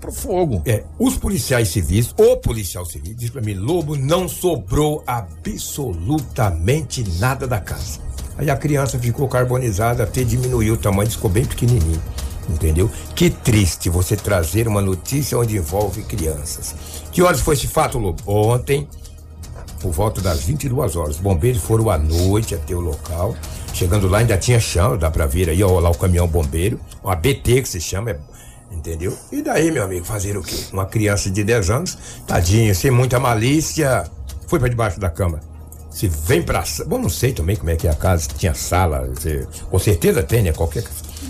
pro 0.01 0.13
fogo. 0.13 0.61
É, 0.67 0.83
os 0.99 1.17
policiais 1.17 1.69
civis, 1.69 2.13
o 2.19 2.37
policial 2.37 2.85
civil, 2.85 3.15
diz 3.17 3.31
pra 3.31 3.41
mim, 3.41 3.55
Lobo, 3.55 3.97
não 3.97 4.29
sobrou 4.29 5.03
absolutamente 5.07 7.05
nada 7.19 7.47
da 7.47 7.59
casa. 7.61 8.01
Aí 8.37 8.51
a 8.51 8.57
criança 8.57 8.99
ficou 8.99 9.29
carbonizada, 9.29 10.03
até 10.03 10.25
diminuiu 10.25 10.75
o 10.75 10.77
tamanho, 10.77 11.11
ficou 11.11 11.31
bem 11.31 11.45
pequenininho. 11.45 12.03
Entendeu? 12.49 12.91
Que 13.15 13.31
triste 13.31 13.89
você 13.89 14.17
trazer 14.17 14.67
uma 14.67 14.81
notícia 14.83 15.39
onde 15.39 15.57
envolve 15.57 16.03
crianças. 16.03 16.75
Que 17.13 17.23
horas 17.23 17.41
foi 17.41 17.55
esse 17.55 17.69
fato, 17.69 17.99
Lobo? 17.99 18.21
Ontem, 18.27 18.89
por 19.83 19.91
volta 19.93 20.21
das 20.21 20.41
22 20.45 20.97
horas. 20.97 21.17
Os 21.17 21.21
bombeiros 21.21 21.61
foram 21.63 21.91
à 21.91 21.99
noite 21.99 22.55
até 22.55 22.75
o 22.75 22.81
local. 22.81 23.35
Chegando 23.75 24.09
lá, 24.09 24.19
ainda 24.19 24.37
tinha 24.39 24.61
chão, 24.61 24.97
dá 24.97 25.11
pra 25.11 25.27
ver 25.27 25.49
aí, 25.49 25.63
ó, 25.63 25.81
lá 25.81 25.91
o 25.91 25.95
caminhão 25.99 26.27
bombeiro. 26.29 26.79
Uma 27.03 27.17
BT 27.17 27.63
que 27.63 27.69
se 27.69 27.81
chama, 27.81 28.13
é- 28.13 28.19
entendeu? 28.71 29.17
E 29.33 29.43
daí, 29.43 29.71
meu 29.71 29.83
amigo, 29.83 30.05
fazer 30.05 30.37
o 30.37 30.43
quê? 30.43 30.57
Uma 30.73 30.87
criança 30.87 31.29
de 31.31 31.43
10 31.43 31.69
anos, 31.71 31.99
tadinha, 32.27 32.75
sem 32.75 32.91
muita 32.91 33.19
malícia, 33.19 34.05
foi 34.47 34.59
pra 34.59 34.69
debaixo 34.69 35.01
da 35.01 35.11
cama. 35.11 35.41
Se 35.91 36.07
vem 36.09 36.43
pra. 36.43 36.65
Bom, 36.87 36.99
não 36.99 37.11
sei 37.11 37.33
também 37.33 37.57
como 37.57 37.71
é 37.71 37.77
que 37.77 37.87
é 37.87 37.91
a 37.91 37.95
casa, 37.95 38.29
tinha 38.37 38.55
sala, 38.55 39.11
se- 39.21 39.47
com 39.71 39.79
certeza 39.79 40.23
tem, 40.23 40.43
né? 40.43 40.53
Qualquer. 40.53 40.85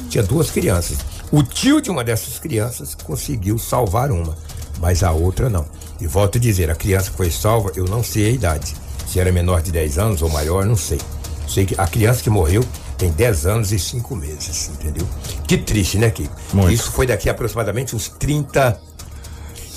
Tinha 0.09 0.23
duas 0.23 0.51
crianças. 0.51 0.99
O 1.33 1.43
tio 1.43 1.81
de 1.81 1.91
uma 1.91 2.05
dessas 2.05 2.39
crianças 2.39 2.95
conseguiu 2.95 3.59
salvar 3.59 4.11
uma, 4.13 4.37
mas 4.79 5.03
a 5.03 5.11
outra 5.11 5.49
não. 5.49 5.65
E 6.03 6.07
volto 6.09 6.37
a 6.37 6.41
dizer, 6.41 6.69
a 6.69 6.75
criança 6.75 7.13
que 7.13 7.17
foi 7.17 7.31
salva, 7.31 7.71
eu 7.77 7.85
não 7.85 8.03
sei 8.03 8.27
a 8.27 8.31
idade. 8.31 8.75
Se 9.07 9.21
era 9.21 9.31
menor 9.31 9.63
de 9.63 9.71
10 9.71 9.99
anos 9.99 10.21
ou 10.21 10.29
maior, 10.29 10.67
não 10.67 10.75
sei. 10.75 10.99
Sei 11.47 11.65
que 11.65 11.77
a 11.79 11.87
criança 11.87 12.21
que 12.25 12.29
morreu 12.31 12.65
tem 12.99 13.11
10 13.13 13.47
anos 13.47 13.71
e 13.73 13.79
5 13.79 14.17
meses, 14.17 14.71
entendeu? 14.75 15.07
Que 15.47 15.57
triste, 15.57 15.99
né, 15.99 16.11
Kiko? 16.11 16.35
Isso 16.71 16.91
foi 16.91 17.07
daqui 17.07 17.29
a 17.29 17.33
aproximadamente 17.33 17.95
uns 17.95 18.09
30, 18.09 18.81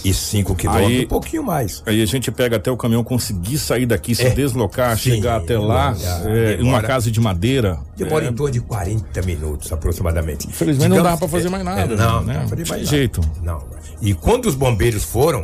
E 0.04 0.14
5 0.14 0.54
quilômetros, 0.56 1.04
um 1.04 1.08
pouquinho 1.08 1.44
mais. 1.44 1.82
Aí 1.86 2.02
a 2.02 2.06
gente 2.08 2.32
pega 2.32 2.56
até 2.58 2.70
o 2.72 2.78
caminhão 2.78 3.04
conseguir 3.04 3.58
sair 3.60 3.86
daqui, 3.88 4.14
se 4.16 4.24
É. 4.26 4.30
deslocar, 4.32 4.96
Sim, 4.98 5.12
chegar 5.16 5.38
até 5.38 5.58
lá, 5.60 5.96
é, 6.26 6.62
uma 6.62 6.82
casa 6.82 7.10
de 7.12 7.20
madeira. 7.20 7.80
Demora 7.98 8.26
é, 8.26 8.30
em 8.30 8.34
torno 8.34 8.52
de 8.54 8.62
40 8.62 9.22
minutos 9.24 9.72
aproximadamente. 9.72 10.48
Infelizmente 10.48 10.90
não 10.90 11.02
dá 11.04 11.18
pra 11.18 11.28
fazer 11.28 11.50
mais 11.50 11.64
nada, 11.64 11.94
É, 11.94 11.98
não, 11.98 12.24
né? 12.24 12.40
não 12.40 12.48
fazer 12.48 12.64
Não 12.64 12.70
mais 12.70 12.70
tem 12.70 12.78
nada. 12.78 12.86
jeito. 12.86 13.22
Não. 13.44 13.64
E 14.02 14.14
quando 14.14 14.46
os 14.46 14.54
bombeiros 14.56 15.04
foram 15.04 15.44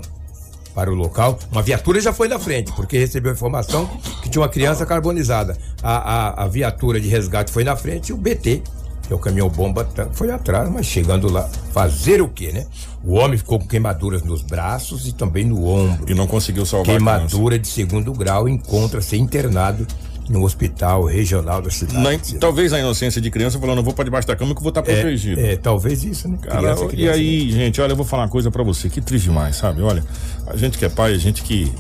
para 0.74 0.92
o 0.92 0.96
local, 0.96 1.38
uma 1.52 1.62
viatura 1.62 2.00
já 2.00 2.14
foi 2.14 2.28
na 2.28 2.40
frente, 2.40 2.72
porque 2.74 2.98
recebeu 2.98 3.32
informação 3.32 3.86
que 4.22 4.30
tinha 4.30 4.42
uma 4.42 4.50
criança 4.50 4.86
carbonizada. 4.86 5.58
A, 5.84 5.96
a, 6.42 6.44
a 6.44 6.48
viatura 6.48 7.00
de 7.00 7.08
resgate 7.08 7.52
foi 7.52 7.64
na 7.64 7.76
frente 7.76 8.10
e 8.10 8.14
o 8.14 8.18
BT, 8.18 8.62
que 9.08 9.12
é 9.14 9.16
o 9.16 9.20
caminhão 9.20 9.50
bomba, 9.50 9.84
tá- 9.84 10.08
foi 10.14 10.32
atrás, 10.32 10.70
mas 10.70 10.86
chegando 10.86 11.32
lá, 11.32 11.50
fazer 11.74 12.22
o 12.22 12.30
quê, 12.30 12.52
né? 12.54 12.66
O 13.04 13.14
homem 13.16 13.38
ficou 13.38 13.60
com 13.60 13.68
queimaduras 13.68 14.22
nos 14.24 14.42
braços 14.42 15.08
e 15.08 15.12
também 15.14 15.44
no 15.44 15.66
ombro. 15.68 16.06
E 16.10 16.14
não 16.14 16.28
conseguiu 16.28 16.66
salvar 16.66 16.96
a 16.96 16.98
Queimadura 16.98 17.58
de 17.60 17.68
segundo 17.68 18.14
grau 18.14 18.48
encontra-se 18.48 19.18
internado 19.18 19.86
no 20.32 20.44
hospital 20.44 21.04
regional 21.06 21.62
da 21.62 21.70
cidade. 21.70 22.34
Na- 22.34 22.39
talvez 22.39 22.72
a 22.74 22.80
inocência 22.80 23.20
de 23.22 23.30
criança 23.30 23.60
falando, 23.60 23.78
eu 23.80 23.84
vou 23.84 23.94
pra 23.94 24.04
debaixo 24.04 24.28
da 24.28 24.36
cama 24.36 24.54
que 24.54 24.60
eu 24.60 24.63
vou 24.63 24.70
estar 24.70 24.82
protegido. 24.82 25.39
É, 25.39 25.56
talvez 25.56 26.04
isso, 26.04 26.28
né? 26.28 26.38
Cara, 26.41 26.60
Criança, 26.60 26.86
e 26.86 26.88
criança, 26.88 27.20
aí, 27.20 27.52
gente, 27.52 27.82
olha, 27.82 27.91
eu 27.91 27.96
vou 27.96 28.06
falar 28.06 28.24
uma 28.24 28.30
coisa 28.30 28.50
pra 28.50 28.63
você, 28.63 28.89
que 28.89 29.02
triste 29.02 29.26
demais, 29.26 29.56
sabe? 29.58 29.82
Olha, 29.82 30.04
a 30.48 30.56
gente 30.56 30.78
que 30.78 30.86
é 30.86 30.89
pai, 30.89 31.13
a 31.13 31.17
gente 31.17 31.44
que, 31.44 31.72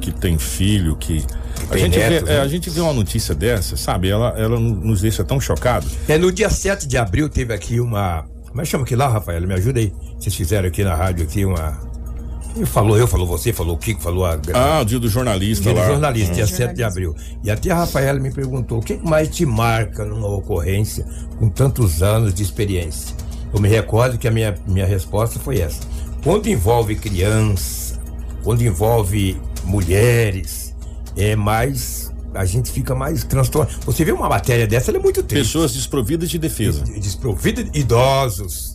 que 0.00 0.12
tem 0.12 0.38
filho, 0.38 0.96
que. 0.96 1.24
A 1.70 1.76
gente, 1.76 1.98
netos, 1.98 2.28
vê, 2.28 2.34
é, 2.34 2.36
né? 2.36 2.40
a 2.40 2.48
gente 2.48 2.70
vê 2.70 2.80
uma 2.80 2.92
notícia 2.92 3.34
dessa, 3.34 3.76
sabe? 3.76 4.08
Ela, 4.08 4.28
ela 4.38 4.58
nos 4.60 5.00
deixa 5.00 5.24
tão 5.24 5.40
chocados. 5.40 5.90
É, 6.08 6.16
no 6.16 6.30
dia 6.30 6.48
7 6.48 6.86
de 6.86 6.96
abril 6.96 7.28
teve 7.28 7.52
aqui 7.52 7.80
uma. 7.80 8.24
Como 8.48 8.60
é 8.60 8.64
que 8.64 8.70
chama 8.70 8.84
aqui 8.84 8.96
lá, 8.96 9.08
Rafael? 9.08 9.46
Me 9.46 9.54
ajuda 9.54 9.80
aí. 9.80 9.92
Vocês 10.18 10.34
fizeram 10.34 10.68
aqui 10.68 10.82
na 10.84 10.94
rádio 10.94 11.24
aqui 11.24 11.44
uma. 11.44 11.87
Falou 12.66 12.96
eu, 12.98 13.06
falou 13.06 13.26
você, 13.26 13.52
falou 13.52 13.74
o 13.76 13.78
Kiko, 13.78 14.00
falou 14.00 14.24
a. 14.26 14.38
Ah, 14.54 14.80
o 14.80 14.84
dia 14.84 14.98
do 14.98 15.08
jornalista 15.08 15.64
Dia 15.64 15.72
do 15.74 15.78
lá. 15.80 15.86
jornalista, 15.86 16.32
Hum. 16.32 16.36
dia 16.36 16.46
7 16.46 16.74
de 16.74 16.82
abril. 16.82 17.14
E 17.44 17.50
até 17.50 17.70
a 17.70 17.76
Rafaela 17.76 18.18
me 18.18 18.30
perguntou: 18.32 18.78
o 18.78 18.82
que 18.82 18.96
mais 18.96 19.28
te 19.28 19.44
marca 19.46 20.04
numa 20.04 20.28
ocorrência 20.28 21.06
com 21.38 21.48
tantos 21.48 22.02
anos 22.02 22.34
de 22.34 22.42
experiência? 22.42 23.14
Eu 23.52 23.60
me 23.60 23.68
recordo 23.68 24.18
que 24.18 24.28
a 24.28 24.30
minha, 24.30 24.54
minha 24.66 24.86
resposta 24.86 25.38
foi 25.38 25.60
essa. 25.60 25.80
Quando 26.22 26.48
envolve 26.48 26.96
criança, 26.96 27.98
quando 28.42 28.62
envolve 28.62 29.40
mulheres, 29.64 30.74
é 31.16 31.34
mais. 31.36 32.12
A 32.34 32.44
gente 32.44 32.70
fica 32.70 32.94
mais 32.94 33.24
transtornado. 33.24 33.74
Você 33.86 34.04
vê 34.04 34.12
uma 34.12 34.28
matéria 34.28 34.66
dessa, 34.66 34.90
ela 34.90 34.98
é 34.98 35.02
muito 35.02 35.22
triste. 35.22 35.46
Pessoas 35.46 35.72
desprovidas 35.72 36.28
de 36.28 36.38
defesa. 36.38 36.84
Desprovidas, 36.84 37.66
idosos. 37.72 38.67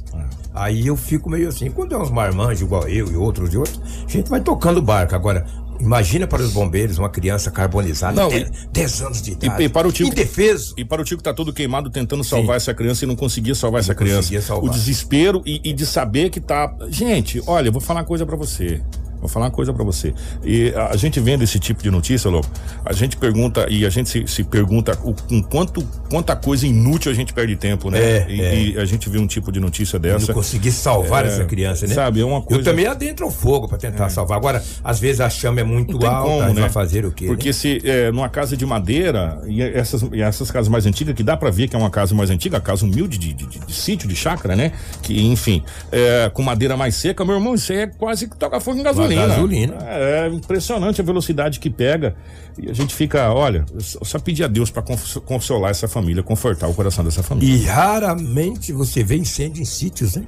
Aí 0.54 0.86
eu 0.88 0.96
fico 0.96 1.30
meio 1.30 1.50
assim, 1.50 1.70
quando 1.72 1.94
é 1.96 1.98
uns 1.98 2.12
marmanjos 2.12 2.62
igual 2.62 2.88
eu 2.88 3.12
e 3.12 3.16
outros 3.16 3.54
e 3.54 3.58
outros, 3.58 3.80
a 4.06 4.10
gente 4.10 4.30
vai 4.30 4.40
tocando 4.42 4.78
o 4.78 4.82
barco. 4.82 5.16
Agora, 5.16 5.46
imagina 5.80 6.28
para 6.28 6.42
os 6.44 6.52
bombeiros 6.54 6.98
uma 7.00 7.10
criança 7.10 7.50
carbonizada, 7.50 8.22
Não, 8.22 8.30
de- 8.30 8.38
e- 8.38 8.52
10 8.72 9.02
anos 9.02 9.22
de 9.22 9.32
E, 9.32 9.34
idade. 9.34 9.64
e 9.64 9.70
para 9.70 9.88
o 9.88 9.92
tio, 9.92 10.06
Indefeso. 10.08 10.74
E 10.78 10.86
para 10.86 11.02
o 11.02 11.06
tio 11.06 11.18
que 11.18 11.24
tá 11.24 11.34
todo 11.34 11.52
queimado 11.52 11.90
tentando 11.90 12.24
salvar 12.24 12.58
essa 12.58 12.74
criança 12.74 13.04
e 13.04 13.08
não 13.08 13.16
conseguia 13.16 13.56
salvar 13.56 13.80
essa 13.82 13.96
criança. 13.96 14.40
salvar. 14.42 14.70
O 14.70 14.74
desespero 14.74 15.42
e, 15.46 15.60
e 15.64 15.74
de 15.74 15.86
saber 15.86 16.30
que 16.30 16.40
tá. 16.40 16.74
Gente, 16.90 17.42
olha, 17.48 17.68
eu 17.70 17.72
vou 17.72 17.82
falar 17.82 18.02
uma 18.02 18.06
coisa 18.06 18.26
pra 18.26 18.36
você. 18.36 18.82
Vou 19.24 19.30
falar 19.30 19.46
uma 19.46 19.52
coisa 19.52 19.72
pra 19.72 19.84
você. 19.86 20.14
E 20.44 20.74
a, 20.76 20.88
a 20.92 20.98
gente 20.98 21.18
vendo 21.22 21.44
esse 21.44 21.58
tipo 21.60 21.82
de 21.82 21.90
notícia, 21.90 22.30
Lobo, 22.30 22.46
a 22.86 22.92
gente 22.92 23.16
pergunta 23.16 23.66
e 23.70 23.86
a 23.86 23.90
gente 23.90 24.10
se, 24.10 24.28
se 24.28 24.44
pergunta 24.44 25.00
o, 25.02 25.14
com 25.14 25.42
quanto, 25.42 25.82
quanta 26.10 26.36
coisa 26.36 26.68
inútil 26.68 27.10
a 27.10 27.16
gente 27.16 27.34
perde 27.34 27.56
tempo, 27.56 27.90
né? 27.90 28.00
É, 28.00 28.26
e, 28.30 28.42
é. 28.42 28.56
e 28.62 28.78
a 28.78 28.84
gente 28.86 29.10
vê 29.10 29.18
um 29.18 29.26
tipo 29.28 29.50
de 29.50 29.62
notícia 29.62 29.98
dessa. 29.98 30.28
Não 30.28 30.34
conseguir 30.34 30.72
salvar 30.74 31.24
É, 31.26 31.30
essa 31.30 31.46
criança, 31.46 31.88
né? 31.88 31.94
Sabe, 31.96 32.20
é 32.20 32.26
uma 32.26 32.42
coisa. 32.42 32.60
Eu 32.62 32.66
também 32.66 32.86
adentro 32.86 33.26
ao 33.26 33.32
fogo 33.32 33.68
para 33.68 33.78
tentar 33.78 34.10
salvar. 34.10 34.38
Agora, 34.38 34.62
às 34.84 35.00
vezes 35.00 35.22
a 35.22 35.30
chama 35.30 35.62
é 35.62 35.64
muito 35.64 35.96
alta, 36.06 36.30
como, 36.30 36.42
a 36.44 36.48
né? 36.54 36.62
vai 36.62 36.70
fazer 36.70 37.06
o 37.06 37.12
quê? 37.14 37.26
Porque 37.28 37.48
né? 37.48 37.54
se 37.54 37.82
é, 37.86 38.12
numa 38.12 38.28
casa 38.28 38.58
de 38.58 38.66
madeira, 38.66 39.42
e 39.48 39.62
essas, 39.62 40.02
e 40.12 40.22
essas 40.22 40.52
casas 40.52 40.68
mais 40.68 40.86
antigas, 40.86 41.16
que 41.16 41.24
dá 41.24 41.38
pra 41.38 41.50
ver 41.50 41.70
que 41.70 41.76
é 41.76 41.80
uma 41.80 41.90
casa 41.90 42.14
mais 42.14 42.30
antiga, 42.30 42.60
casa 42.60 42.84
humilde 42.86 43.18
de, 43.18 43.34
de, 43.34 43.46
de- 43.48 43.60
de 43.60 43.74
sítio, 43.74 44.08
de 44.08 44.16
chácara, 44.16 44.56
né? 44.56 44.74
Que, 45.02 45.22
enfim, 45.28 45.64
é, 45.92 46.30
com 46.34 46.42
madeira 46.42 46.76
mais 46.76 46.96
seca, 46.96 47.24
meu 47.24 47.36
irmão, 47.36 47.56
isso 47.56 47.72
aí 47.72 47.80
é 47.80 47.88
quase 47.88 48.28
que 48.28 48.36
toca 48.36 48.60
fogo 48.60 48.80
em 48.80 48.84
gasolina. 48.84 49.13
Gasolina. 49.16 49.76
É, 49.82 50.28
impressionante 50.28 51.02
a 51.02 51.04
velocidade 51.04 51.60
que 51.60 51.70
pega. 51.70 52.16
E 52.58 52.70
a 52.70 52.74
gente 52.74 52.94
fica, 52.94 53.32
olha, 53.34 53.66
eu 53.74 53.82
só 54.06 54.20
pedir 54.20 54.44
a 54.44 54.48
Deus 54.48 54.70
cons- 54.70 55.20
consolar 55.26 55.72
essa 55.72 55.88
família, 55.88 56.22
confortar 56.22 56.68
o 56.68 56.74
coração 56.74 57.04
dessa 57.04 57.24
família. 57.24 57.56
E 57.56 57.64
raramente 57.66 58.72
você 58.74 59.04
vê 59.04 59.16
incêndio 59.18 59.62
em 59.62 59.66
sítios, 59.66 60.16
né? 60.16 60.24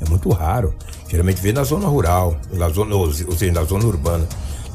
É 0.00 0.08
muito 0.08 0.28
raro. 0.30 0.74
Geralmente 1.08 1.40
vê 1.40 1.52
na 1.52 1.64
zona 1.64 1.86
rural, 1.88 2.36
na 2.52 2.68
zona, 2.68 2.94
ou 2.94 3.10
seja, 3.12 3.52
na 3.52 3.64
zona 3.64 3.84
urbana. 3.86 4.26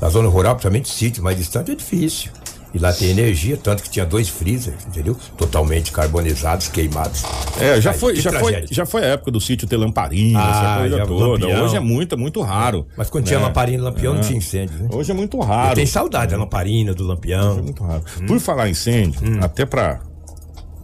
Na 0.01 0.09
zona 0.09 0.27
rural, 0.27 0.55
principalmente 0.55 0.89
sítio 0.89 1.23
mais 1.23 1.37
distante, 1.37 1.71
é 1.71 1.75
difícil. 1.75 2.31
E 2.73 2.79
lá 2.79 2.93
tem 2.93 3.09
energia, 3.09 3.57
tanto 3.57 3.83
que 3.83 3.89
tinha 3.89 4.05
dois 4.05 4.29
freezers, 4.29 4.85
entendeu? 4.87 5.17
Totalmente 5.37 5.91
carbonizados, 5.91 6.69
queimados. 6.69 7.21
É, 7.59 7.81
já 7.81 7.91
foi, 7.93 8.13
que 8.13 8.21
já 8.21 8.31
foi, 8.31 8.51
tragédia. 8.53 8.73
já 8.75 8.85
foi 8.85 9.01
a 9.03 9.07
época 9.07 9.29
do 9.29 9.41
sítio 9.41 9.67
ter 9.67 9.75
lamparina, 9.75 10.39
Ah, 10.41 10.49
essa 10.49 10.79
coisa 10.79 10.97
já, 10.99 11.05
toda. 11.05 11.45
lampião. 11.45 11.65
Hoje 11.65 11.75
é 11.75 11.79
muito, 11.81 12.17
muito 12.17 12.41
raro. 12.41 12.87
Mas 12.95 13.09
quando 13.09 13.25
tinha 13.25 13.39
né? 13.39 13.45
lamparina 13.45 13.77
e 13.77 13.81
lampião, 13.81 14.13
não 14.13 14.21
É. 14.21 14.23
tinha 14.23 14.37
incêndio, 14.37 14.77
né? 14.79 14.87
Hoje 14.93 15.11
é 15.11 15.13
muito 15.13 15.37
raro. 15.41 15.75
tenho 15.75 15.87
saudade 15.87 16.31
da 16.31 16.37
lamparina, 16.37 16.93
do 16.93 17.03
lampião. 17.05 17.59
É 17.59 17.61
muito 17.61 17.83
raro. 17.83 18.03
Por 18.25 18.39
falar 18.39 18.69
em 18.69 18.71
incêndio, 18.71 19.19
até 19.43 19.65
pra. 19.65 19.99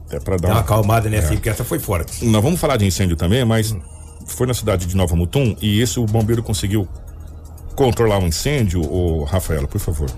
Até 0.07 0.19
pra 0.19 0.35
dar 0.37 0.47
Dá 0.49 0.53
uma 0.55 0.59
acalmada 0.61 1.09
nessa 1.09 1.27
É. 1.33 1.35
porque 1.35 1.49
essa 1.49 1.63
foi 1.63 1.79
forte. 1.79 2.25
Nós 2.25 2.43
vamos 2.43 2.59
falar 2.59 2.75
de 2.77 2.85
incêndio 2.85 3.15
também, 3.15 3.45
mas 3.45 3.73
foi 4.25 4.45
na 4.45 4.53
cidade 4.53 4.85
de 4.85 4.95
Nova 4.95 5.15
Mutum 5.15 5.55
e 5.61 5.79
esse 5.81 5.99
o 6.01 6.05
bombeiro 6.05 6.43
conseguiu 6.43 6.85
controlar 7.75 8.17
um 8.19 8.27
incêndio, 8.27 8.81
ô 8.81 9.23
Rafaela, 9.23 9.67
por 9.67 9.79
favor. 9.79 10.09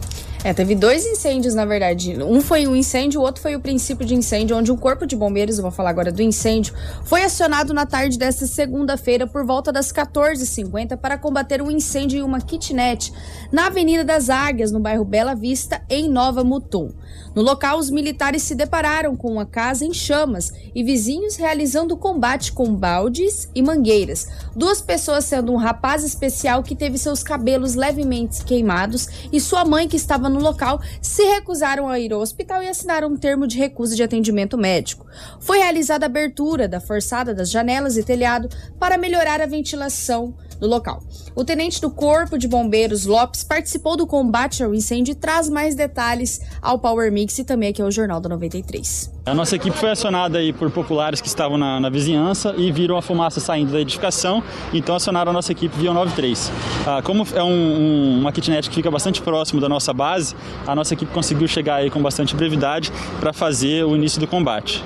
É, 0.42 0.54
teve 0.54 0.74
dois 0.74 1.06
incêndios, 1.06 1.54
na 1.54 1.66
verdade. 1.66 2.16
Um 2.24 2.40
foi 2.40 2.66
um 2.66 2.74
incêndio, 2.74 3.20
o 3.20 3.24
outro 3.24 3.42
foi 3.42 3.58
o 3.58 3.60
princípio 3.60 4.06
de 4.06 4.16
incêndio, 4.16 4.56
onde 4.56 4.72
um 4.72 4.78
corpo 4.78 5.06
de 5.06 5.14
bombeiros, 5.14 5.58
eu 5.58 5.62
vou 5.64 5.72
falar 5.72 5.90
agora 5.90 6.14
do 6.14 6.22
incêndio, 6.22 6.74
foi 7.04 7.24
acionado 7.24 7.74
na 7.74 7.86
tarde 7.86 8.18
desta 8.18 8.48
segunda-feira 8.48 9.28
por 9.28 9.46
volta 9.46 9.70
das 9.70 9.92
14h50 9.92 10.96
para 10.96 11.18
combater 11.18 11.62
um 11.62 11.70
incêndio 11.70 12.18
em 12.18 12.24
uma 12.24 12.40
kitnet 12.40 13.12
na 13.52 13.68
Avenida 13.68 14.06
das 14.06 14.30
Águias, 14.30 14.72
no 14.72 14.80
bairro 14.80 15.04
Bela 15.04 15.36
Vista, 15.36 15.82
em 15.90 16.08
Nova 16.10 16.42
Mutum. 16.42 16.94
No 17.36 17.42
local, 17.42 17.78
os 17.78 17.90
militares 17.90 18.44
se 18.44 18.56
depararam 18.56 19.16
com 19.16 19.32
uma 19.34 19.46
casa 19.46 19.86
em 19.86 19.94
chamas 19.94 20.52
e 20.74 20.84
vizinhos 20.84 21.36
realizando 21.36 21.98
combate 21.98 22.54
com 22.54 22.74
baldes 22.74 23.50
e 23.54 23.62
mangueiras. 23.62 24.28
Duas 24.56 24.82
pessoas 24.82 25.26
sendo 25.26 25.52
um 25.52 25.58
rapaz 25.58 26.04
especial 26.04 26.64
que 26.64 26.76
teve 26.76 26.98
seus 26.98 27.24
cabelos 27.24 27.76
levemente 27.76 28.44
queimados 28.46 29.08
e 29.32 29.40
sua 29.40 29.66
mãe, 29.66 29.88
que 29.88 29.98
estava 29.98 30.29
no 30.30 30.40
local, 30.40 30.82
se 31.02 31.24
recusaram 31.24 31.88
a 31.88 32.00
ir 32.00 32.14
ao 32.14 32.22
hospital 32.22 32.62
e 32.64 32.68
assinaram 32.68 33.10
um 33.10 33.18
termo 33.18 33.48
de 33.48 33.58
recusa 33.58 33.96
de 33.96 34.04
atendimento 34.04 34.58
médico. 34.58 35.06
Foi 35.40 35.60
realizada 35.60 36.06
a 36.06 36.08
abertura 36.08 36.68
da 36.68 36.80
forçada 36.80 37.34
das 37.34 37.50
janelas 37.50 37.98
e 37.98 38.04
telhado 38.04 38.50
para 38.80 38.98
melhorar 38.98 39.42
a 39.42 39.46
ventilação 39.46 40.34
do 40.60 40.68
local. 40.68 41.02
O 41.36 41.44
tenente 41.44 41.80
do 41.80 41.90
Corpo 41.90 42.38
de 42.38 42.48
Bombeiros 42.48 43.06
Lopes 43.06 43.44
participou 43.44 43.96
do 43.96 44.06
combate 44.06 44.64
ao 44.64 44.74
incêndio 44.74 45.14
e 45.14 45.16
traz 45.16 45.50
mais 45.50 45.74
detalhes 45.74 46.42
ao 46.62 46.80
Power 46.80 47.12
Mix 47.12 47.40
e 47.40 47.44
também 47.44 47.70
aqui 47.70 47.82
ao 47.82 47.92
Jornal 47.92 48.20
da 48.20 48.30
93. 48.30 49.19
A 49.30 49.34
nossa 49.36 49.56
equipe 49.56 49.78
foi 49.78 49.92
acionada 49.92 50.40
aí 50.40 50.52
por 50.52 50.72
populares 50.72 51.22
que 51.22 51.28
estavam 51.28 51.56
na, 51.58 51.80
na 51.80 51.88
vizinhança 51.90 52.56
e 52.58 52.72
viram 52.72 52.98
a 52.98 53.02
fumaça 53.02 53.40
saindo 53.40 53.72
da 53.72 53.80
edificação, 53.80 54.42
então 54.74 54.96
acionaram 54.96 55.30
a 55.30 55.34
nossa 55.34 55.52
equipe 55.52 55.78
via 55.78 55.94
93. 55.94 56.52
Ah, 56.88 57.02
como 57.04 57.28
é 57.36 57.44
um, 57.44 57.48
um- 57.50 58.20
uma 58.22 58.32
kitnet 58.32 58.68
que 58.70 58.76
fica 58.76 58.90
bastante 58.90 59.22
próximo 59.22 59.62
da 59.62 59.70
nossa 59.70 59.94
base, 59.94 60.36
a 60.66 60.74
nossa 60.74 60.96
equipe 60.96 61.12
conseguiu 61.14 61.48
chegar 61.48 61.76
aí 61.76 61.92
com 61.92 62.02
bastante 62.02 62.36
brevidade 62.36 62.92
para 63.20 63.32
fazer 63.32 63.86
o 63.86 63.96
início 63.96 64.20
do 64.20 64.26
combate. 64.26 64.84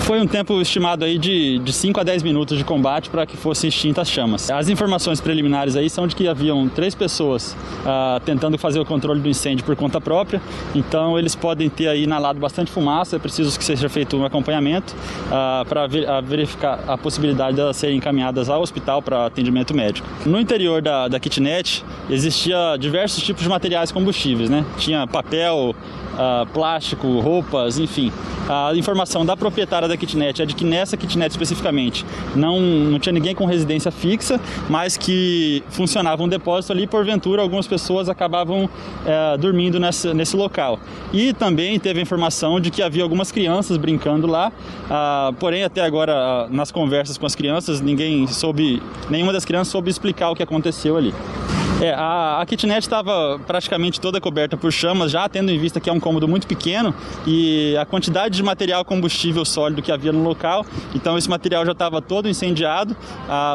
Foi 0.00 0.20
um 0.20 0.26
tempo 0.26 0.60
estimado 0.60 1.04
aí 1.04 1.16
de, 1.16 1.58
de 1.60 1.72
5 1.72 2.00
a 2.00 2.02
10 2.02 2.22
minutos 2.24 2.58
de 2.58 2.64
combate 2.64 3.08
para 3.10 3.24
que 3.24 3.36
fossem 3.36 3.68
extintas 3.68 4.08
as 4.08 4.10
chamas. 4.10 4.50
As 4.50 4.68
informações 4.68 5.20
preliminares 5.20 5.76
aí 5.76 5.88
são 5.88 6.06
de 6.08 6.16
que 6.16 6.26
haviam 6.26 6.68
três 6.68 6.94
pessoas 6.96 7.56
ah, 7.86 8.20
tentando 8.24 8.58
fazer 8.58 8.80
o 8.80 8.84
controle 8.84 9.20
do 9.20 9.28
incêndio 9.28 9.64
por 9.64 9.76
conta 9.76 10.00
própria, 10.00 10.42
então 10.74 11.16
eles 11.16 11.36
podem 11.36 11.68
ter 11.70 11.86
aí 11.86 12.02
inalado 12.02 12.40
bastante 12.40 12.72
fumaça, 12.72 13.14
é 13.14 13.18
preciso 13.20 13.56
que 13.56 13.64
seja 13.64 13.83
feito 13.88 14.16
um 14.16 14.24
acompanhamento 14.24 14.94
para 15.68 15.86
verificar 16.22 16.80
a 16.86 16.96
possibilidade 16.96 17.56
de 17.56 17.60
elas 17.60 17.76
serem 17.76 17.96
encaminhadas 17.96 18.48
ao 18.48 18.62
hospital 18.62 19.02
para 19.02 19.26
atendimento 19.26 19.74
médico. 19.74 20.06
No 20.26 20.40
interior 20.40 20.82
da, 20.82 21.08
da 21.08 21.20
kitnet 21.20 21.84
existia 22.10 22.76
diversos 22.78 23.22
tipos 23.22 23.42
de 23.42 23.48
materiais 23.48 23.90
combustíveis, 23.90 24.50
né? 24.50 24.64
Tinha 24.78 25.06
papel, 25.06 25.74
ah, 26.18 26.46
plástico, 26.52 27.20
roupas, 27.20 27.78
enfim. 27.78 28.12
A 28.48 28.74
informação 28.74 29.24
da 29.24 29.36
proprietária 29.36 29.88
da 29.88 29.96
kitnet 29.96 30.42
é 30.42 30.46
de 30.46 30.54
que 30.54 30.64
nessa 30.64 30.96
kitnet 30.96 31.30
especificamente 31.30 32.04
não, 32.36 32.60
não 32.60 32.98
tinha 32.98 33.12
ninguém 33.12 33.34
com 33.34 33.46
residência 33.46 33.90
fixa, 33.90 34.38
mas 34.68 34.96
que 34.96 35.62
funcionava 35.70 36.22
um 36.22 36.28
depósito 36.28 36.72
ali 36.72 36.82
e 36.82 36.86
porventura 36.86 37.40
algumas 37.40 37.66
pessoas 37.66 38.08
acabavam 38.08 38.68
eh, 39.06 39.36
dormindo 39.38 39.80
nessa, 39.80 40.12
nesse 40.12 40.36
local. 40.36 40.78
E 41.12 41.32
também 41.32 41.78
teve 41.80 42.00
a 42.00 42.02
informação 42.02 42.60
de 42.60 42.70
que 42.70 42.82
havia 42.82 43.02
algumas 43.02 43.32
crianças 43.32 43.76
brincando 43.76 44.26
lá, 44.26 44.52
ah, 44.90 45.32
porém 45.40 45.64
até 45.64 45.80
agora 45.80 46.12
ah, 46.14 46.48
nas 46.50 46.70
conversas 46.70 47.16
com 47.16 47.24
as 47.24 47.34
crianças 47.34 47.80
ninguém 47.80 48.26
soube, 48.26 48.82
nenhuma 49.08 49.32
das 49.32 49.44
crianças 49.44 49.68
soube 49.68 49.90
explicar 49.90 50.30
o 50.30 50.34
que 50.34 50.42
aconteceu 50.42 50.96
ali. 50.96 51.14
É, 51.80 51.92
a, 51.92 52.40
a 52.40 52.46
kitnet 52.46 52.80
estava 52.80 53.38
praticamente 53.46 54.00
toda 54.00 54.20
coberta 54.20 54.56
por 54.56 54.72
chamas, 54.72 55.10
já 55.10 55.28
tendo 55.28 55.50
em 55.50 55.58
vista 55.58 55.80
que 55.80 55.90
é 55.90 55.92
um 55.92 55.98
cômodo 55.98 56.28
muito 56.28 56.46
pequeno 56.46 56.94
e 57.26 57.76
a 57.76 57.84
quantidade 57.84 58.36
de 58.36 58.42
material 58.42 58.84
combustível 58.84 59.44
sólido 59.44 59.82
que 59.82 59.90
havia 59.90 60.12
no 60.12 60.22
local, 60.22 60.64
então 60.94 61.18
esse 61.18 61.28
material 61.28 61.66
já 61.66 61.72
estava 61.72 62.00
todo 62.00 62.28
incendiado. 62.28 62.96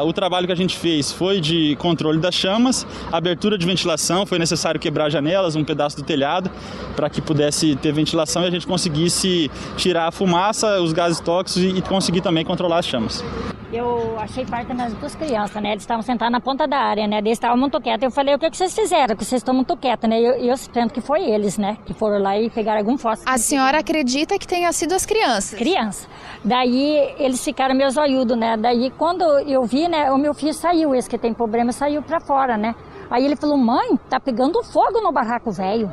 O 0.04 0.12
trabalho 0.12 0.46
que 0.46 0.52
a 0.52 0.56
gente 0.56 0.76
fez 0.76 1.10
foi 1.10 1.40
de 1.40 1.76
controle 1.76 2.18
das 2.18 2.34
chamas, 2.34 2.86
abertura 3.10 3.56
de 3.56 3.64
ventilação, 3.64 4.26
foi 4.26 4.38
necessário 4.38 4.78
quebrar 4.78 5.08
janelas, 5.08 5.56
um 5.56 5.64
pedaço 5.64 5.96
do 5.96 6.02
telhado, 6.02 6.50
para 6.94 7.08
que 7.08 7.20
pudesse 7.20 7.74
ter 7.76 7.92
ventilação 7.92 8.42
e 8.42 8.46
a 8.46 8.50
gente 8.50 8.66
conseguisse 8.66 9.50
tirar 9.76 10.08
a 10.08 10.10
fumaça, 10.12 10.80
os 10.80 10.92
gases 10.92 11.20
tóxicos 11.20 11.62
e, 11.62 11.78
e 11.78 11.82
conseguir 11.82 12.20
também 12.20 12.44
controlar 12.44 12.78
as 12.78 12.86
chamas. 12.86 13.24
Eu 13.72 14.18
achei 14.18 14.44
parte 14.44 14.74
das 14.74 14.92
duas 14.94 15.14
crianças, 15.14 15.62
né? 15.62 15.70
Eles 15.70 15.84
estavam 15.84 16.02
sentados 16.02 16.32
na 16.32 16.40
ponta 16.40 16.66
da 16.66 16.76
área, 16.76 17.06
né? 17.06 17.18
Eles 17.18 17.32
estavam 17.32 17.56
muito 17.56 17.80
quietos. 17.80 18.02
Eu 18.02 18.10
falei, 18.10 18.34
o 18.34 18.38
que, 18.38 18.50
que 18.50 18.56
vocês 18.56 18.74
fizeram? 18.74 19.14
Que 19.14 19.24
vocês 19.24 19.40
estão 19.40 19.54
muito 19.54 19.76
quietos, 19.76 20.10
né? 20.10 20.20
E 20.20 20.24
eu, 20.24 20.34
eu 20.34 20.88
que 20.88 21.00
foi 21.00 21.22
eles, 21.22 21.56
né? 21.56 21.78
Que 21.86 21.94
foram 21.94 22.20
lá 22.20 22.36
e 22.36 22.50
pegaram 22.50 22.80
algum 22.80 22.98
fósforo. 22.98 23.30
A 23.32 23.38
senhora 23.38 23.78
acredita 23.78 24.36
que 24.40 24.46
tenha 24.46 24.72
sido 24.72 24.92
as 24.92 25.06
crianças? 25.06 25.56
Criança. 25.56 26.08
Daí 26.44 27.14
eles 27.18 27.44
ficaram 27.44 27.72
meus 27.76 27.96
olhudos, 27.96 28.36
né? 28.36 28.56
Daí 28.56 28.90
quando 28.90 29.22
eu 29.22 29.62
vi, 29.62 29.86
né? 29.86 30.10
O 30.10 30.18
meu 30.18 30.34
filho 30.34 30.52
saiu, 30.52 30.92
esse 30.92 31.08
que 31.08 31.16
tem 31.16 31.32
problema, 31.32 31.70
saiu 31.70 32.02
pra 32.02 32.18
fora, 32.18 32.56
né? 32.56 32.74
Aí 33.08 33.24
ele 33.24 33.36
falou, 33.36 33.56
mãe, 33.56 33.96
tá 34.08 34.18
pegando 34.18 34.64
fogo 34.64 35.00
no 35.00 35.12
barraco 35.12 35.52
velho. 35.52 35.92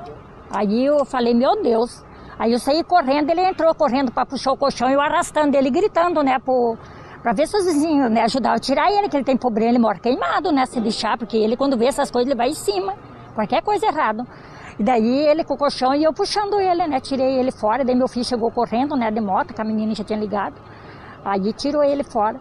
Aí 0.49 0.84
eu 0.86 1.05
falei, 1.05 1.36
meu 1.36 1.61
Deus. 1.61 2.03
Aí 2.39 2.51
eu 2.51 2.59
saí 2.59 2.84
correndo, 2.84 3.30
ele 3.32 3.41
entrou 3.41 3.73
correndo 3.73 4.11
para 4.11 4.25
puxar 4.25 4.51
o 4.51 4.57
colchão 4.57 4.89
e 4.89 4.93
eu 4.93 5.01
arrastando 5.01 5.55
ele, 5.57 5.71
gritando, 5.71 6.23
né? 6.23 6.38
Pro, 6.39 6.78
para 7.22 7.34
ver 7.34 7.47
se 7.47 7.57
os 7.57 7.65
vizinhos 7.65 8.09
né, 8.11 8.22
ajudavam 8.22 8.57
a 8.57 8.59
tirar 8.59 8.91
ele, 8.91 9.09
que 9.09 9.18
ele 9.18 9.24
tem 9.24 9.38
problema, 9.38 9.72
ele 9.72 9.80
mora 9.80 9.99
queimado, 9.99 10.51
né? 10.51 10.65
Se 10.65 10.80
deixar, 10.80 11.18
porque 11.18 11.36
ele 11.36 11.57
quando 11.57 11.78
vê 11.78 11.86
essas 11.86 12.11
coisas, 12.11 12.30
ele 12.30 12.38
vai 12.38 12.49
em 12.49 12.53
cima. 12.53 12.95
Qualquer 13.34 13.61
coisa 13.61 13.86
errada. 13.86 14.26
E 14.80 14.84
daí 14.84 15.28
ele 15.28 15.43
com 15.43 15.55
o 15.55 15.57
colchão 15.57 15.93
e 15.95 16.03
eu 16.03 16.13
puxando 16.13 16.59
ele, 16.59 16.86
né? 16.88 16.99
Tirei 16.99 17.39
ele 17.39 17.51
fora, 17.51 17.84
daí 17.84 17.95
meu 17.95 18.07
filho 18.07 18.26
chegou 18.26 18.51
correndo, 18.51 18.95
né? 18.95 19.09
De 19.09 19.20
moto, 19.20 19.53
que 19.53 19.61
a 19.61 19.63
menina 19.63 19.93
já 19.95 20.03
tinha 20.03 20.20
ligado. 20.20 20.55
Aí 21.26 21.51
tirou 21.53 21.84
ele 21.84 22.03
fora. 22.03 22.39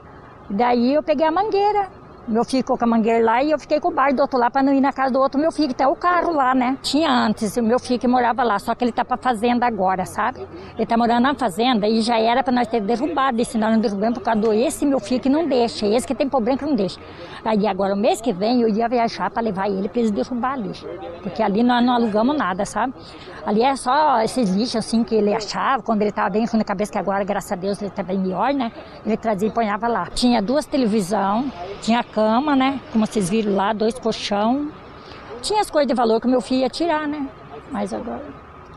E 0.51 0.55
daí 0.55 0.95
eu 0.95 1.03
peguei 1.03 1.27
a 1.27 1.31
mangueira. 1.31 1.89
Meu 2.29 2.45
filho 2.45 2.63
ficou 2.63 2.77
com 2.77 2.85
a 2.85 2.89
mangueira 2.89 3.25
lá 3.25 3.41
e 3.41 3.53
eu 3.53 3.59
fiquei 3.59 3.79
com 3.79 3.87
o 3.87 3.91
bar 3.93 4.13
do 4.13 4.21
outro 4.21 4.37
lá 4.37 4.51
para 4.51 4.61
não 4.61 4.73
ir 4.73 4.81
na 4.81 4.93
casa 4.93 5.13
do 5.13 5.21
outro 5.21 5.41
meu 5.41 5.53
filho, 5.53 5.69
que 5.69 5.75
tem 5.75 5.87
o 5.87 5.95
carro 5.95 6.33
lá, 6.33 6.57
né? 6.57 6.77
Tinha 6.83 7.09
antes 7.09 7.57
o 7.57 7.63
meu 7.63 7.79
filho 7.79 8.01
que 8.01 8.09
morava 8.09 8.43
lá, 8.43 8.59
só 8.59 8.75
que 8.75 8.83
ele 8.83 8.91
tá 8.91 9.05
pra 9.05 9.17
fazenda 9.17 9.65
agora, 9.65 10.05
sabe? 10.05 10.45
Ele 10.77 10.87
tá 10.87 10.97
morando 10.97 11.23
na 11.23 11.35
fazenda 11.37 11.87
e 11.87 12.01
já 12.03 12.19
era 12.19 12.43
para 12.43 12.53
nós 12.53 12.67
ter 12.67 12.81
derrubado, 12.81 13.41
e 13.41 13.45
se 13.45 13.57
nós 13.57 13.73
não 13.73 13.79
derrubamos 13.79 14.19
por 14.19 14.25
causa 14.25 14.41
do 14.41 14.53
esse 14.53 14.85
meu 14.85 14.99
filho 14.99 15.21
que 15.21 15.29
não 15.29 15.47
deixa, 15.47 15.87
esse 15.87 16.05
que 16.05 16.17
tem 16.17 16.29
problema 16.29 16.59
que 16.59 16.65
não 16.65 16.75
deixa. 16.75 16.99
Aí 17.45 17.65
agora, 17.65 17.95
o 17.95 17.97
mês 17.97 18.21
que 18.21 18.33
vem, 18.33 18.61
eu 18.61 18.69
ia 18.69 18.89
viajar 18.89 19.31
para 19.31 19.41
levar 19.41 19.69
ele 19.69 19.89
para 19.89 20.01
eles 20.01 20.11
derrubar 20.11 20.55
ali, 20.55 20.73
porque 21.23 21.41
ali 21.45 21.63
nós 21.63 21.85
não 21.85 21.95
alugamos 21.95 22.37
nada, 22.37 22.65
sabe? 22.65 22.93
Ali 23.47 23.63
é 23.63 23.77
só 23.77 24.21
esses 24.23 24.51
lixos 24.51 24.75
assim 24.75 25.05
que 25.05 25.15
ele 25.15 25.33
achava, 25.33 25.81
quando 25.81 26.03
ele 26.03 26.11
tava 26.11 26.31
bem 26.31 26.45
fundo 26.49 26.59
na 26.59 26.65
cabeça, 26.65 26.91
que 26.91 26.99
agora, 26.99 27.23
graças 27.23 27.53
a 27.53 27.55
Deus, 27.55 27.81
ele 27.81 27.93
tá 27.93 28.03
bem 28.03 28.19
melhor, 28.19 28.53
né? 28.53 28.73
Ele 29.05 29.17
trazia 29.17 29.49
e 29.49 29.53
ponhava 29.53 29.87
lá. 29.87 30.09
Tinha 30.13 30.43
duas 30.43 30.67
televisão, 30.67 31.45
tinha 31.81 32.03
cama, 32.17 32.57
né? 32.57 32.81
Como 32.91 33.07
vocês 33.07 33.29
viram 33.29 33.55
lá, 33.55 33.75
dois 33.75 33.93
colchão. 33.99 34.73
Tinha 35.43 35.61
as 35.61 35.71
coisas 35.71 35.87
de 35.87 35.95
valor 35.95 36.19
que 36.19 36.27
meu 36.27 36.41
filho 36.41 36.63
ia 36.63 36.71
tirar, 36.71 37.07
né? 37.07 37.29
Mas 37.71 37.93
agora. 37.93 38.25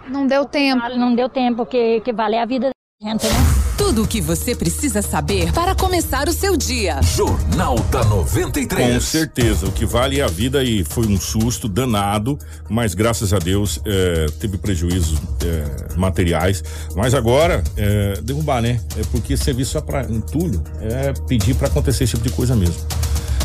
Não 0.10 0.28
deu 0.28 0.44
tempo. 0.44 0.82
Não 0.98 1.16
deu 1.16 1.30
tempo, 1.30 1.66
que, 1.66 2.02
que 2.02 2.12
vale 2.12 2.38
a 2.38 2.46
vida 2.46 2.68
da 2.68 3.10
gente, 3.10 3.26
né? 3.26 3.34
Tudo 3.78 4.04
o 4.04 4.08
que 4.08 4.20
você 4.20 4.54
precisa 4.54 5.02
saber 5.02 5.54
para 5.54 5.74
começar 5.74 6.28
o 6.28 6.34
seu 6.34 6.58
dia. 6.58 7.02
Jornal 7.02 7.80
da 7.90 8.04
93. 8.04 8.94
Com 8.94 9.00
certeza, 9.00 9.68
o 9.68 9.72
que 9.72 9.86
vale 9.86 10.20
é 10.20 10.24
a 10.24 10.28
vida 10.28 10.62
e 10.62 10.84
foi 10.84 11.08
um 11.08 11.18
susto 11.18 11.70
danado, 11.70 12.38
mas 12.70 12.94
graças 12.94 13.34
a 13.34 13.40
Deus 13.40 13.80
é, 13.86 14.26
teve 14.38 14.58
prejuízos 14.58 15.18
é, 15.46 15.96
materiais. 15.96 16.62
Mas 16.94 17.14
agora, 17.14 17.64
é, 17.78 18.20
derrubar, 18.22 18.62
né? 18.62 18.82
É 18.98 19.02
porque 19.14 19.38
serviço 19.38 19.72
só 19.72 19.82
para 19.82 20.04
entulho 20.12 20.62
é 20.82 21.14
pedir 21.26 21.56
para 21.56 21.70
acontecer 21.70 22.04
esse 22.04 22.16
tipo 22.16 22.28
de 22.28 22.36
coisa 22.36 22.54
mesmo. 22.54 22.86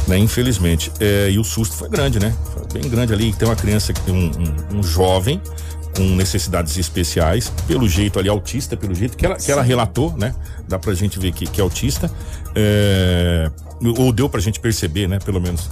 Né, 0.06 0.18
infelizmente. 0.18 0.92
É, 1.00 1.30
e 1.30 1.38
o 1.38 1.44
susto 1.44 1.74
foi 1.76 1.88
grande, 1.88 2.18
né? 2.18 2.34
Foi 2.52 2.80
bem 2.80 2.90
grande 2.90 3.12
ali. 3.12 3.32
Tem 3.32 3.48
uma 3.48 3.56
criança, 3.56 3.92
que 3.92 4.00
tem 4.02 4.14
um, 4.14 4.76
um, 4.76 4.78
um 4.78 4.82
jovem 4.82 5.40
com 5.96 6.02
necessidades 6.02 6.76
especiais, 6.76 7.52
pelo 7.66 7.88
jeito 7.88 8.18
ali, 8.18 8.28
autista, 8.28 8.76
pelo 8.76 8.94
jeito 8.94 9.16
que 9.16 9.24
ela, 9.24 9.36
que 9.36 9.50
ela 9.50 9.62
relatou, 9.62 10.14
né? 10.16 10.34
Dá 10.68 10.78
pra 10.78 10.92
gente 10.92 11.18
ver 11.18 11.32
que, 11.32 11.46
que 11.46 11.60
é 11.60 11.62
autista. 11.62 12.10
É, 12.54 13.50
ou 13.98 14.12
deu 14.12 14.28
pra 14.28 14.40
gente 14.40 14.60
perceber, 14.60 15.08
né? 15.08 15.18
Pelo 15.18 15.40
menos 15.40 15.68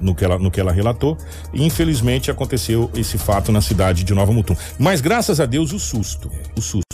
no 0.00 0.14
que 0.14 0.24
ela, 0.24 0.38
no 0.38 0.50
que 0.50 0.60
ela 0.60 0.72
relatou. 0.72 1.16
E 1.52 1.64
infelizmente 1.64 2.30
aconteceu 2.30 2.90
esse 2.94 3.18
fato 3.18 3.52
na 3.52 3.60
cidade 3.60 4.04
de 4.04 4.14
Nova 4.14 4.32
Mutum. 4.32 4.56
Mas 4.78 5.00
graças 5.00 5.40
a 5.40 5.46
Deus 5.46 5.72
o 5.72 5.78
susto. 5.78 6.30
O 6.56 6.60
susto. 6.60 6.87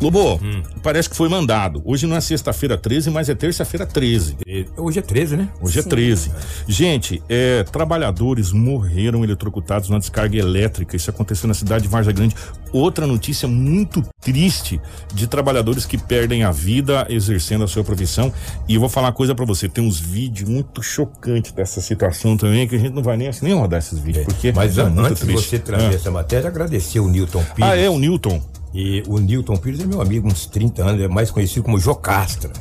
Lobo, 0.00 0.38
parece 0.82 1.08
que 1.08 1.16
foi 1.16 1.28
mandado. 1.28 1.80
Hoje 1.84 2.06
não 2.06 2.16
é 2.16 2.20
sexta-feira 2.20 2.76
13, 2.76 3.10
mas 3.10 3.28
é 3.30 3.34
terça-feira 3.34 3.86
13. 3.86 4.36
Hoje 4.76 4.98
é 4.98 5.02
13, 5.02 5.36
né? 5.38 5.48
Hoje 5.60 5.78
é 5.78 5.82
13. 5.82 6.30
Gente, 6.68 7.22
é, 7.28 7.62
trabalhadores 7.64 8.52
morreram 8.52 9.24
eletrocutados 9.24 9.88
na 9.88 9.98
descarga 9.98 10.36
elétrica. 10.36 10.94
Isso 10.96 11.08
aconteceu 11.08 11.48
na 11.48 11.54
cidade 11.54 11.84
de 11.84 11.88
Varza 11.88 12.12
Grande. 12.12 12.34
Outra 12.72 13.06
notícia 13.06 13.48
muito 13.48 14.02
triste 14.20 14.78
de 15.14 15.26
trabalhadores 15.26 15.86
que 15.86 15.96
perdem 15.96 16.44
a 16.44 16.50
vida 16.50 17.06
exercendo 17.08 17.64
a 17.64 17.68
sua 17.68 17.82
profissão. 17.82 18.30
E 18.68 18.74
eu 18.74 18.80
vou 18.80 18.90
falar 18.90 19.06
uma 19.06 19.12
coisa 19.14 19.34
para 19.34 19.46
você: 19.46 19.66
tem 19.66 19.82
uns 19.82 19.98
vídeos 19.98 20.48
muito 20.48 20.82
chocantes 20.82 21.52
dessa 21.52 21.80
situação 21.80 22.36
também, 22.36 22.68
que 22.68 22.76
a 22.76 22.78
gente 22.78 22.92
não 22.92 23.02
vai 23.02 23.16
nem, 23.16 23.28
assim, 23.28 23.46
nem 23.46 23.54
rodar 23.54 23.78
esses 23.78 23.98
vídeos. 23.98 24.26
Porque 24.26 24.52
Mas 24.52 24.76
é 24.76 24.82
antes 24.82 25.24
de 25.26 25.32
você 25.32 25.58
trazer 25.58 25.86
Ah. 25.86 25.94
essa 25.94 26.10
matéria, 26.10 26.48
agradecer 26.48 27.00
o 27.00 27.08
Newton 27.08 27.42
Pires. 27.54 27.70
Ah, 27.70 27.76
é, 27.76 27.88
o 27.88 27.98
Newton. 27.98 28.42
E 28.78 29.02
o 29.08 29.18
Newton 29.18 29.56
Pires 29.56 29.80
é 29.80 29.86
meu 29.86 30.02
amigo, 30.02 30.28
uns 30.28 30.44
30 30.44 30.84
anos, 30.84 31.00
é 31.02 31.08
mais 31.08 31.30
conhecido 31.30 31.62
como 31.62 31.78
Jocastra. 31.80 32.52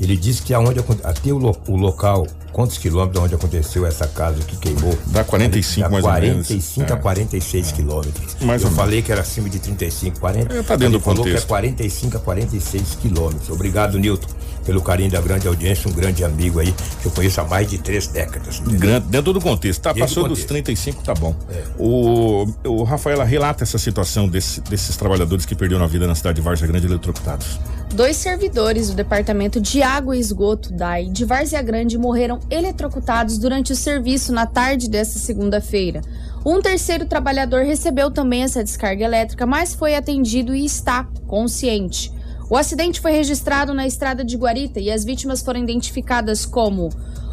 Ele 0.00 0.16
disse 0.16 0.42
que 0.42 0.52
aonde 0.52 0.80
até 1.04 1.32
o, 1.32 1.38
lo- 1.38 1.56
o 1.68 1.76
local, 1.76 2.26
quantos 2.52 2.78
quilômetros 2.78 3.24
onde 3.24 3.34
aconteceu 3.34 3.86
essa 3.86 4.06
casa 4.06 4.40
que 4.44 4.56
queimou? 4.56 4.96
Dá 5.06 5.24
45 5.24 5.90
mais 5.90 6.04
ou 6.04 6.12
menos. 6.12 6.46
45 6.48 6.92
a 6.92 6.96
É. 6.96 6.98
46 7.00 7.72
quilômetros. 7.72 8.36
Mais 8.42 8.62
Eu 8.62 8.68
ou 8.68 8.72
menos. 8.72 8.76
falei 8.76 9.02
que 9.02 9.10
era 9.12 9.20
acima 9.22 9.48
de 9.48 9.58
35, 9.58 10.20
40. 10.20 10.52
É, 10.54 10.62
tá 10.62 10.76
dentro 10.76 10.84
Ele 10.86 10.98
do 10.98 11.00
falou 11.00 11.18
contexto. 11.24 11.38
que 11.38 11.44
é 11.44 11.46
45 11.48 12.16
a 12.16 12.20
46 12.20 12.82
quilômetros. 13.00 13.48
Obrigado, 13.50 13.98
Newton, 13.98 14.28
pelo 14.64 14.80
carinho 14.82 15.10
da 15.10 15.20
grande 15.20 15.48
audiência, 15.48 15.90
um 15.90 15.92
grande 15.94 16.22
amigo 16.24 16.60
aí, 16.60 16.72
que 17.00 17.06
eu 17.06 17.10
conheço 17.12 17.40
há 17.40 17.44
mais 17.44 17.68
de 17.68 17.78
três 17.78 18.06
décadas. 18.06 18.60
Grande, 18.60 19.06
dentro 19.08 19.32
do 19.32 19.40
contexto. 19.40 19.80
Tá, 19.80 19.92
Dentro 19.92 20.06
do 20.06 20.08
passou 20.08 20.28
dos 20.28 20.40
contexto. 20.40 20.48
35, 20.48 21.02
tá 21.02 21.14
bom. 21.14 21.34
O, 21.78 22.46
o 22.64 22.82
Rafaela 22.84 23.24
relata 23.24 23.64
essa 23.64 23.78
situação 23.78 24.28
desse- 24.28 24.60
desses 24.62 24.96
trabalhadores 24.96 25.44
que 25.46 25.54
perderam 25.54 25.84
a 25.84 25.86
vida 25.88 26.06
na 26.06 26.14
cidade 26.14 26.36
de 26.36 26.42
Varza 26.42 26.66
Grande 26.66 26.86
eletrocutados. 26.86 27.58
Dois 27.94 28.16
servidores 28.16 28.88
do 28.88 28.94
Departamento 28.94 29.60
de 29.60 29.82
Água 29.82 30.16
e 30.16 30.20
Esgoto 30.20 30.72
DAI 30.72 31.06
de 31.10 31.24
Várzea 31.24 31.60
Grande 31.60 31.98
morreram 31.98 32.40
eletrocutados 32.50 33.38
durante 33.38 33.72
o 33.72 33.76
serviço 33.76 34.32
na 34.32 34.46
tarde 34.46 34.88
desta 34.88 35.18
segunda-feira. 35.18 36.00
Um 36.44 36.60
terceiro 36.60 37.06
trabalhador 37.06 37.64
recebeu 37.64 38.10
também 38.10 38.42
essa 38.42 38.64
descarga 38.64 39.04
elétrica, 39.04 39.46
mas 39.46 39.74
foi 39.74 39.94
atendido 39.94 40.54
e 40.54 40.64
está 40.64 41.04
consciente. 41.26 42.12
O 42.50 42.56
acidente 42.56 43.00
foi 43.00 43.12
registrado 43.12 43.72
na 43.72 43.86
estrada 43.86 44.24
de 44.24 44.36
Guarita 44.36 44.80
e 44.80 44.90
as 44.90 45.04
vítimas 45.04 45.40
foram 45.40 45.60
identificadas 45.60 46.44
como 46.44 46.90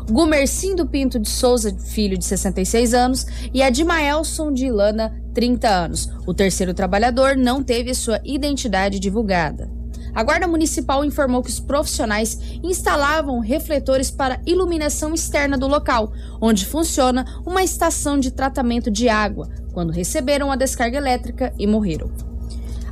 Gumercindo 0.09 0.87
Pinto 0.87 1.19
de 1.19 1.29
Souza, 1.29 1.75
filho 1.77 2.17
de 2.17 2.25
66 2.25 2.93
anos, 2.93 3.25
e 3.53 3.61
Adimaelson 3.61 4.51
de 4.51 4.65
Ilana, 4.67 5.13
30 5.33 5.67
anos. 5.67 6.09
O 6.25 6.33
terceiro 6.33 6.73
trabalhador 6.73 7.35
não 7.35 7.63
teve 7.63 7.93
sua 7.93 8.19
identidade 8.23 8.99
divulgada. 8.99 9.78
A 10.13 10.23
Guarda 10.23 10.47
Municipal 10.47 11.05
informou 11.05 11.43
que 11.43 11.49
os 11.49 11.59
profissionais 11.59 12.39
instalavam 12.63 13.39
refletores 13.39 14.09
para 14.09 14.41
iluminação 14.45 15.13
externa 15.13 15.57
do 15.57 15.67
local, 15.67 16.11
onde 16.41 16.65
funciona 16.65 17.25
uma 17.45 17.63
estação 17.63 18.19
de 18.19 18.31
tratamento 18.31 18.89
de 18.89 19.07
água, 19.07 19.49
quando 19.71 19.91
receberam 19.91 20.51
a 20.51 20.55
descarga 20.55 20.97
elétrica 20.97 21.53
e 21.57 21.67
morreram. 21.67 22.11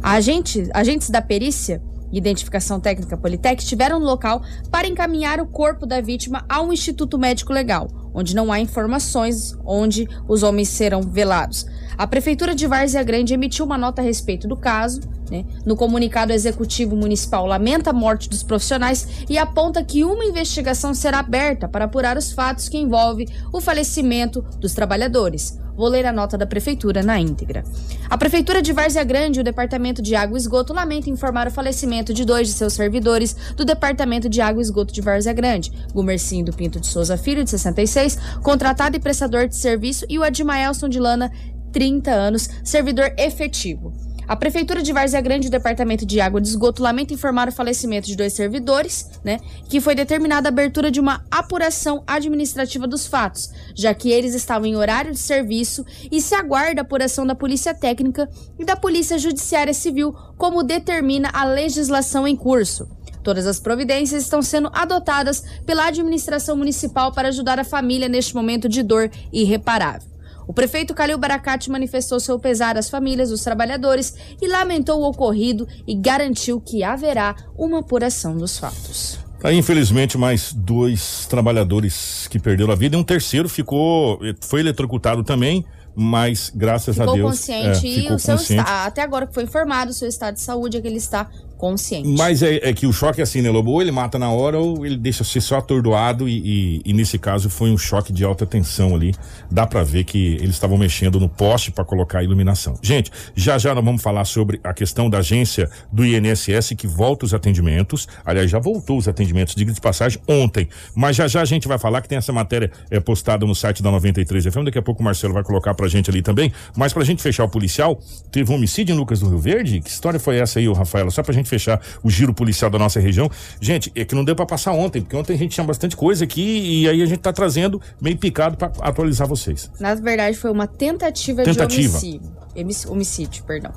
Agente- 0.02 0.70
agentes 0.74 1.10
da 1.10 1.22
perícia 1.22 1.82
e 2.12 2.18
identificação 2.18 2.80
técnica 2.80 3.18
Politec 3.18 3.62
estiveram 3.62 4.00
no 4.00 4.06
local 4.06 4.42
para 4.72 4.88
encaminhar 4.88 5.42
o 5.42 5.48
corpo 5.48 5.86
da 5.86 6.00
vítima 6.00 6.46
ao 6.48 6.72
Instituto 6.72 7.18
Médico 7.18 7.52
Legal, 7.52 7.90
onde 8.14 8.36
não 8.36 8.52
há 8.52 8.60
informações 8.60 9.58
onde 9.66 10.08
os 10.28 10.44
homens 10.44 10.70
serão 10.70 11.02
velados. 11.02 11.66
A 11.98 12.06
Prefeitura 12.06 12.54
de 12.54 12.68
Várzea 12.68 13.02
Grande 13.02 13.34
emitiu 13.34 13.66
uma 13.66 13.78
nota 13.78 14.04
a 14.04 14.06
respeito 14.06 14.48
do 14.48 14.56
caso. 14.56 15.02
Né? 15.32 15.44
No 15.66 15.76
comunicado, 15.76 16.32
Executivo 16.32 16.96
Municipal 16.96 17.48
lamenta 17.48 17.90
a 17.90 17.94
morte 17.94 18.30
dos 18.30 18.44
profissionais 18.44 19.26
e 19.28 19.36
aponta 19.36 19.84
que 19.84 20.04
uma 20.04 20.24
investigação 20.24 20.94
será 20.94 21.20
aberta 21.20 21.68
para 21.68 21.86
apurar 21.86 22.16
os 22.16 22.32
fatos 22.32 22.70
que 22.70 22.78
envolvem 22.78 23.28
o 23.52 23.60
falecimento 23.60 24.44
dos 24.60 24.74
trabalhadores. 24.74 25.58
Vou 25.76 25.88
ler 25.88 26.06
a 26.06 26.12
nota 26.12 26.38
da 26.38 26.46
Prefeitura 26.46 27.04
na 27.04 27.20
íntegra. 27.20 27.64
A 28.10 28.18
Prefeitura 28.18 28.62
de 28.62 28.74
Várzea 28.74 29.04
Grande 29.04 29.40
e 29.40 29.42
o 29.42 29.44
Departamento 29.44 30.02
de 30.02 30.16
Água 30.16 30.38
e 30.38 30.42
Esgoto 30.42 30.74
lamentam 30.74 31.14
informar 31.14 31.48
o 31.48 31.52
falecimento 31.52 32.14
de 32.14 32.26
dois 32.26 32.48
de 32.48 32.54
seus 32.54 32.74
servidores 32.74 33.36
do 33.56 33.66
Departamento 33.66 34.28
de 34.28 34.42
Água 34.42 34.62
e 34.62 34.64
Esgoto 34.64 34.94
de 34.94 35.02
Várzea 35.02 35.34
Grande, 35.34 35.72
Gumercinho 35.94 36.46
do 36.46 36.54
Pinto 36.54 36.80
de 36.80 36.88
Souza 36.88 37.18
Filho, 37.18 37.44
de 37.44 37.50
66, 37.52 38.18
contratado 38.42 38.96
e 38.96 39.00
prestador 39.00 39.48
de 39.48 39.56
serviço, 39.56 40.06
e 40.10 40.18
o 40.18 40.24
Admaelson 40.24 40.90
de 40.90 41.00
Lana, 41.00 41.32
30 41.78 42.10
anos, 42.10 42.50
servidor 42.64 43.14
efetivo. 43.20 43.94
A 44.28 44.36
Prefeitura 44.36 44.82
de 44.82 44.92
Várzea 44.92 45.22
Grande 45.22 45.46
e 45.46 45.50
o 45.50 45.52
Departamento 45.52 46.08
de 46.08 46.20
Água 46.20 46.40
e 46.40 46.42
de 46.42 46.50
Esgoto 46.50 46.82
lamenta 46.82 47.14
informar 47.14 47.48
o 47.48 47.52
falecimento 47.52 48.08
de 48.08 48.16
dois 48.16 48.34
servidores, 48.34 49.08
né? 49.24 49.40
Que 49.70 49.80
foi 49.80 49.94
determinada 49.94 50.48
a 50.48 50.52
abertura 50.52 50.90
de 50.90 51.00
uma 51.00 51.24
apuração 51.30 52.04
administrativa 52.08 52.88
dos 52.88 53.06
fatos, 53.06 53.52
já 53.76 53.94
que 53.94 54.10
eles 54.10 54.34
estavam 54.34 54.66
em 54.66 54.76
horário 54.76 55.12
de 55.12 55.20
serviço 55.20 55.86
e 56.12 56.20
se 56.20 56.34
aguarda 56.34 56.82
a 56.82 56.84
apuração 56.84 57.28
da 57.28 57.36
Polícia 57.36 57.76
Técnica 57.76 58.28
e 58.58 58.66
da 58.66 58.76
Polícia 58.76 59.20
Judiciária 59.20 59.74
Civil, 59.74 60.12
como 60.36 60.64
determina 60.64 61.30
a 61.32 61.46
legislação 61.46 62.28
em 62.28 62.36
curso. 62.36 62.88
Todas 63.22 63.46
as 63.46 63.60
providências 63.60 64.24
estão 64.24 64.42
sendo 64.42 64.72
adotadas 64.74 65.44
pela 65.64 65.86
administração 65.86 66.58
municipal 66.58 67.12
para 67.12 67.28
ajudar 67.28 67.60
a 67.60 67.64
família 67.64 68.10
neste 68.10 68.34
momento 68.34 68.68
de 68.68 68.82
dor 68.82 69.12
irreparável. 69.32 70.17
O 70.48 70.54
prefeito 70.54 70.94
Calil 70.94 71.18
Baracate 71.18 71.70
manifestou 71.70 72.20
seu 72.22 72.40
pesar 72.40 72.78
às 72.78 72.90
famílias 72.90 73.30
dos 73.30 73.44
trabalhadores 73.44 74.16
e 74.42 74.48
lamentou 74.48 75.02
o 75.02 75.10
ocorrido 75.10 75.68
e 75.86 75.94
garantiu 75.94 76.62
que 76.62 76.84
haverá 76.84 77.36
uma 77.58 77.80
apuração 77.80 78.38
dos 78.38 78.58
fatos. 78.58 79.20
Aí, 79.44 79.56
infelizmente, 79.58 80.18
mais 80.18 80.52
dois 80.54 81.28
trabalhadores 81.28 82.28
que 82.30 82.40
perderam 82.40 82.72
a 82.72 82.76
vida 82.76 82.96
e 82.96 83.00
um 83.00 83.04
terceiro 83.04 83.48
ficou, 83.48 84.20
foi 84.42 84.62
eletrocutado 84.62 85.24
também, 85.24 85.64
mas 85.94 86.52
graças 86.56 86.96
ficou 86.96 87.12
a 87.12 87.16
Deus. 87.16 87.32
Consciente, 87.32 87.86
é, 87.86 87.90
e 87.90 88.02
ficou 88.02 88.16
o 88.16 88.20
seu 88.20 88.38
consciente. 88.38 88.62
está, 88.62 88.86
até 88.86 89.02
agora 89.02 89.28
que 89.28 89.34
foi 89.34 89.44
informado, 89.44 89.92
o 89.92 89.94
seu 89.94 90.08
estado 90.08 90.36
de 90.36 90.42
saúde 90.42 90.78
é 90.78 90.82
que 90.82 90.88
ele 90.88 90.98
está 90.98 91.30
consciente. 91.58 92.08
Mas 92.08 92.44
é, 92.44 92.70
é 92.70 92.74
que 92.74 92.86
o 92.86 92.94
choque 92.94 93.20
é 93.20 93.24
assim, 93.24 93.42
né, 93.42 93.50
Lobo? 93.50 93.72
Ou 93.72 93.82
ele 93.82 93.92
mata 93.92 94.18
na 94.20 94.30
hora 94.30 94.60
ou 94.60 94.86
ele 94.86 94.98
deixa 94.98 95.24
ser 95.24 95.42
só 95.42 95.58
atordoado 95.58 96.30
e, 96.30 96.38
e, 96.38 96.82
e 96.86 96.94
nesse 96.94 97.18
caso 97.18 97.50
foi 97.50 97.72
um 97.72 97.78
choque 97.78 98.14
de 98.14 98.24
alta 98.24 98.46
tensão 98.46 98.96
ali. 98.96 99.14
Dá 99.50 99.66
pra 99.66 99.84
ver 99.84 100.04
que 100.04 100.36
eles 100.36 100.52
estavam 100.52 100.78
mexendo 100.78 101.20
no 101.20 101.28
poste 101.28 101.72
para 101.72 101.84
colocar 101.84 102.20
a 102.20 102.24
iluminação. 102.24 102.76
Gente, 102.82 103.12
já 103.36 103.58
já 103.58 103.74
nós 103.74 103.84
vamos 103.84 104.02
falar 104.02 104.26
sobre 104.26 104.60
a 104.64 104.74
questão 104.74 105.10
da 105.10 105.20
agência 105.20 105.70
do 105.92 106.06
INSS 106.06 106.74
que 106.78 106.88
volta 106.88 107.26
os 107.26 107.34
atendimentos. 107.34 108.08
Aliás, 108.26 108.50
já 108.50 108.60
voltou 108.60 108.98
os 108.98 109.08
atendimentos, 109.08 109.56
diga 109.56 109.72
de 109.72 109.82
passagem, 109.82 110.22
ontem. 110.28 110.68
Mas 110.96 111.16
já 111.16 111.28
já 111.28 111.42
a 111.42 111.46
gente 111.46 111.68
vai 111.68 111.78
falar 111.78 112.02
que 112.02 112.08
tem 112.08 112.18
essa 112.18 112.32
matéria 112.32 112.72
é, 112.90 113.00
postada 113.00 113.46
no 113.46 113.56
site 113.56 113.82
da 113.82 113.92
93 113.92 114.46
FM. 114.46 114.66
Daqui 114.66 114.78
a 114.78 114.82
pouco 114.82 115.02
o 115.02 115.04
Marcelo 115.04 115.34
vai 115.34 115.44
colocar 115.44 115.74
pra 115.74 115.88
gente 115.88 116.10
ali 116.10 116.22
também. 116.22 116.52
Mas 116.76 116.94
pra 116.94 117.04
gente 117.04 117.22
fechar 117.22 117.44
o 117.44 117.50
policial, 117.50 118.00
teve 118.32 118.52
um 118.52 118.56
homicídio 118.56 118.94
em 118.94 118.98
Lucas 118.98 119.20
do 119.20 119.30
Rio 119.30 119.40
Verde? 119.40 119.82
Que 119.82 119.90
história 119.90 120.20
foi 120.20 120.38
essa 120.38 120.60
aí, 120.60 120.68
ô 120.68 120.74
Rafaela? 120.74 121.10
Só 121.12 121.24
pra 121.24 121.34
gente 121.34 121.47
fechar 121.48 121.82
o 122.04 122.10
giro 122.10 122.34
policial 122.34 122.70
da 122.70 122.80
nossa 122.80 123.00
região. 123.00 123.30
Gente, 123.60 123.92
é 123.96 124.06
que 124.06 124.16
não 124.16 124.24
deu 124.24 124.36
para 124.36 124.46
passar 124.46 124.72
ontem, 124.74 125.02
porque 125.02 125.16
ontem 125.16 125.34
a 125.34 125.38
gente 125.38 125.52
tinha 125.52 125.66
bastante 125.66 125.96
coisa 125.96 126.24
aqui 126.24 126.82
e 126.82 126.90
aí 126.90 127.02
a 127.02 127.06
gente 127.06 127.20
tá 127.20 127.34
trazendo 127.34 127.82
meio 128.02 128.18
picado 128.18 128.58
para 128.58 128.72
atualizar 128.82 129.28
vocês. 129.28 129.70
Na 129.80 129.96
verdade, 129.96 130.38
foi 130.38 130.52
uma 130.52 130.68
tentativa, 130.68 131.44
Tentativa. 131.44 132.00
de 132.00 132.18
homicídio. 132.58 132.92
Homicídio, 132.92 133.44
perdão. 133.44 133.72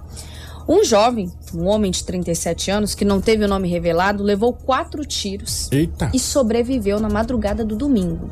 Um 0.69 0.85
jovem, 0.85 1.31
um 1.55 1.67
homem 1.67 1.91
de 1.91 2.05
37 2.05 2.71
anos, 2.71 2.95
que 2.95 3.05
não 3.05 3.21
teve 3.21 3.45
o 3.45 3.49
nome 3.49 3.69
revelado, 3.69 4.23
levou 4.23 4.53
quatro 4.53 5.05
tiros 5.05 5.69
Eita. 5.73 6.11
e 6.15 6.19
sobreviveu 6.19 7.01
na 7.01 7.09
madrugada 7.09 7.65
do 7.65 7.75
domingo. 7.75 8.31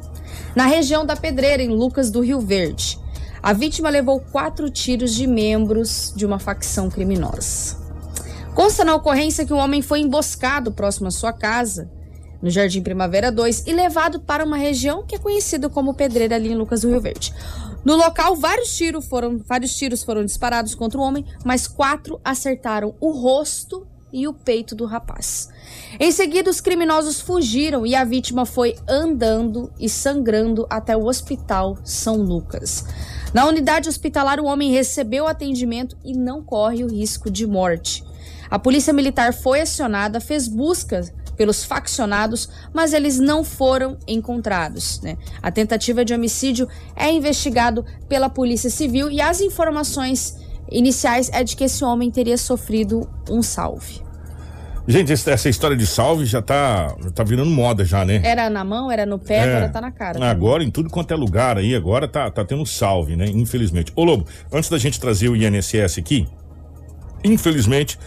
Na 0.54 0.66
região 0.66 1.04
da 1.04 1.16
Pedreira, 1.16 1.62
em 1.62 1.68
Lucas 1.68 2.10
do 2.10 2.20
Rio 2.20 2.40
Verde. 2.40 2.98
A 3.42 3.52
vítima 3.52 3.88
levou 3.88 4.20
quatro 4.20 4.68
tiros 4.70 5.14
de 5.14 5.26
membros 5.26 6.12
de 6.14 6.26
uma 6.26 6.38
facção 6.38 6.90
criminosa. 6.90 7.77
Consta 8.58 8.84
na 8.84 8.96
ocorrência 8.96 9.46
que 9.46 9.52
o 9.52 9.56
homem 9.56 9.80
foi 9.80 10.00
emboscado 10.00 10.72
próximo 10.72 11.06
à 11.06 11.12
sua 11.12 11.32
casa, 11.32 11.88
no 12.42 12.50
Jardim 12.50 12.82
Primavera 12.82 13.30
2, 13.30 13.68
e 13.68 13.72
levado 13.72 14.18
para 14.18 14.44
uma 14.44 14.56
região 14.56 15.06
que 15.06 15.14
é 15.14 15.18
conhecida 15.18 15.70
como 15.70 15.94
Pedreira 15.94 16.34
ali 16.34 16.50
em 16.50 16.56
Lucas 16.56 16.80
do 16.80 16.88
Rio 16.88 17.00
Verde. 17.00 17.32
No 17.84 17.94
local, 17.94 18.34
vários 18.34 18.76
tiros 18.76 19.06
foram, 19.06 19.38
vários 19.38 19.76
tiros 19.76 20.02
foram 20.02 20.24
disparados 20.24 20.74
contra 20.74 20.98
o 20.98 21.02
homem, 21.04 21.24
mas 21.44 21.68
quatro 21.68 22.20
acertaram 22.24 22.96
o 23.00 23.12
rosto 23.12 23.86
e 24.12 24.26
o 24.26 24.34
peito 24.34 24.74
do 24.74 24.86
rapaz. 24.86 25.48
Em 26.00 26.10
seguida, 26.10 26.50
os 26.50 26.60
criminosos 26.60 27.20
fugiram 27.20 27.86
e 27.86 27.94
a 27.94 28.02
vítima 28.02 28.44
foi 28.44 28.74
andando 28.88 29.72
e 29.78 29.88
sangrando 29.88 30.66
até 30.68 30.96
o 30.96 31.06
Hospital 31.06 31.78
São 31.84 32.16
Lucas. 32.16 32.84
Na 33.32 33.46
unidade 33.46 33.88
hospitalar, 33.88 34.40
o 34.40 34.46
homem 34.46 34.72
recebeu 34.72 35.28
atendimento 35.28 35.96
e 36.04 36.12
não 36.12 36.42
corre 36.42 36.82
o 36.82 36.90
risco 36.90 37.30
de 37.30 37.46
morte. 37.46 38.07
A 38.50 38.58
polícia 38.58 38.92
militar 38.92 39.32
foi 39.32 39.60
acionada, 39.60 40.20
fez 40.20 40.48
buscas 40.48 41.12
pelos 41.36 41.64
faccionados, 41.64 42.48
mas 42.74 42.92
eles 42.92 43.18
não 43.18 43.44
foram 43.44 43.96
encontrados. 44.06 45.00
Né? 45.00 45.16
A 45.40 45.50
tentativa 45.50 46.04
de 46.04 46.12
homicídio 46.12 46.68
é 46.96 47.10
investigado 47.10 47.84
pela 48.08 48.28
Polícia 48.28 48.68
Civil 48.68 49.10
e 49.10 49.20
as 49.20 49.40
informações 49.40 50.36
iniciais 50.70 51.30
é 51.32 51.44
de 51.44 51.56
que 51.56 51.64
esse 51.64 51.84
homem 51.84 52.10
teria 52.10 52.36
sofrido 52.36 53.08
um 53.30 53.40
salve. 53.40 54.02
Gente, 54.90 55.12
essa 55.12 55.50
história 55.50 55.76
de 55.76 55.86
salve 55.86 56.24
já 56.24 56.40
tá, 56.40 56.96
já 57.02 57.10
tá 57.10 57.22
virando 57.22 57.50
moda 57.50 57.84
já, 57.84 58.06
né? 58.06 58.22
Era 58.24 58.48
na 58.48 58.64
mão, 58.64 58.90
era 58.90 59.04
no 59.04 59.18
pé, 59.18 59.36
É. 59.36 59.42
agora 59.42 59.68
tá 59.68 59.80
na 59.82 59.92
cara. 59.92 60.30
Agora, 60.30 60.64
em 60.64 60.70
tudo 60.70 60.88
quanto 60.88 61.12
é 61.12 61.16
lugar 61.16 61.58
aí, 61.58 61.74
agora 61.74 62.08
tá, 62.08 62.30
tá 62.30 62.42
tendo 62.42 62.64
salve, 62.64 63.14
né? 63.14 63.26
Infelizmente. 63.28 63.92
Ô 63.94 64.02
Lobo, 64.02 64.26
antes 64.50 64.70
da 64.70 64.78
gente 64.78 64.98
trazer 64.98 65.28
o 65.28 65.36
INSS 65.36 65.98
aqui, 65.98 66.26
infelizmente, 67.22 67.98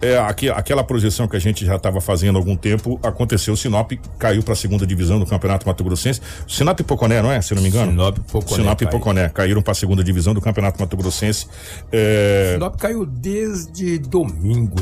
é, 0.00 0.18
aqui, 0.18 0.48
aquela 0.48 0.82
projeção 0.82 1.28
que 1.28 1.36
a 1.36 1.38
gente 1.38 1.64
já 1.64 1.76
estava 1.76 2.00
fazendo 2.00 2.36
há 2.36 2.38
algum 2.40 2.56
tempo, 2.56 2.98
aconteceu, 3.02 3.54
o 3.54 3.56
Sinop 3.56 3.92
caiu 4.18 4.42
para 4.42 4.52
a 4.54 4.56
segunda 4.56 4.86
divisão 4.86 5.18
do 5.18 5.26
Campeonato 5.26 5.66
Mato 5.66 5.84
Grossense. 5.84 6.20
Sinop 6.48 6.80
e 6.80 6.82
Poconé, 6.82 7.20
não 7.22 7.30
é? 7.30 7.40
Se 7.42 7.54
não 7.54 7.62
me 7.62 7.68
engano? 7.68 7.90
Sinop 7.92 8.16
e 8.18 8.20
Poconé 8.22 8.56
Sinop 8.62 8.80
e 8.80 8.84
caiu. 8.86 8.98
Poconé 8.98 9.28
caíram 9.28 9.62
para 9.62 9.72
a 9.72 9.74
segunda 9.74 10.02
divisão 10.02 10.32
do 10.34 10.40
Campeonato 10.40 10.80
Mato 10.80 10.96
Grossense. 10.96 11.46
É, 11.92 12.52
Sinop 12.54 12.76
caiu 12.76 13.04
desde 13.04 13.98
domingo. 13.98 14.76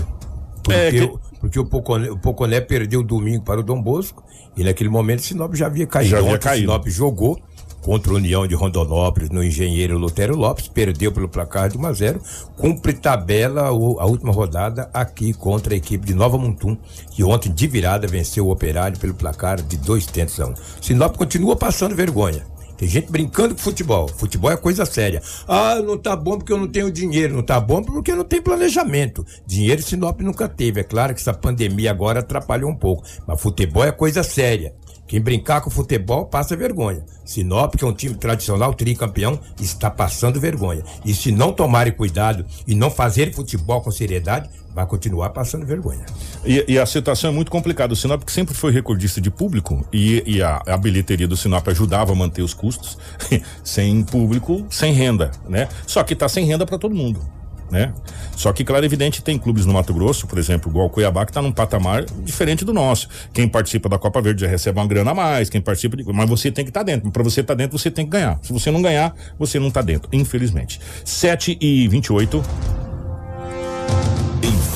Porque, 0.63 0.79
É, 0.81 0.91
que- 0.91 1.01
o- 1.03 1.21
porque 1.41 1.59
o, 1.59 1.65
Poconé, 1.65 2.11
o 2.11 2.19
Poconé 2.19 2.61
perdeu 2.61 3.03
domingo 3.03 3.43
para 3.45 3.61
o 3.61 3.63
Dom 3.63 3.81
Bosco 3.81 4.23
e 4.57 4.63
naquele 4.65 4.91
momento 4.91 5.21
o 5.21 5.23
Sinop 5.23 5.55
já 5.55 5.67
havia 5.67 5.87
caído. 5.87 6.11
Já 6.11 6.19
havia 6.19 6.39
caído. 6.39 6.67
Sinop 6.67 6.87
jogou 6.89 7.41
contra 7.83 8.13
a 8.13 8.17
União 8.17 8.47
de 8.47 8.55
Rondonópolis 8.55 9.31
no 9.31 9.43
Engenheiro 9.43 9.99
Lutero 9.99 10.37
Lopes, 10.37 10.69
perdeu 10.69 11.13
pelo 11.13 11.29
placar 11.29 11.69
de 11.69 11.79
1 11.79 11.87
a 11.87 11.93
0 11.93 12.21
cumpre 12.57 12.93
tabela 12.93 13.69
a 13.69 14.07
última 14.07 14.33
rodada 14.33 14.91
aqui 14.93 15.33
contra 15.33 15.75
a 15.75 15.77
equipe 15.77 16.07
de 16.07 16.15
Nova 16.15 16.37
Mutum, 16.37 16.77
que 17.11 17.23
ontem 17.23 17.53
de 17.53 17.67
virada 17.67 18.07
venceu 18.07 18.47
o 18.47 18.51
Operário 18.51 18.99
pelo 18.99 19.15
placar 19.15 19.61
de 19.63 19.77
dois 19.77 20.07
tentos 20.07 20.39
a 20.41 20.47
um. 20.47 20.55
Sinop 20.81 21.17
continua 21.17 21.57
passando 21.57 21.95
vergonha. 21.95 22.45
Tem 22.79 22.89
gente 22.89 23.11
brincando 23.11 23.57
com 23.57 23.61
futebol. 23.61 24.07
Futebol 24.07 24.53
é 24.53 24.57
coisa 24.57 24.87
séria. 24.87 25.21
Ah, 25.49 25.83
não 25.83 25.99
tá 25.99 26.15
bom 26.15 26.39
porque 26.39 26.53
eu 26.53 26.59
não 26.59 26.69
tenho 26.69 26.93
dinheiro. 26.93 27.35
Não 27.35 27.43
tá 27.43 27.59
bom 27.59 27.83
porque 27.83 28.15
não 28.15 28.23
tem 28.23 28.41
planejamento. 28.41 29.27
Dinheiro 29.45 29.83
Sinop 29.83 30.21
nunca 30.21 30.49
teve. 30.49 30.81
É 30.81 30.85
claro 30.85 31.13
que 31.13 31.21
essa 31.21 31.35
pandemia 31.35 31.91
agora 31.91 32.21
atrapalhou 32.21 32.71
um 32.71 32.77
pouco. 32.77 33.03
Mas 33.27 33.41
futebol 33.41 33.83
é 33.83 33.91
coisa 33.91 34.23
séria. 34.23 34.75
Quem 35.09 35.23
brincar 35.23 35.63
com 35.63 35.71
futebol 35.71 36.27
passa 36.27 36.55
vergonha. 36.55 37.03
Sinop, 37.25 37.75
que 37.75 37.83
é 37.83 37.87
um 37.87 37.95
time 37.95 38.15
tradicional, 38.15 38.75
tricampeão, 38.75 39.41
está 39.59 39.91
passando 39.91 40.39
vergonha. 40.39 40.85
E 41.03 41.15
se 41.15 41.33
não 41.33 41.51
tomarem 41.51 41.95
cuidado 41.95 42.45
e 42.67 42.75
não 42.75 42.91
fazerem 42.91 43.33
futebol 43.33 43.81
com 43.81 43.91
seriedade, 43.91 44.51
vai 44.75 44.87
continuar 44.87 45.31
passando 45.31 45.65
vergonha. 45.65 46.05
E, 46.45 46.63
e 46.69 46.79
a 46.79 46.85
situação 46.85 47.31
é 47.31 47.33
muito 47.33 47.51
complicada. 47.51 47.95
O 47.95 47.97
Sinop 47.97 48.23
que 48.23 48.31
sempre 48.31 48.55
foi 48.55 48.71
recordista 48.71 49.19
de 49.19 49.31
público 49.31 49.83
e, 49.91 50.23
e 50.27 50.43
a, 50.43 50.63
a 50.67 50.77
bilheteria 50.77 51.27
do 51.27 51.39
Sinop 51.39 51.67
ajudava 51.69 52.13
a 52.13 52.15
manter 52.15 52.43
os 52.43 52.53
custos. 52.53 52.99
sem 53.65 54.05
público, 54.05 54.67
sem 54.69 54.93
renda, 54.93 55.31
né? 55.49 55.69
Só 55.87 56.05
que 56.05 56.15
tá 56.15 56.29
sem 56.29 56.45
renda 56.45 56.67
para 56.67 56.79
todo 56.79 56.95
mundo. 56.95 57.38
Né? 57.71 57.93
Só 58.37 58.53
que, 58.53 58.65
claro, 58.65 58.85
evidente, 58.85 59.23
tem 59.23 59.39
clubes 59.39 59.67
no 59.67 59.73
Mato 59.73 59.93
Grosso, 59.93 60.27
por 60.27 60.39
exemplo, 60.39 60.71
igual 60.71 60.87
o 60.87 60.91
Cuiabá, 60.91 61.25
que 61.25 61.31
está 61.31 61.43
num 61.43 61.53
patamar 61.53 62.05
diferente 62.23 62.65
do 62.65 62.73
nosso. 62.73 63.09
Quem 63.33 63.49
participa 63.49 63.89
da 63.89 63.99
Copa 63.99 64.21
Verde 64.23 64.43
já 64.43 64.49
recebe 64.49 64.79
uma 64.79 64.87
grana 64.87 65.11
a 65.11 65.15
mais, 65.15 65.51
quem 65.51 65.61
participa 65.61 65.97
de. 65.97 66.05
Mas 66.05 66.29
você 66.29 66.51
tem 66.51 66.65
que 66.65 66.71
estar 66.71 66.83
dentro. 66.83 67.11
Para 67.11 67.23
você 67.23 67.41
estar 67.41 67.55
dentro, 67.55 67.79
você 67.79 67.91
tem 67.91 68.05
que 68.05 68.13
ganhar. 68.13 68.39
Se 68.43 68.53
você 68.53 68.71
não 68.71 68.81
ganhar, 68.81 69.15
você 69.39 69.59
não 69.59 69.69
está 69.69 69.83
dentro, 69.83 70.09
infelizmente. 70.13 70.81
7 71.05 71.59
e 71.61 71.89
28 71.89 72.43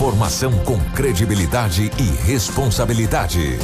Informação 0.02 0.50
com 0.64 0.80
credibilidade 0.96 1.88
e 1.96 2.26
responsabilidade. 2.26 3.56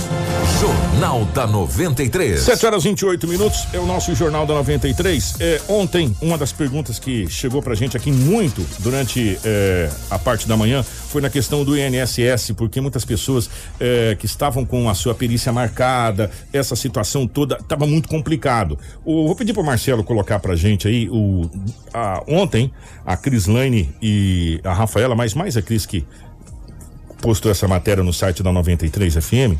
Jornal 0.60 1.24
da 1.34 1.48
93. 1.48 2.38
7 2.38 2.64
horas 2.64 2.84
28 2.84 3.26
minutos 3.26 3.66
é 3.72 3.78
o 3.80 3.84
nosso 3.84 4.14
Jornal 4.14 4.46
da 4.46 4.54
93. 4.54 5.34
É, 5.40 5.60
ontem, 5.68 6.16
uma 6.22 6.38
das 6.38 6.52
perguntas 6.52 7.00
que 7.00 7.28
chegou 7.28 7.60
pra 7.60 7.74
gente 7.74 7.96
aqui 7.96 8.12
muito 8.12 8.64
durante 8.78 9.36
é, 9.44 9.90
a 10.08 10.16
parte 10.16 10.46
da 10.46 10.56
manhã 10.56 10.84
foi 10.84 11.20
na 11.20 11.28
questão 11.28 11.64
do 11.64 11.76
INSS, 11.76 12.52
porque 12.56 12.80
muitas 12.80 13.04
pessoas 13.04 13.50
é, 13.80 14.16
que 14.16 14.26
estavam 14.26 14.64
com 14.64 14.88
a 14.88 14.94
sua 14.94 15.16
perícia 15.16 15.52
marcada, 15.52 16.30
essa 16.52 16.76
situação 16.76 17.26
toda, 17.26 17.56
estava 17.56 17.84
muito 17.84 18.08
complicado. 18.08 18.78
O, 19.04 19.26
vou 19.26 19.34
pedir 19.34 19.52
para 19.52 19.64
Marcelo 19.64 20.04
colocar 20.04 20.38
pra 20.38 20.54
gente 20.54 20.86
aí 20.86 21.08
o 21.10 21.50
a, 21.92 22.22
ontem 22.28 22.72
a 23.04 23.16
Crislaine 23.16 23.92
e 24.00 24.60
a 24.62 24.72
Rafaela, 24.72 25.16
mas 25.16 25.34
mais 25.34 25.56
a 25.56 25.62
Cris 25.62 25.84
que 25.84 26.06
postou 27.20 27.50
essa 27.50 27.66
matéria 27.68 28.02
no 28.02 28.12
site 28.12 28.42
da 28.42 28.52
93 28.52 29.14
FM 29.14 29.58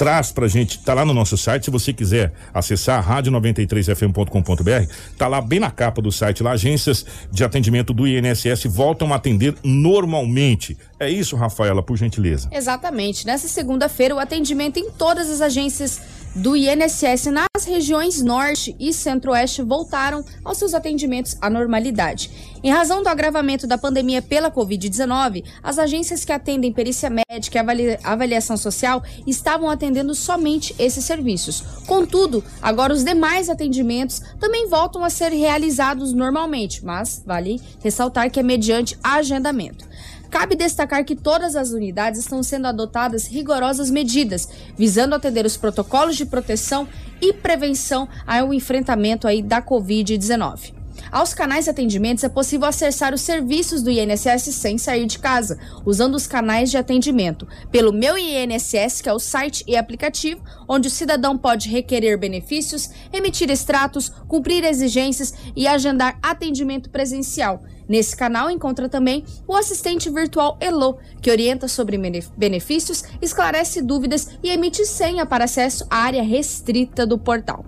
traz 0.00 0.32
pra 0.32 0.48
gente, 0.48 0.78
tá 0.78 0.94
lá 0.94 1.04
no 1.04 1.12
nosso 1.12 1.36
site, 1.36 1.66
se 1.66 1.70
você 1.70 1.92
quiser 1.92 2.32
acessar 2.54 3.06
rádio93fm.com.br, 3.06 4.90
tá 5.18 5.28
lá 5.28 5.42
bem 5.42 5.60
na 5.60 5.70
capa 5.70 6.00
do 6.00 6.10
site, 6.10 6.42
lá 6.42 6.52
agências 6.52 7.04
de 7.30 7.44
atendimento 7.44 7.92
do 7.92 8.08
INSS 8.08 8.64
voltam 8.64 9.12
a 9.12 9.16
atender 9.16 9.54
normalmente. 9.62 10.78
É 10.98 11.10
isso, 11.10 11.36
Rafaela, 11.36 11.82
por 11.82 11.98
gentileza. 11.98 12.48
Exatamente. 12.50 13.26
Nessa 13.26 13.46
segunda-feira, 13.46 14.14
o 14.14 14.18
atendimento 14.18 14.78
em 14.78 14.90
todas 14.90 15.28
as 15.28 15.42
agências 15.42 16.00
do 16.34 16.56
INSS 16.56 17.26
nas 17.26 17.64
regiões 17.66 18.22
norte 18.22 18.76
e 18.78 18.92
centro-oeste 18.92 19.62
voltaram 19.62 20.24
aos 20.44 20.58
seus 20.58 20.74
atendimentos 20.74 21.36
à 21.40 21.50
normalidade. 21.50 22.30
Em 22.62 22.70
razão 22.70 23.02
do 23.02 23.08
agravamento 23.08 23.66
da 23.66 23.76
pandemia 23.76 24.22
pela 24.22 24.50
Covid-19, 24.50 25.44
as 25.62 25.78
agências 25.78 26.24
que 26.24 26.32
atendem 26.32 26.72
perícia 26.72 27.10
médica 27.10 27.56
e 27.56 27.60
avalia 27.60 27.98
avaliação 28.04 28.56
social 28.56 29.02
estavam 29.26 29.68
atendendo 29.68 30.14
somente 30.14 30.74
esses 30.78 31.04
serviços. 31.04 31.62
Contudo, 31.86 32.44
agora 32.62 32.92
os 32.92 33.02
demais 33.02 33.48
atendimentos 33.48 34.20
também 34.38 34.68
voltam 34.68 35.02
a 35.02 35.10
ser 35.10 35.32
realizados 35.32 36.12
normalmente, 36.12 36.84
mas 36.84 37.22
vale 37.26 37.60
ressaltar 37.82 38.30
que 38.30 38.38
é 38.38 38.42
mediante 38.42 38.96
agendamento. 39.02 39.89
Cabe 40.30 40.54
destacar 40.54 41.04
que 41.04 41.16
todas 41.16 41.56
as 41.56 41.70
unidades 41.70 42.20
estão 42.20 42.40
sendo 42.40 42.68
adotadas 42.68 43.26
rigorosas 43.26 43.90
medidas, 43.90 44.48
visando 44.76 45.14
atender 45.14 45.44
os 45.44 45.56
protocolos 45.56 46.16
de 46.16 46.24
proteção 46.24 46.86
e 47.20 47.32
prevenção 47.32 48.08
ao 48.24 48.54
enfrentamento 48.54 49.26
aí 49.26 49.42
da 49.42 49.60
Covid-19. 49.60 50.74
Aos 51.10 51.34
canais 51.34 51.64
de 51.64 51.70
atendimentos 51.70 52.22
é 52.22 52.28
possível 52.28 52.68
acessar 52.68 53.12
os 53.12 53.22
serviços 53.22 53.82
do 53.82 53.90
INSS 53.90 54.54
sem 54.54 54.78
sair 54.78 55.06
de 55.06 55.18
casa, 55.18 55.58
usando 55.84 56.14
os 56.14 56.26
canais 56.26 56.70
de 56.70 56.76
atendimento 56.76 57.48
pelo 57.70 57.92
Meu 57.92 58.16
INSS, 58.16 59.00
que 59.00 59.08
é 59.08 59.12
o 59.12 59.18
site 59.18 59.64
e 59.66 59.76
aplicativo, 59.76 60.40
onde 60.68 60.86
o 60.86 60.90
cidadão 60.90 61.36
pode 61.36 61.68
requerer 61.68 62.16
benefícios, 62.16 62.90
emitir 63.12 63.50
extratos, 63.50 64.10
cumprir 64.28 64.62
exigências 64.62 65.34
e 65.56 65.66
agendar 65.66 66.16
atendimento 66.22 66.90
presencial. 66.90 67.62
Nesse 67.90 68.16
canal 68.16 68.48
encontra 68.48 68.88
também 68.88 69.24
o 69.48 69.56
assistente 69.56 70.08
virtual 70.08 70.56
Elo, 70.60 70.98
que 71.20 71.28
orienta 71.28 71.66
sobre 71.66 71.98
benefícios, 72.36 73.02
esclarece 73.20 73.82
dúvidas 73.82 74.28
e 74.44 74.50
emite 74.50 74.86
senha 74.86 75.26
para 75.26 75.42
acesso 75.42 75.84
à 75.90 75.96
área 75.96 76.22
restrita 76.22 77.04
do 77.04 77.18
portal. 77.18 77.64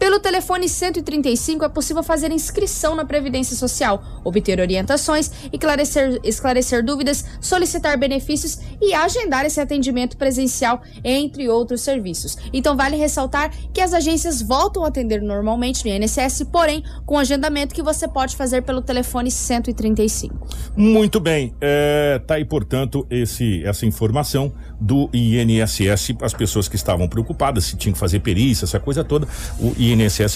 Pelo 0.00 0.18
telefone 0.18 0.66
135 0.66 1.62
é 1.62 1.68
possível 1.68 2.02
fazer 2.02 2.32
inscrição 2.32 2.94
na 2.94 3.04
Previdência 3.04 3.54
Social, 3.54 4.02
obter 4.24 4.58
orientações, 4.58 5.30
esclarecer, 5.52 6.18
esclarecer 6.24 6.82
dúvidas, 6.82 7.22
solicitar 7.38 7.98
benefícios 7.98 8.58
e 8.80 8.94
agendar 8.94 9.44
esse 9.44 9.60
atendimento 9.60 10.16
presencial, 10.16 10.80
entre 11.04 11.50
outros 11.50 11.82
serviços. 11.82 12.38
Então, 12.50 12.74
vale 12.78 12.96
ressaltar 12.96 13.52
que 13.74 13.80
as 13.82 13.92
agências 13.92 14.40
voltam 14.40 14.86
a 14.86 14.88
atender 14.88 15.20
normalmente 15.20 15.84
no 15.84 15.94
INSS, 15.94 16.44
porém, 16.50 16.82
com 17.04 17.18
agendamento 17.18 17.74
que 17.74 17.82
você 17.82 18.08
pode 18.08 18.36
fazer 18.36 18.62
pelo 18.62 18.80
telefone 18.80 19.30
135. 19.30 20.48
Muito 20.74 21.20
bem. 21.20 21.54
É, 21.60 22.18
tá 22.26 22.36
aí, 22.36 22.44
portanto, 22.46 23.06
esse, 23.10 23.62
essa 23.66 23.84
informação 23.84 24.50
do 24.80 25.10
INSS 25.12 26.16
as 26.22 26.32
pessoas 26.32 26.68
que 26.68 26.76
estavam 26.76 27.06
preocupadas 27.06 27.64
se 27.64 27.76
tinham 27.76 27.92
que 27.92 27.98
fazer 27.98 28.20
perícia, 28.20 28.64
essa 28.64 28.80
coisa 28.80 29.04
toda. 29.04 29.28
O 29.58 29.74
INSS 29.78 29.89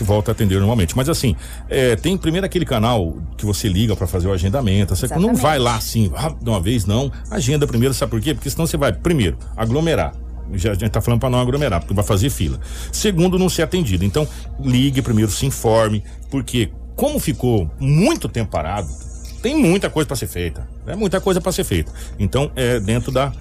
volta 0.05 0.31
a 0.31 0.33
atender 0.33 0.57
normalmente. 0.57 0.97
Mas 0.97 1.09
assim, 1.09 1.37
é, 1.69 1.97
tem 1.97 2.17
primeiro 2.17 2.47
aquele 2.47 2.65
canal 2.65 3.17
que 3.37 3.45
você 3.45 3.69
liga 3.69 3.95
para 3.97 4.07
fazer 4.07 4.29
o 4.29 4.33
agendamento. 4.33 4.95
Você 4.95 5.07
não 5.17 5.35
vai 5.35 5.59
lá 5.59 5.77
assim, 5.77 6.11
ah, 6.17 6.29
de 6.29 6.49
uma 6.49 6.61
vez, 6.61 6.85
não. 6.85 7.11
Agenda 7.31 7.67
primeiro, 7.67 7.95
sabe 7.95 8.11
por 8.11 8.21
quê? 8.21 8.35
Porque 8.35 8.51
senão 8.51 8.67
você 8.67 8.77
vai, 8.77 8.93
primeiro, 8.93 9.39
aglomerar. 9.57 10.15
Já 10.53 10.73
a 10.73 10.75
gente 10.75 10.91
tá 10.91 11.01
falando 11.01 11.21
para 11.21 11.31
não 11.31 11.41
aglomerar, 11.41 11.81
porque 11.81 11.95
vai 11.95 12.05
fazer 12.05 12.31
fila. 12.31 12.61
Segundo, 12.93 13.39
não 13.39 13.49
ser 13.49 13.63
atendido. 13.63 14.05
Então, 14.05 14.29
ligue 14.61 15.01
primeiro, 15.01 15.31
se 15.31 15.47
informe, 15.47 16.05
porque 16.31 16.71
como 16.95 17.19
ficou 17.19 17.71
muito 17.81 18.29
tempo 18.29 18.51
parado, 18.51 18.89
tem 19.43 19.57
muita 19.57 19.91
coisa 19.91 20.07
para 20.07 20.17
ser 20.17 20.27
feita. 20.27 20.69
É 20.87 20.95
muita 20.95 21.21
coisa 21.21 21.41
para 21.41 21.53
ser 21.53 21.65
feita. 21.65 21.93
Então, 22.19 22.51
é 22.55 22.79
dentro 22.81 23.11
da 23.11 23.33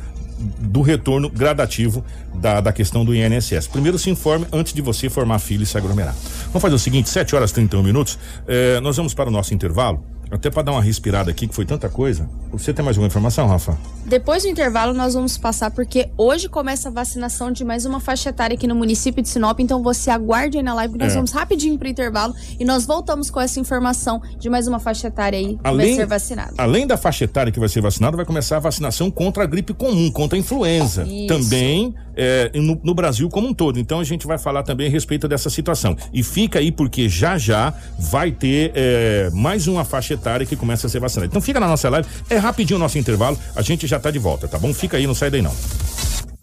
do 0.59 0.81
retorno 0.81 1.29
gradativo 1.29 2.03
da, 2.35 2.61
da 2.61 2.71
questão 2.73 3.05
do 3.05 3.15
INSS. 3.15 3.67
Primeiro 3.67 3.97
se 3.97 4.09
informe 4.09 4.45
antes 4.51 4.73
de 4.73 4.81
você 4.81 5.09
formar 5.09 5.39
filho 5.39 5.63
e 5.63 5.65
se 5.65 5.77
aglomerar. 5.77 6.15
Vamos 6.47 6.61
fazer 6.61 6.75
o 6.75 6.79
seguinte, 6.79 7.09
7 7.09 7.35
horas 7.35 7.51
e 7.51 7.53
31 7.55 7.83
minutos. 7.83 8.19
Eh, 8.47 8.79
nós 8.81 8.97
vamos 8.97 9.13
para 9.13 9.29
o 9.29 9.31
nosso 9.31 9.53
intervalo. 9.53 10.12
Até 10.33 10.49
para 10.49 10.63
dar 10.63 10.71
uma 10.71 10.81
respirada 10.81 11.29
aqui, 11.29 11.47
que 11.47 11.53
foi 11.53 11.63
tanta 11.63 11.87
coisa. 11.87 12.27
Você 12.51 12.73
tem 12.73 12.83
mais 12.83 12.97
alguma 12.97 13.07
informação, 13.07 13.47
Rafa? 13.47 13.77
Depois 14.03 14.41
do 14.41 14.49
intervalo, 14.49 14.91
nós 14.91 15.13
vamos 15.13 15.37
passar, 15.37 15.69
porque 15.69 16.09
hoje 16.17 16.49
começa 16.49 16.89
a 16.89 16.91
vacinação 16.91 17.51
de 17.51 17.63
mais 17.63 17.85
uma 17.85 17.99
faixa 17.99 18.29
etária 18.29 18.55
aqui 18.55 18.65
no 18.65 18.73
município 18.73 19.21
de 19.21 19.29
Sinop. 19.29 19.59
Então 19.59 19.83
você 19.83 20.09
aguarde 20.09 20.57
aí 20.57 20.63
na 20.63 20.73
live, 20.73 20.97
nós 20.97 21.11
é. 21.11 21.15
vamos 21.15 21.31
rapidinho 21.31 21.77
pro 21.77 21.87
intervalo 21.87 22.33
e 22.59 22.65
nós 22.65 22.83
voltamos 22.85 23.29
com 23.29 23.39
essa 23.39 23.59
informação 23.59 24.19
de 24.39 24.49
mais 24.49 24.67
uma 24.67 24.79
faixa 24.79 25.07
etária 25.07 25.37
aí 25.37 25.53
que 25.53 25.59
além, 25.63 25.87
vai 25.87 25.95
ser 25.95 26.05
vacinada. 26.07 26.53
Além 26.57 26.87
da 26.87 26.97
faixa 26.97 27.25
etária 27.25 27.51
que 27.51 27.59
vai 27.59 27.69
ser 27.69 27.81
vacinada, 27.81 28.17
vai 28.17 28.25
começar 28.25 28.57
a 28.57 28.59
vacinação 28.59 29.11
contra 29.11 29.43
a 29.43 29.45
gripe 29.45 29.73
comum, 29.73 30.09
contra 30.11 30.35
a 30.35 30.39
influenza. 30.39 31.03
Isso. 31.03 31.27
Também 31.27 31.93
é, 32.15 32.51
no, 32.55 32.79
no 32.83 32.93
Brasil 32.93 33.29
como 33.29 33.47
um 33.47 33.53
todo. 33.53 33.79
Então 33.79 33.99
a 33.99 34.03
gente 34.03 34.25
vai 34.25 34.39
falar 34.39 34.63
também 34.63 34.87
a 34.87 34.89
respeito 34.89 35.27
dessa 35.27 35.49
situação. 35.49 35.95
E 36.11 36.23
fica 36.23 36.59
aí, 36.59 36.71
porque 36.71 37.07
já 37.07 37.37
já 37.37 37.73
vai 37.99 38.31
ter 38.31 38.71
é, 38.73 39.29
mais 39.31 39.67
uma 39.67 39.85
faixa 39.85 40.13
etária 40.13 40.22
etária 40.23 40.45
que 40.45 40.55
começa 40.55 40.87
a 40.87 40.89
ser 40.89 40.99
vacinada. 40.99 41.27
Então 41.27 41.41
fica 41.41 41.59
na 41.59 41.67
nossa 41.67 41.89
live, 41.89 42.07
é 42.29 42.37
rapidinho 42.37 42.77
o 42.77 42.79
nosso 42.79 42.97
intervalo, 42.97 43.37
a 43.55 43.61
gente 43.61 43.85
já 43.85 43.99
tá 43.99 44.09
de 44.09 44.19
volta, 44.19 44.47
tá 44.47 44.57
bom? 44.57 44.73
Fica 44.73 44.95
aí, 44.95 45.05
não 45.05 45.13
sai 45.13 45.29
daí 45.29 45.41
não. 45.41 45.53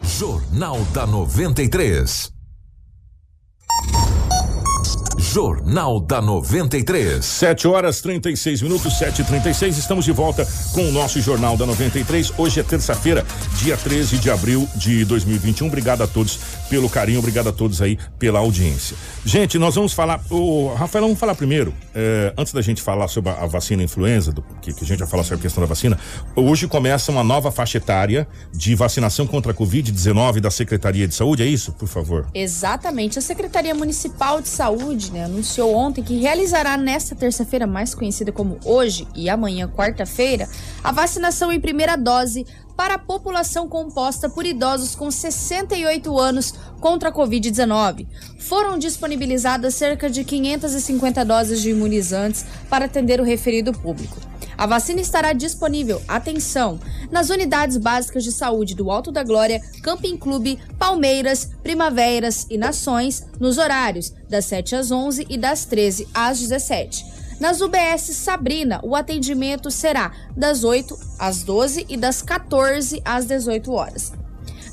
Jornal 0.03 0.79
da 0.93 1.07
93. 1.07 2.31
Jornal 5.33 6.01
da 6.01 6.21
93. 6.21 7.25
7 7.25 7.69
horas 7.69 8.01
36 8.01 8.63
minutos, 8.63 8.99
7 8.99 9.23
e 9.23 9.25
36 9.25 9.79
Estamos 9.79 10.05
de 10.05 10.11
volta 10.11 10.45
com 10.73 10.89
o 10.89 10.91
nosso 10.91 11.21
Jornal 11.21 11.57
da 11.57 11.65
93. 11.65 12.33
Hoje 12.37 12.59
é 12.59 12.65
terça-feira, 12.65 13.25
dia 13.55 13.77
13 13.77 14.19
de 14.19 14.29
abril 14.29 14.69
de 14.75 15.05
2021. 15.05 15.69
Obrigado 15.69 16.03
a 16.03 16.09
todos 16.09 16.41
pelo 16.69 16.91
carinho, 16.91 17.21
obrigado 17.21 17.49
a 17.49 17.53
todos 17.53 17.81
aí 17.81 17.97
pela 18.19 18.41
audiência. 18.41 18.97
Gente, 19.25 19.57
nós 19.57 19.77
vamos 19.77 19.93
falar. 19.93 20.21
O 20.31 20.75
Rafael, 20.75 21.05
vamos 21.05 21.19
falar 21.21 21.37
primeiro. 21.37 21.73
Eh, 21.95 22.35
antes 22.37 22.53
da 22.53 22.61
gente 22.61 22.83
falar 22.83 23.07
sobre 23.07 23.31
a 23.31 23.47
vacina 23.47 23.85
influenza, 23.85 24.33
do, 24.33 24.43
que, 24.61 24.75
que, 24.75 24.85
a 24.85 24.87
gente 24.87 24.99
vai 24.99 25.09
falar 25.09 25.23
sobre 25.23 25.37
a 25.37 25.43
questão 25.43 25.61
da 25.61 25.69
vacina. 25.69 25.97
Hoje 26.35 26.67
começa 26.67 27.13
uma 27.13 27.23
nova 27.23 27.53
faixa 27.53 27.79
etária 27.79 28.27
de 28.53 28.75
vacinação 28.75 29.29
contra 29.29 29.53
a 29.53 29.55
Covid-19 29.55 30.41
da 30.41 30.51
Secretaria 30.51 31.07
de 31.07 31.15
Saúde. 31.15 31.45
É 31.45 31.47
isso, 31.47 31.73
por 31.73 31.87
favor? 31.87 32.27
Exatamente. 32.35 33.17
A 33.17 33.23
Secretaria 33.23 33.75
Municipal 33.77 34.41
de 34.41 34.49
Saúde, 34.49 35.13
né? 35.13 35.20
Né, 35.21 35.25
anunciou 35.25 35.75
ontem 35.75 36.03
que 36.03 36.19
realizará 36.19 36.77
nesta 36.77 37.15
terça-feira, 37.15 37.67
mais 37.67 37.95
conhecida 37.95 38.33
como 38.33 38.59
hoje 38.65 39.07
e 39.15 39.29
amanhã, 39.29 39.69
quarta-feira, 39.69 40.49
a 40.83 40.91
vacinação 40.91 41.53
em 41.53 41.61
primeira 41.61 41.97
dose 41.97 42.47
para 42.77 42.95
a 42.95 42.99
população 42.99 43.69
composta 43.69 44.29
por 44.29 44.47
idosos 44.47 44.95
com 44.95 45.11
68 45.11 46.19
anos 46.19 46.55
contra 46.81 47.11
a 47.11 47.13
Covid-19. 47.13 48.07
Foram 48.39 48.79
disponibilizadas 48.79 49.75
cerca 49.75 50.09
de 50.09 50.25
550 50.25 51.25
doses 51.25 51.61
de 51.61 51.71
imunizantes 51.71 52.47
para 52.71 52.87
atender 52.87 53.21
o 53.21 53.25
referido 53.25 53.73
público. 53.73 54.30
A 54.61 54.67
vacina 54.67 55.01
estará 55.01 55.33
disponível, 55.33 56.03
atenção, 56.07 56.79
nas 57.11 57.31
unidades 57.31 57.79
básicas 57.79 58.23
de 58.23 58.31
saúde 58.31 58.75
do 58.75 58.91
Alto 58.91 59.11
da 59.11 59.25
Glória, 59.25 59.59
Camping 59.83 60.19
Clube, 60.19 60.59
Palmeiras, 60.79 61.49
Primaveras 61.63 62.47
e 62.51 62.59
Nações, 62.59 63.27
nos 63.41 63.57
horários 63.57 64.13
das 64.29 64.45
7 64.45 64.77
às 64.77 64.91
11 64.91 65.27
e 65.31 65.39
das 65.39 65.65
13 65.65 66.07
às 66.13 66.39
17. 66.41 67.07
Nas 67.41 67.63
UBS 67.63 68.15
Sabrina, 68.15 68.81
o 68.83 68.95
atendimento 68.95 69.71
será 69.71 70.13
das 70.37 70.63
8 70.63 70.95
às 71.19 71.43
12 71.43 71.87
e 71.89 71.97
das 71.97 72.21
14 72.21 73.01
às 73.03 73.25
18 73.25 73.73
horas. 73.73 74.13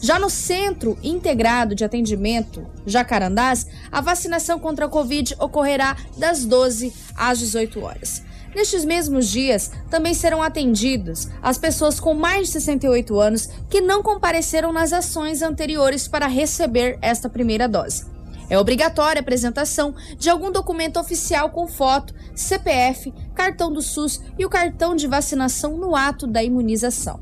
Já 0.01 0.19
no 0.19 0.29
Centro 0.29 0.97
Integrado 1.01 1.73
de 1.73 1.85
Atendimento 1.85 2.67
Jacarandás, 2.85 3.65
a 3.89 4.01
vacinação 4.01 4.59
contra 4.59 4.85
a 4.85 4.89
Covid 4.89 5.33
ocorrerá 5.39 5.95
das 6.17 6.43
12 6.43 6.93
às 7.15 7.39
18 7.39 7.79
horas. 7.79 8.26
Nestes 8.55 8.83
mesmos 8.85 9.27
dias, 9.27 9.71
também 9.89 10.13
serão 10.13 10.41
atendidos 10.41 11.27
as 11.41 11.57
pessoas 11.57 11.99
com 11.99 12.13
mais 12.13 12.47
de 12.47 12.53
68 12.53 13.19
anos 13.19 13.49
que 13.69 13.81
não 13.81 14.01
compareceram 14.01 14.71
nas 14.71 14.93
ações 14.93 15.41
anteriores 15.41 16.07
para 16.07 16.27
receber 16.27 16.97
esta 17.01 17.29
primeira 17.29 17.67
dose. 17.67 18.05
É 18.49 18.57
obrigatória 18.57 19.19
a 19.19 19.21
apresentação 19.21 19.93
de 20.17 20.29
algum 20.29 20.51
documento 20.51 20.99
oficial 20.99 21.49
com 21.49 21.67
foto, 21.67 22.13
CPF, 22.33 23.13
cartão 23.35 23.71
do 23.71 23.81
SUS 23.81 24.21
e 24.39 24.45
o 24.45 24.49
cartão 24.49 24.95
de 24.95 25.05
vacinação 25.05 25.77
no 25.77 25.95
ato 25.95 26.25
da 26.25 26.41
imunização. 26.41 27.19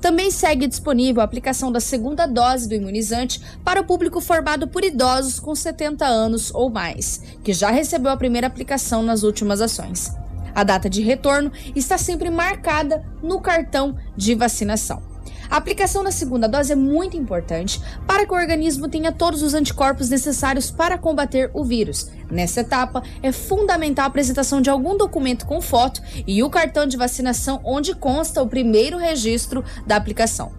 Também 0.00 0.30
segue 0.30 0.66
disponível 0.66 1.20
a 1.20 1.24
aplicação 1.24 1.70
da 1.70 1.78
segunda 1.78 2.26
dose 2.26 2.68
do 2.68 2.74
imunizante 2.74 3.40
para 3.64 3.80
o 3.80 3.84
público 3.84 4.20
formado 4.20 4.66
por 4.66 4.82
idosos 4.82 5.38
com 5.38 5.54
70 5.54 6.04
anos 6.04 6.52
ou 6.52 6.68
mais, 6.68 7.22
que 7.44 7.52
já 7.52 7.70
recebeu 7.70 8.10
a 8.10 8.16
primeira 8.16 8.46
aplicação 8.46 9.02
nas 9.02 9.22
últimas 9.22 9.60
ações. 9.60 10.10
A 10.54 10.64
data 10.64 10.88
de 10.88 11.02
retorno 11.02 11.52
está 11.74 11.96
sempre 11.96 12.30
marcada 12.30 13.04
no 13.22 13.40
cartão 13.40 13.96
de 14.16 14.34
vacinação. 14.34 15.12
A 15.52 15.58
aplicação 15.58 16.02
da 16.02 16.10
segunda 16.10 16.48
dose 16.48 16.72
é 16.72 16.74
muito 16.74 17.14
importante 17.14 17.78
para 18.06 18.24
que 18.24 18.32
o 18.32 18.36
organismo 18.36 18.88
tenha 18.88 19.12
todos 19.12 19.42
os 19.42 19.52
anticorpos 19.52 20.08
necessários 20.08 20.70
para 20.70 20.96
combater 20.96 21.50
o 21.52 21.62
vírus. 21.62 22.10
Nessa 22.30 22.62
etapa, 22.62 23.02
é 23.22 23.30
fundamental 23.30 24.06
a 24.06 24.08
apresentação 24.08 24.62
de 24.62 24.70
algum 24.70 24.96
documento 24.96 25.44
com 25.44 25.60
foto 25.60 26.00
e 26.26 26.42
o 26.42 26.48
cartão 26.48 26.86
de 26.86 26.96
vacinação 26.96 27.60
onde 27.64 27.94
consta 27.94 28.42
o 28.42 28.48
primeiro 28.48 28.96
registro 28.96 29.62
da 29.86 29.96
aplicação. 29.96 30.52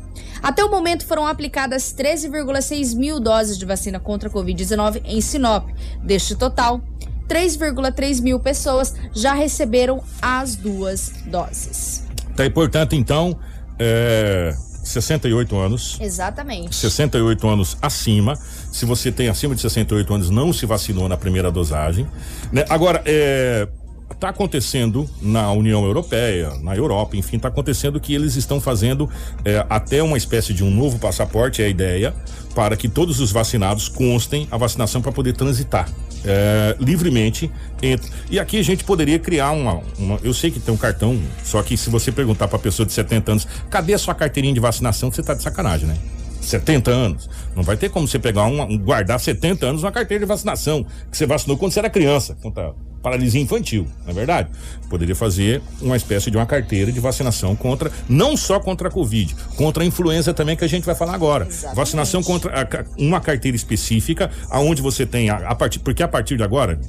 Até 0.43 0.63
o 0.63 0.69
momento 0.69 1.05
foram 1.05 1.25
aplicadas 1.25 1.95
13,6 1.97 2.95
mil 2.95 3.19
doses 3.19 3.57
de 3.57 3.65
vacina 3.65 3.99
contra 3.99 4.27
a 4.29 4.31
Covid-19 4.31 5.01
em 5.05 5.21
Sinop. 5.21 5.69
Deste 6.03 6.35
total, 6.35 6.81
3,3 7.27 8.21
mil 8.21 8.39
pessoas 8.39 8.93
já 9.13 9.33
receberam 9.33 10.03
as 10.21 10.55
duas 10.55 11.13
doses. 11.25 12.03
Tá, 12.35 12.45
e 12.45 12.49
portanto, 12.49 12.95
então, 12.95 13.37
é, 13.79 14.55
68 14.83 15.57
anos. 15.57 15.97
Exatamente. 16.01 16.75
68 16.75 17.47
anos 17.47 17.77
acima. 17.81 18.35
Se 18.71 18.85
você 18.85 19.11
tem 19.11 19.29
acima 19.29 19.55
de 19.55 19.61
68 19.61 20.13
anos, 20.13 20.29
não 20.29 20.51
se 20.51 20.65
vacinou 20.65 21.07
na 21.07 21.17
primeira 21.17 21.51
dosagem. 21.51 22.07
Né? 22.51 22.65
Agora, 22.69 23.01
é, 23.05 23.67
está 24.13 24.29
acontecendo 24.29 25.09
na 25.21 25.51
União 25.51 25.83
Europeia, 25.83 26.53
na 26.61 26.75
Europa, 26.75 27.17
enfim, 27.17 27.37
está 27.37 27.47
acontecendo 27.47 27.99
que 27.99 28.13
eles 28.13 28.35
estão 28.35 28.59
fazendo 28.59 29.09
é, 29.43 29.65
até 29.69 30.01
uma 30.01 30.17
espécie 30.17 30.53
de 30.53 30.63
um 30.63 30.71
novo 30.71 30.97
passaporte, 30.99 31.61
é 31.61 31.65
a 31.65 31.69
ideia, 31.69 32.13
para 32.55 32.77
que 32.77 32.87
todos 32.87 33.19
os 33.19 33.31
vacinados 33.31 33.87
constem 33.87 34.47
a 34.51 34.57
vacinação 34.57 35.01
para 35.01 35.11
poder 35.11 35.33
transitar 35.33 35.89
é, 36.25 36.75
livremente 36.79 37.51
entre. 37.81 38.09
E 38.29 38.39
aqui 38.39 38.57
a 38.57 38.63
gente 38.63 38.83
poderia 38.83 39.19
criar 39.19 39.51
uma, 39.51 39.81
uma, 39.97 40.19
Eu 40.23 40.33
sei 40.33 40.51
que 40.51 40.59
tem 40.59 40.73
um 40.73 40.77
cartão, 40.77 41.19
só 41.43 41.61
que 41.61 41.75
se 41.75 41.89
você 41.89 42.11
perguntar 42.11 42.47
para 42.47 42.59
pessoa 42.59 42.85
de 42.85 42.93
70 42.93 43.31
anos, 43.31 43.47
cadê 43.69 43.93
a 43.93 43.97
sua 43.97 44.15
carteirinha 44.15 44.53
de 44.53 44.59
vacinação? 44.59 45.11
Você 45.11 45.21
tá 45.21 45.33
de 45.33 45.43
sacanagem, 45.43 45.87
né? 45.87 45.97
70 46.41 46.91
anos. 46.91 47.29
Não 47.55 47.63
vai 47.63 47.77
ter 47.77 47.89
como 47.89 48.07
você 48.07 48.19
pegar 48.19 48.43
uma, 48.43 48.65
um, 48.65 48.77
guardar 48.77 49.19
70 49.19 49.65
anos 49.65 49.83
uma 49.83 49.91
carteira 49.91 50.23
de 50.23 50.27
vacinação 50.27 50.85
que 51.09 51.17
você 51.17 51.25
vacinou 51.25 51.57
quando 51.57 51.71
você 51.71 51.79
era 51.79 51.89
criança, 51.89 52.37
contra 52.41 52.73
paralisia 53.03 53.41
infantil, 53.41 53.85
não 54.03 54.11
é 54.11 54.13
verdade? 54.13 54.49
Poderia 54.89 55.15
fazer 55.15 55.61
uma 55.81 55.97
espécie 55.97 56.31
de 56.31 56.37
uma 56.37 56.45
carteira 56.45 56.91
de 56.91 56.99
vacinação 57.01 57.53
contra, 57.53 57.91
não 58.07 58.37
só 58.37 58.59
contra 58.59 58.87
a 58.87 58.91
Covid, 58.91 59.35
contra 59.57 59.83
a 59.83 59.85
influenza 59.85 60.33
também 60.33 60.55
que 60.55 60.63
a 60.63 60.69
gente 60.69 60.85
vai 60.85 60.95
falar 60.95 61.13
agora. 61.13 61.45
Exatamente. 61.45 61.75
Vacinação 61.75 62.23
contra 62.23 62.61
a, 62.61 62.85
uma 62.97 63.19
carteira 63.19 63.57
específica, 63.57 64.31
aonde 64.49 64.81
você 64.81 65.05
tem 65.05 65.29
a, 65.29 65.35
a 65.49 65.53
partir, 65.53 65.79
porque 65.79 66.01
a 66.01 66.07
partir 66.07 66.37
de 66.37 66.43
agora, 66.43 66.79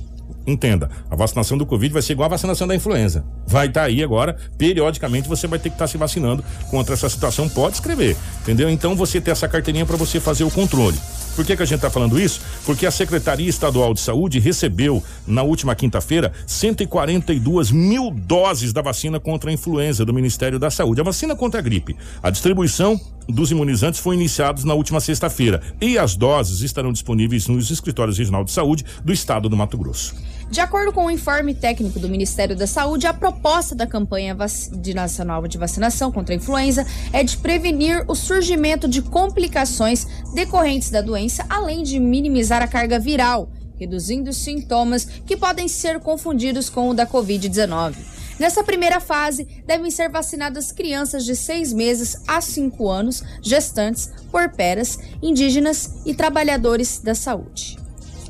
Entenda, 0.47 0.91
a 1.11 1.17
vacinação 1.17 1.57
do 1.57 1.65
Covid 1.65 1.93
vai 1.93 2.03
ser 2.03 2.13
igual 2.13 2.27
a 2.27 2.31
vacinação 2.31 2.67
da 2.67 2.75
influenza. 2.75 3.25
Vai 3.47 3.67
estar 3.67 3.81
tá 3.81 3.87
aí 3.87 4.03
agora, 4.03 4.37
periodicamente 4.59 5.27
você 5.27 5.47
vai 5.47 5.59
ter 5.59 5.71
que 5.71 5.75
estar 5.75 5.87
tá 5.87 5.89
se 5.89 5.97
vacinando 5.97 6.45
contra 6.71 6.93
essa 6.93 7.09
situação. 7.09 7.49
Pode 7.49 7.77
escrever, 7.77 8.15
entendeu? 8.43 8.69
Então 8.69 8.95
você 8.95 9.21
ter 9.23 9.31
essa 9.31 9.49
carteirinha 9.49 9.87
para 9.87 9.97
você 9.97 10.21
fazer 10.21 10.45
o 10.45 10.51
controle. 10.51 10.99
Por 11.35 11.45
que, 11.45 11.57
que 11.57 11.63
a 11.63 11.67
gente 11.67 11.77
está 11.77 11.91
falando 11.91 12.21
isso? 12.21 12.41
Porque 12.65 12.87
a 12.87 12.91
Secretaria 12.91 13.49
Estadual 13.49 13.93
de 13.93 14.01
Saúde 14.01 14.39
recebeu, 14.39 15.03
na 15.27 15.43
última 15.43 15.75
quinta-feira, 15.75 16.33
142 16.47 17.71
mil 17.71 18.11
doses 18.11 18.73
da 18.73 18.81
vacina 18.81 19.19
contra 19.19 19.51
a 19.51 19.53
influenza 19.53 20.05
do 20.05 20.15
Ministério 20.15 20.59
da 20.59 20.71
Saúde. 20.71 21.01
A 21.01 21.05
vacina 21.05 21.35
contra 21.35 21.61
a 21.61 21.63
gripe. 21.63 21.97
A 22.23 22.31
distribuição 22.31 23.01
dos 23.29 23.51
imunizantes 23.51 24.01
foi 24.01 24.15
iniciada 24.15 24.63
na 24.65 24.75
última 24.75 25.01
sexta-feira 25.01 25.61
e 25.81 25.99
as 25.99 26.15
doses 26.15 26.61
estarão 26.61 26.93
disponíveis 26.93 27.49
nos 27.49 27.71
escritórios 27.71 28.19
regional 28.19 28.45
de 28.45 28.53
saúde 28.53 28.85
do 29.05 29.13
estado 29.13 29.49
do 29.49 29.57
Mato 29.57 29.77
Grosso. 29.77 30.15
De 30.51 30.61
acordo 30.61 30.93
com 30.93 31.07
o 31.07 31.11
informe 31.11 31.55
técnico 31.55 31.99
do 31.99 32.09
Ministério 32.09 32.55
da 32.55 32.67
Saúde, 32.67 33.07
a 33.07 33.15
proposta 33.15 33.75
da 33.75 33.87
campanha 33.87 34.37
de 34.73 34.95
nacional 34.95 35.47
de 35.49 35.59
vacinação 35.59 36.13
contra 36.13 36.35
a 36.35 36.37
influenza 36.37 36.87
é 37.13 37.25
de 37.25 37.37
prevenir 37.39 38.05
o 38.07 38.15
surgimento 38.15 38.87
de 38.87 39.03
complicações 39.03 40.07
decorrentes 40.33 40.91
da 40.91 41.01
doença, 41.01 41.45
além 41.49 41.83
de 41.83 41.99
minimizar 41.99 42.63
a 42.63 42.69
carga 42.69 42.99
viral, 42.99 43.51
reduzindo 43.77 44.33
sintomas 44.33 45.05
que 45.05 45.37
podem 45.37 45.67
ser 45.67 45.99
confundidos 45.99 46.71
com 46.71 46.91
o 46.91 46.95
da 46.95 47.07
Covid-19. 47.07 47.97
Nessa 48.39 48.65
primeira 48.65 49.01
fase, 49.01 49.47
devem 49.67 49.91
ser 49.91 50.09
vacinadas 50.09 50.73
crianças 50.73 51.25
de 51.25 51.37
6 51.37 51.73
meses 51.73 52.17
a 52.27 52.41
5 52.41 52.89
anos, 52.89 53.23
gestantes, 53.41 54.11
porperas, 54.31 54.99
indígenas 55.23 56.03
e 56.05 56.15
trabalhadores 56.15 56.99
da 56.99 57.15
saúde. 57.15 57.84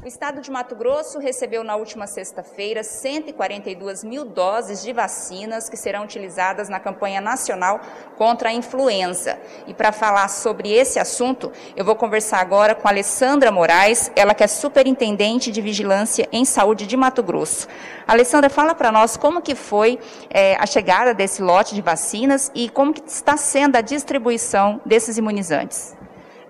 O 0.04 0.06
estado 0.06 0.42
de 0.42 0.50
Mato 0.50 0.76
Grosso 0.76 1.18
recebeu 1.18 1.64
na 1.64 1.76
última 1.76 2.06
sexta-feira 2.06 2.84
142 2.84 4.04
mil 4.04 4.26
doses 4.26 4.82
de 4.82 4.92
vacinas 4.92 5.66
que 5.66 5.78
serão 5.78 6.04
utilizadas 6.04 6.68
na 6.68 6.78
campanha 6.78 7.22
nacional 7.22 7.80
contra 8.18 8.50
a 8.50 8.52
influenza. 8.52 9.38
E 9.66 9.72
para 9.72 9.92
falar 9.92 10.28
sobre 10.28 10.70
esse 10.70 10.98
assunto, 10.98 11.50
eu 11.74 11.86
vou 11.86 11.96
conversar 11.96 12.40
agora 12.40 12.74
com 12.74 12.86
Alessandra 12.86 13.50
Moraes, 13.50 14.12
ela 14.14 14.34
que 14.34 14.44
é 14.44 14.46
superintendente 14.46 15.50
de 15.50 15.62
vigilância 15.62 16.28
em 16.30 16.44
saúde 16.44 16.86
de 16.86 16.98
Mato 16.98 17.22
Grosso. 17.22 17.66
Alessandra, 18.06 18.50
fala 18.50 18.74
para 18.74 18.92
nós 18.92 19.16
como 19.16 19.40
que 19.40 19.54
foi 19.54 19.98
é, 20.28 20.54
a 20.56 20.66
chegada 20.66 21.14
desse 21.14 21.40
lote 21.40 21.74
de 21.74 21.80
vacinas 21.80 22.52
e 22.54 22.68
como 22.68 22.92
que 22.92 23.08
está 23.08 23.38
sendo 23.38 23.76
a 23.76 23.80
distribuição 23.80 24.82
desses 24.84 25.16
imunizantes. 25.16 25.96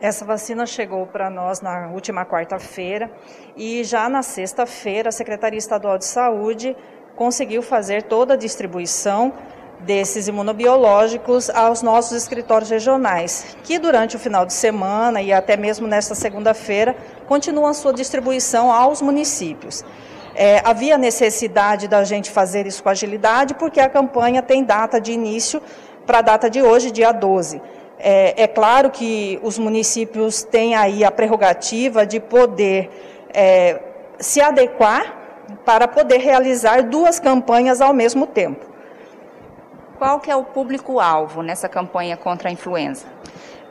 Essa 0.01 0.24
vacina 0.24 0.66
chegou 0.66 1.07
para 1.07 1.30
nós 1.30 1.61
na 1.61 1.88
última 1.88 2.24
quarta-feira 2.26 3.11
e 3.57 3.84
já 3.84 4.09
na 4.09 4.22
sexta-feira 4.22 5.09
a 5.09 5.12
Secretaria 5.12 5.59
Estadual 5.59 5.97
de 5.99 6.05
Saúde 6.05 6.76
conseguiu 7.16 7.62
fazer 7.62 8.03
toda 8.03 8.34
a 8.34 8.36
distribuição 8.36 9.32
desses 9.80 10.28
imunobiológicos 10.28 11.51
aos 11.51 11.82
nossos 11.82 12.12
escritórios 12.16 12.70
regionais, 12.70 13.57
que 13.62 13.78
durante 13.78 14.16
o 14.16 14.18
final 14.18 14.45
de 14.47 14.53
semana 14.53 15.20
e 15.20 15.32
até 15.32 15.57
mesmo 15.57 15.86
nesta 15.86 16.14
segunda-feira 16.14 16.97
continuam 17.26 17.66
a 17.66 17.74
sua 17.74 17.92
distribuição 17.92 18.72
aos 18.72 19.01
municípios. 19.01 19.84
É, 20.34 20.61
havia 20.64 20.99
necessidade 20.99 21.86
da 21.86 22.03
gente 22.03 22.30
fazer 22.30 22.66
isso 22.66 22.82
com 22.82 22.88
agilidade, 22.88 23.55
porque 23.55 23.78
a 23.78 23.88
campanha 23.88 24.42
tem 24.42 24.64
data 24.64 25.01
de 25.01 25.12
início 25.12 25.62
para 26.05 26.18
a 26.18 26.22
data 26.22 26.51
de 26.51 26.61
hoje, 26.61 26.90
dia 26.90 27.12
12. 27.12 27.62
É, 27.99 28.42
é, 28.42 28.47
claro 28.47 28.90
que 28.90 29.38
os 29.42 29.59
municípios 29.59 30.42
têm 30.42 30.74
aí 30.74 31.05
a 31.05 31.11
prerrogativa 31.11 32.05
de 32.05 32.20
poder 32.20 32.90
é, 33.32 33.80
se 34.18 34.40
adequar 34.40 35.22
para 35.64 35.86
poder 35.86 36.18
realizar 36.18 36.82
duas 36.82 37.18
campanhas 37.18 37.80
ao 37.80 37.92
mesmo 37.92 38.26
tempo. 38.26 38.66
Qual 39.99 40.18
que 40.20 40.30
é 40.30 40.36
o 40.36 40.45
público-alvo 40.45 41.42
nessa 41.42 41.68
campanha 41.68 42.16
contra 42.16 42.49
a 42.49 42.53
influenza? 42.53 43.07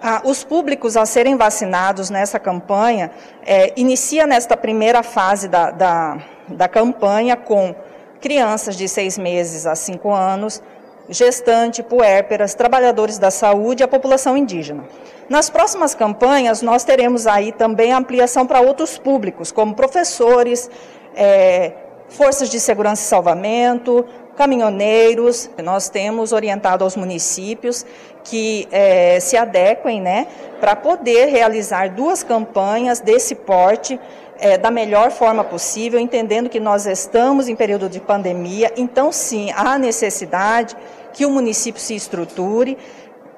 Ah, 0.02 0.22
os 0.26 0.44
públicos 0.44 0.98
a 0.98 1.06
serem 1.06 1.38
vacinados 1.38 2.10
nessa 2.10 2.40
campanha 2.40 3.12
é, 3.46 3.74
inicia 3.80 4.28
nesta 4.28 4.58
primeira 4.58 5.02
fase 5.02 5.48
da, 5.48 5.72
da, 5.72 6.18
da 6.48 6.68
campanha 6.68 7.38
com 7.38 7.74
crianças 8.20 8.76
de 8.76 8.88
seis 8.88 9.18
meses 9.18 9.66
a 9.66 9.76
cinco 9.76 10.14
anos, 10.14 10.62
gestante, 11.10 11.84
puérperas, 11.84 12.54
trabalhadores 12.54 13.18
da 13.18 13.30
saúde 13.30 13.84
e 13.84 13.86
a 13.86 13.88
população 13.88 14.38
indígena. 14.38 14.86
Nas 15.30 15.50
próximas 15.50 15.96
campanhas, 15.96 16.62
nós 16.62 16.84
teremos 16.84 17.28
aí 17.28 17.52
também 17.52 17.92
ampliação 17.92 18.46
para 18.46 18.62
outros 18.62 18.98
públicos, 18.98 19.52
como 19.52 19.74
professores, 19.74 20.70
é, 21.16 21.74
forças 22.10 22.50
de 22.50 22.60
segurança 22.60 23.02
e 23.02 23.06
salvamento, 23.06 24.06
caminhoneiros. 24.36 25.50
Nós 25.64 25.90
temos 25.90 26.32
orientado 26.32 26.84
aos 26.84 26.96
municípios 26.96 27.86
que 28.24 28.68
é, 28.72 29.20
se 29.20 29.36
adequem 29.36 30.02
né, 30.02 30.28
para 30.60 30.76
poder 30.76 31.26
realizar 31.26 31.90
duas 31.90 32.24
campanhas 32.24 33.00
desse 33.00 33.36
porte 33.36 34.00
é, 34.44 34.58
da 34.58 34.70
melhor 34.70 35.10
forma 35.10 35.42
possível, 35.42 35.98
entendendo 35.98 36.50
que 36.50 36.60
nós 36.60 36.86
estamos 36.86 37.48
em 37.48 37.56
período 37.56 37.88
de 37.88 38.02
pandemia, 38.02 38.74
então 38.76 39.10
sim, 39.10 39.54
há 39.56 39.80
necessidade 39.80 40.76
que 41.14 41.26
o 41.26 41.32
município 41.32 41.80
se 41.80 41.96
estruture, 41.96 42.78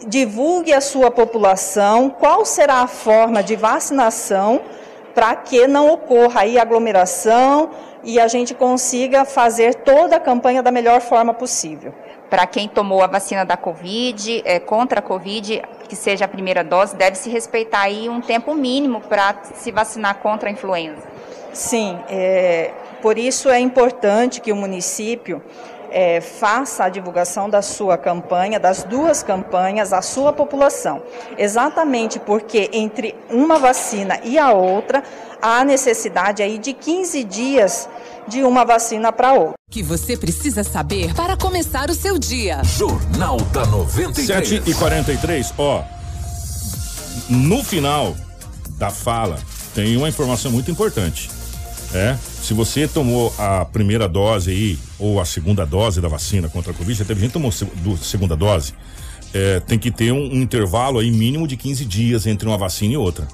divulgue 0.07 0.73
a 0.73 0.81
sua 0.81 1.11
população 1.11 2.09
qual 2.09 2.43
será 2.43 2.81
a 2.81 2.87
forma 2.87 3.43
de 3.43 3.55
vacinação 3.55 4.61
para 5.13 5.35
que 5.35 5.67
não 5.67 5.91
ocorra 5.91 6.41
aí 6.41 6.57
aglomeração 6.57 7.69
e 8.03 8.19
a 8.19 8.27
gente 8.27 8.55
consiga 8.55 9.25
fazer 9.25 9.75
toda 9.75 10.15
a 10.15 10.19
campanha 10.19 10.63
da 10.63 10.71
melhor 10.71 11.01
forma 11.01 11.35
possível. 11.35 11.93
Para 12.29 12.47
quem 12.47 12.67
tomou 12.67 13.03
a 13.03 13.07
vacina 13.07 13.45
da 13.45 13.55
Covid, 13.55 14.41
é, 14.45 14.59
contra 14.59 14.99
a 14.99 15.01
Covid, 15.01 15.61
que 15.87 15.95
seja 15.95 16.25
a 16.25 16.27
primeira 16.27 16.63
dose, 16.63 16.95
deve 16.95 17.15
se 17.17 17.29
respeitar 17.29 17.81
aí 17.81 18.09
um 18.09 18.21
tempo 18.21 18.53
mínimo 18.55 19.01
para 19.01 19.35
se 19.53 19.71
vacinar 19.71 20.15
contra 20.15 20.49
a 20.49 20.51
influenza. 20.51 21.03
Sim, 21.53 21.97
é, 22.09 22.71
por 23.01 23.17
isso 23.17 23.49
é 23.49 23.59
importante 23.59 24.41
que 24.41 24.51
o 24.51 24.55
município 24.55 25.41
é, 25.91 26.19
faça 26.19 26.83
a 26.83 26.89
divulgação 26.89 27.49
da 27.49 27.61
sua 27.61 27.97
campanha, 27.97 28.59
das 28.59 28.83
duas 28.83 29.23
campanhas, 29.23 29.93
à 29.93 30.01
sua 30.01 30.33
população. 30.33 31.01
Exatamente 31.37 32.19
porque 32.19 32.69
entre 32.73 33.15
uma 33.29 33.57
vacina 33.57 34.19
e 34.23 34.37
a 34.37 34.51
outra, 34.51 35.01
há 35.41 35.63
necessidade 35.63 36.43
aí 36.43 36.57
de 36.57 36.73
15 36.73 37.23
dias 37.23 37.87
de 38.27 38.43
uma 38.43 38.63
vacina 38.65 39.11
para 39.11 39.33
outra. 39.33 39.53
Que 39.69 39.81
você 39.83 40.15
precisa 40.17 40.63
saber 40.63 41.13
para 41.13 41.35
começar 41.35 41.89
o 41.89 41.93
seu 41.93 42.17
dia. 42.17 42.61
Jornal 42.63 43.37
da 43.51 43.65
93. 43.65 44.27
7 44.27 44.69
e 44.69 44.73
43 44.73 45.53
ó. 45.57 45.83
No 47.29 47.63
final 47.63 48.15
da 48.77 48.89
fala, 48.89 49.37
tem 49.73 49.95
uma 49.97 50.09
informação 50.09 50.51
muito 50.51 50.69
importante. 50.69 51.29
É, 51.93 52.15
se 52.41 52.53
você 52.53 52.87
tomou 52.87 53.33
a 53.37 53.63
primeira 53.65 54.07
dose 54.07 54.51
aí, 54.51 54.79
ou 54.99 55.19
a 55.19 55.25
segunda 55.25 55.65
dose 55.65 56.01
da 56.01 56.07
vacina 56.09 56.49
contra 56.49 56.71
a 56.71 56.75
Covid, 56.75 56.97
já 56.99 57.05
teve 57.05 57.21
gente 57.21 57.29
que 57.29 57.33
tomou 57.33 57.51
do- 57.75 57.97
segunda 57.97 58.35
dose, 58.35 58.73
é, 59.33 59.59
tem 59.61 59.79
que 59.79 59.89
ter 59.91 60.11
um, 60.11 60.17
um 60.33 60.41
intervalo 60.41 60.99
aí 60.99 61.09
mínimo 61.09 61.47
de 61.47 61.55
15 61.55 61.85
dias 61.85 62.27
entre 62.27 62.47
uma 62.47 62.57
vacina 62.57 62.93
e 62.93 62.97
outra. 62.97 63.25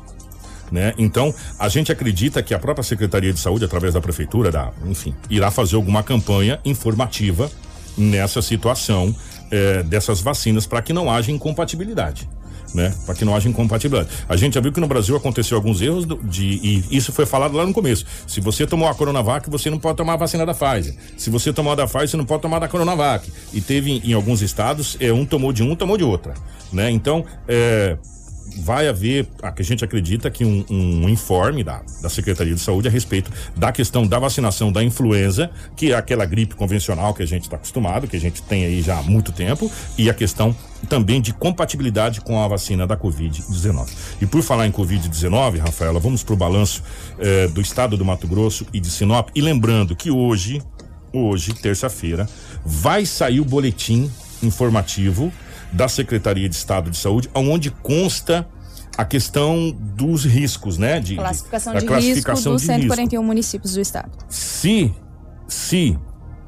Né? 0.71 0.93
Então, 0.97 1.33
a 1.59 1.67
gente 1.67 1.91
acredita 1.91 2.41
que 2.41 2.53
a 2.53 2.59
própria 2.59 2.83
Secretaria 2.83 3.33
de 3.33 3.39
Saúde, 3.39 3.65
através 3.65 3.93
da 3.93 3.99
Prefeitura, 3.99 4.49
da, 4.51 4.71
enfim, 4.85 5.13
irá 5.29 5.51
fazer 5.51 5.75
alguma 5.75 6.01
campanha 6.01 6.59
informativa 6.63 7.51
nessa 7.97 8.41
situação 8.41 9.13
eh, 9.51 9.83
dessas 9.83 10.21
vacinas 10.21 10.65
para 10.65 10.81
que 10.81 10.93
não 10.93 11.11
haja 11.11 11.29
incompatibilidade. 11.31 12.27
Né? 12.73 12.95
Para 13.05 13.15
que 13.15 13.25
não 13.25 13.35
haja 13.35 13.49
incompatibilidade. 13.49 14.15
A 14.29 14.37
gente 14.37 14.53
já 14.53 14.61
viu 14.61 14.71
que 14.71 14.79
no 14.79 14.87
Brasil 14.87 15.13
aconteceu 15.17 15.57
alguns 15.57 15.81
erros 15.81 16.05
do- 16.05 16.15
de 16.23 16.45
e 16.63 16.85
isso 16.97 17.11
foi 17.11 17.25
falado 17.25 17.57
lá 17.57 17.65
no 17.65 17.73
começo. 17.73 18.05
Se 18.25 18.39
você 18.39 18.65
tomou 18.65 18.87
a 18.87 18.95
Coronavac, 18.95 19.49
você 19.49 19.69
não 19.69 19.77
pode 19.77 19.97
tomar 19.97 20.13
a 20.13 20.15
vacina 20.15 20.45
da 20.45 20.53
Pfizer. 20.53 20.95
Se 21.17 21.29
você 21.29 21.51
tomou 21.51 21.73
a 21.73 21.75
da 21.75 21.85
Pfizer, 21.85 22.07
você 22.11 22.15
não 22.15 22.23
pode 22.23 22.41
tomar 22.43 22.57
a 22.57 22.59
da 22.61 22.67
Coronavac. 22.69 23.29
E 23.53 23.59
teve 23.59 23.91
em, 23.91 24.11
em 24.11 24.13
alguns 24.13 24.41
estados, 24.41 24.95
é 25.01 25.11
um 25.11 25.25
tomou 25.25 25.51
de 25.51 25.63
um, 25.63 25.75
tomou 25.75 25.97
de 25.97 26.05
outra, 26.05 26.33
né? 26.71 26.89
Então, 26.89 27.25
é, 27.45 27.97
vai 28.57 28.87
haver, 28.87 29.27
a 29.41 29.51
que 29.51 29.61
a 29.61 29.65
gente 29.65 29.83
acredita 29.83 30.29
que 30.29 30.43
um, 30.43 30.65
um 30.69 31.09
informe 31.09 31.63
da, 31.63 31.81
da 32.01 32.09
Secretaria 32.09 32.53
de 32.53 32.61
Saúde 32.61 32.87
a 32.87 32.91
respeito 32.91 33.31
da 33.55 33.71
questão 33.71 34.05
da 34.05 34.19
vacinação 34.19 34.71
da 34.71 34.83
influenza, 34.83 35.49
que 35.75 35.91
é 35.91 35.95
aquela 35.95 36.25
gripe 36.25 36.55
convencional 36.55 37.13
que 37.13 37.23
a 37.23 37.25
gente 37.25 37.43
está 37.43 37.55
acostumado, 37.55 38.07
que 38.07 38.15
a 38.15 38.19
gente 38.19 38.41
tem 38.43 38.65
aí 38.65 38.81
já 38.81 38.99
há 38.99 39.03
muito 39.03 39.31
tempo, 39.31 39.71
e 39.97 40.09
a 40.09 40.13
questão 40.13 40.55
também 40.89 41.21
de 41.21 41.33
compatibilidade 41.33 42.21
com 42.21 42.41
a 42.43 42.47
vacina 42.47 42.87
da 42.87 42.97
Covid-19. 42.97 43.87
E 44.21 44.25
por 44.25 44.41
falar 44.41 44.67
em 44.67 44.71
Covid-19, 44.71 45.59
Rafaela, 45.59 45.99
vamos 45.99 46.23
para 46.23 46.33
o 46.33 46.37
balanço 46.37 46.83
eh, 47.19 47.47
do 47.49 47.61
estado 47.61 47.95
do 47.95 48.03
Mato 48.03 48.27
Grosso 48.27 48.65
e 48.73 48.79
de 48.79 48.89
Sinop. 48.89 49.29
E 49.35 49.41
lembrando 49.41 49.95
que 49.95 50.09
hoje, 50.09 50.61
hoje, 51.13 51.53
terça-feira, 51.53 52.27
vai 52.65 53.05
sair 53.05 53.39
o 53.39 53.45
boletim 53.45 54.09
informativo 54.41 55.31
da 55.71 55.87
Secretaria 55.87 56.47
de 56.49 56.55
Estado 56.55 56.89
de 56.89 56.97
Saúde, 56.97 57.29
onde 57.33 57.71
consta 57.71 58.47
a 58.97 59.05
questão 59.05 59.71
dos 59.71 60.25
riscos, 60.25 60.77
né? 60.77 60.99
De, 60.99 61.15
Classificação 61.15 61.73
da 61.73 61.79
de 61.79 61.85
classificação 61.85 62.33
risco 62.35 62.51
dos 62.51 62.61
de 62.61 62.67
risco. 62.67 62.95
141 62.95 63.23
municípios 63.23 63.73
do 63.73 63.81
estado. 63.81 64.11
Se, 64.27 64.93
se 65.47 65.97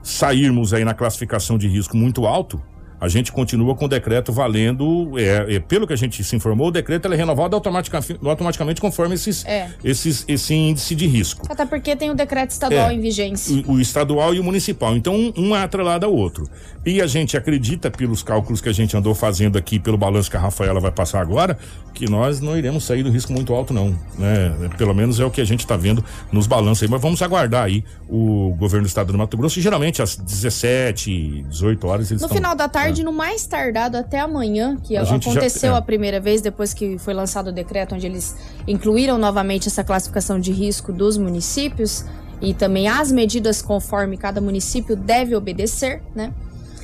sairmos 0.01 0.73
aí 0.73 0.83
na 0.83 0.93
classificação 0.93 1.57
de 1.57 1.67
risco 1.67 1.95
muito 1.95 2.25
alto, 2.25 2.61
a 3.03 3.09
gente 3.09 3.31
continua 3.31 3.75
com 3.75 3.85
o 3.85 3.87
decreto 3.87 4.31
valendo, 4.31 5.11
é, 5.19 5.55
é, 5.55 5.59
pelo 5.59 5.85
que 5.85 5.91
a 5.93 5.95
gente 5.97 6.23
se 6.23 6.35
informou, 6.35 6.67
o 6.67 6.71
decreto 6.71 7.05
ele 7.05 7.15
é 7.15 7.17
renovado 7.17 7.53
automatica, 7.55 7.99
automaticamente 8.23 8.79
conforme 8.79 9.15
esses, 9.15 9.43
É. 9.45 9.69
esses, 9.83 10.23
esse 10.27 10.53
índice 10.55 10.95
de 10.95 11.05
risco. 11.05 11.45
Até 11.49 11.65
porque 11.65 11.95
tem 11.95 12.09
o 12.09 12.15
decreto 12.15 12.51
estadual 12.51 12.89
É. 12.89 12.93
em 12.93 13.01
vigência. 13.01 13.61
O, 13.67 13.73
o 13.73 13.81
estadual 13.81 14.33
e 14.33 14.39
o 14.39 14.43
municipal. 14.43 14.95
Então, 14.95 15.13
um, 15.15 15.33
um 15.37 15.55
é 15.55 15.61
atrelado 15.61 16.05
ao 16.05 16.13
outro. 16.15 16.47
E 16.85 17.01
a 17.01 17.07
gente 17.07 17.35
acredita, 17.35 17.91
pelos 17.91 18.23
cálculos 18.23 18.61
que 18.61 18.69
a 18.69 18.73
gente 18.73 18.95
andou 18.95 19.13
fazendo 19.13 19.57
aqui, 19.57 19.79
pelo 19.79 19.97
balanço 19.97 20.29
que 20.31 20.37
a 20.37 20.39
Rafaela 20.39 20.79
vai 20.79 20.91
passar 20.91 21.21
agora, 21.21 21.57
que 21.93 22.09
nós 22.09 22.39
não 22.41 22.57
iremos 22.57 22.83
sair 22.85 23.03
do 23.03 23.09
risco 23.11 23.31
muito 23.31 23.53
alto, 23.53 23.73
não. 23.73 23.89
Né? 24.17 24.69
Pelo 24.77 24.93
menos 24.93 25.19
é 25.19 25.25
o 25.25 25.29
que 25.31 25.41
a 25.41 25.45
gente 25.45 25.59
está 25.61 25.75
vendo 25.77 26.03
nos 26.31 26.47
balanços 26.47 26.83
aí. 26.83 26.89
Mas 26.89 27.01
vamos 27.01 27.21
aguardar 27.21 27.65
aí 27.65 27.83
o 28.09 28.53
governo 28.57 28.85
do 28.85 28.87
estado 28.87 29.11
do 29.11 29.17
Mato 29.17 29.37
Grosso. 29.37 29.59
E 29.59 29.61
geralmente 29.61 30.01
às 30.01 30.15
17, 30.15 31.45
18 31.49 31.87
horas 31.87 32.11
eles 32.11 32.21
No 32.21 32.25
estão. 32.27 32.35
final 32.37 32.55
da 32.55 32.67
tarde, 32.67 32.92
no 33.01 33.13
mais 33.13 33.47
tardado 33.47 33.95
até 33.97 34.19
amanhã, 34.19 34.75
que 34.83 34.97
A 34.97 35.05
gente 35.05 35.23
já- 35.23 35.31
aconteceu 35.31 35.73
é. 35.73 35.77
a 35.77 35.81
primeira 35.81 36.19
vez 36.19 36.41
depois 36.41 36.73
que 36.73 36.97
foi 36.97 37.13
lançado 37.13 37.47
o 37.47 37.51
decreto 37.53 37.95
onde 37.95 38.05
eles 38.05 38.35
incluíram 38.67 39.17
novamente 39.17 39.69
essa 39.69 39.83
classificação 39.85 40.37
de 40.39 40.51
risco 40.51 40.91
dos 40.91 41.17
municípios 41.17 42.03
e 42.41 42.53
também 42.53 42.89
as 42.89 43.09
medidas 43.11 43.61
conforme 43.61 44.17
cada 44.17 44.41
município 44.41 44.97
deve 44.97 45.33
obedecer, 45.33 46.03
né? 46.13 46.33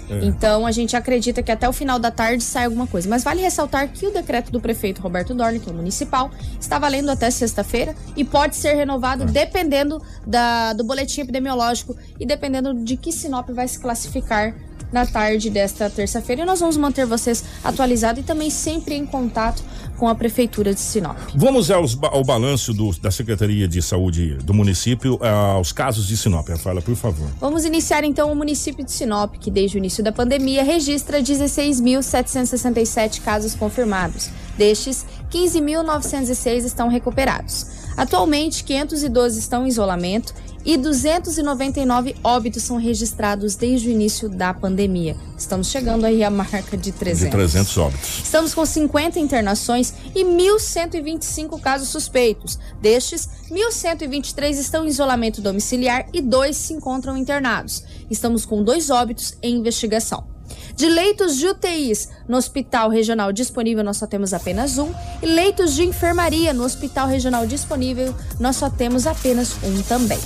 É. 0.10 0.26
Então 0.26 0.66
a 0.66 0.72
gente 0.72 0.95
acredita 0.95 1.43
que 1.43 1.51
até 1.51 1.70
o 1.70 1.74
final 1.74 1.99
da 1.99 2.10
tarde 2.10 2.43
sai 2.43 2.66
alguma 2.66 2.88
coisa. 2.88 3.07
Mas 3.07 3.24
vale 3.24 3.41
ressaltar 3.41 3.88
que 3.89 4.07
o 4.07 4.12
decreto 4.12 4.51
do 4.51 4.60
prefeito 4.60 5.01
Roberto 5.03 5.36
Dorne, 5.36 5.60
que 5.60 5.70
é 5.70 5.72
o 5.72 5.76
municipal, 5.76 6.32
está 6.60 6.80
valendo 6.80 7.12
até 7.12 7.30
sexta-feira 7.30 7.95
e 8.16 8.26
pode 8.26 8.55
ser 8.55 8.74
renovado 8.74 9.26
dependendo 9.26 10.01
da, 10.26 10.74
do 10.74 10.84
boletim 10.84 11.22
epidemiológico 11.22 11.95
e 12.20 12.26
dependendo 12.26 12.74
de 12.74 12.97
que 12.97 13.12
Sinop 13.12 13.49
vai 13.51 13.68
se 13.68 13.78
classificar 13.80 14.55
na 14.92 15.06
tarde 15.06 15.50
desta 15.50 15.90
terça-feira. 15.90 16.42
E 16.42 16.46
nós 16.46 16.60
vamos 16.60 16.78
manter 16.78 17.06
vocês 17.06 17.44
atualizados 17.64 18.22
e 18.22 18.26
também 18.26 18.50
sempre 18.50 18.96
em 18.96 19.06
contato 19.06 19.62
com 19.98 20.08
a 20.08 20.16
prefeitura 20.16 20.74
de 20.74 20.80
Sinop. 20.80 21.18
Vamos 21.36 21.70
aos 21.70 21.98
ao 22.02 22.24
balanço 22.24 22.74
do- 22.74 22.98
da 23.02 23.12
Secretaria 23.12 23.68
de 23.68 23.82
Saúde 23.82 24.36
do 24.36 24.54
município, 24.54 25.20
aos 25.24 25.72
casos 25.74 26.08
de 26.08 26.16
Sinop. 26.16 26.48
Rafaela, 26.48 26.82
por 26.82 26.96
favor. 26.96 27.28
Vamos 27.40 27.66
iniciar 27.66 28.04
então 28.06 28.32
o 28.32 28.36
município 28.36 28.86
de 28.86 28.92
Sinop, 28.92 29.36
que 29.38 29.52
desde 29.52 29.76
o 29.76 29.80
início 29.80 30.02
da 30.04 30.12
pandemia 30.12 30.64
registra 30.64 31.22
16.767 31.22 33.22
casos 33.22 33.54
confirmados. 33.56 34.30
Destes, 34.58 35.06
15.906 35.30 36.66
estão 36.66 36.88
recuperados. 36.90 37.66
Atualmente, 37.98 38.64
512 38.64 39.40
estão 39.40 39.66
em 39.66 39.70
isolamento 39.70 40.34
e 40.66 40.78
299 40.78 42.16
óbitos 42.24 42.64
são 42.64 42.78
registrados 42.78 43.55
desde 43.55 43.88
o 43.88 43.91
início 43.91 44.30
da 44.30 44.53
pandemia. 44.53 45.16
Estamos 45.38 45.68
chegando 45.68 46.05
aí 46.05 46.24
à 46.24 46.30
marca 46.30 46.78
de 46.78 46.91
300. 46.91 47.26
De 47.26 47.32
300 47.32 47.78
óbitos. 47.78 48.22
Estamos 48.24 48.53
com 48.53 48.66
50 48.66 49.20
internações 49.20 49.93
e 50.16 50.24
1.125 50.24 51.60
casos 51.60 51.89
suspeitos. 51.89 52.60
Destes, 52.82 53.30
1.123 53.49 54.51
estão 54.51 54.86
em 54.86 54.89
isolamento 54.89 55.41
domiciliar 55.41 56.07
e 56.14 56.22
dois 56.22 56.57
se 56.57 56.74
encontram 56.74 57.18
internados. 57.18 57.84
Estamos 58.10 58.45
com 58.45 58.64
dois 58.64 58.89
óbitos 58.89 59.38
em 59.41 59.55
investigação. 59.55 60.28
De 60.76 60.88
leitos 60.88 61.36
de 61.36 61.47
UTIs 61.47 62.10
no 62.28 62.38
Hospital 62.38 62.89
Regional 62.89 63.32
disponível, 63.32 63.84
nós 63.84 63.97
só 63.97 64.07
temos 64.07 64.34
apenas 64.34 64.78
um. 64.78 64.91
E 65.22 65.26
leitos 65.26 65.76
de 65.76 65.84
enfermaria 65.84 66.53
no 66.53 66.64
Hospital 66.64 67.07
Regional 67.07 67.45
disponível, 67.45 68.16
nós 68.39 68.55
só 68.55 68.70
temos 68.70 69.05
apenas 69.05 69.55
um 69.64 69.82
também. 69.84 70.20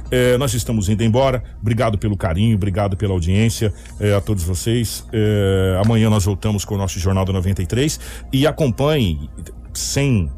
É, 0.09 0.37
nós 0.37 0.55
estamos 0.55 0.89
indo 0.89 1.03
embora. 1.03 1.43
Obrigado 1.61 1.99
pelo 1.99 2.17
carinho, 2.17 2.55
obrigado 2.55 2.97
pela 2.97 3.13
audiência 3.13 3.71
é, 3.99 4.15
a 4.15 4.21
todos 4.21 4.43
vocês. 4.43 5.05
É, 5.13 5.79
amanhã 5.85 6.09
nós 6.09 6.25
voltamos 6.25 6.65
com 6.65 6.73
o 6.73 6.77
nosso 6.79 6.97
Jornal 6.99 7.25
da 7.25 7.33
93 7.33 7.99
e 8.33 8.47
acompanhe 8.47 9.29
sem 9.73 10.31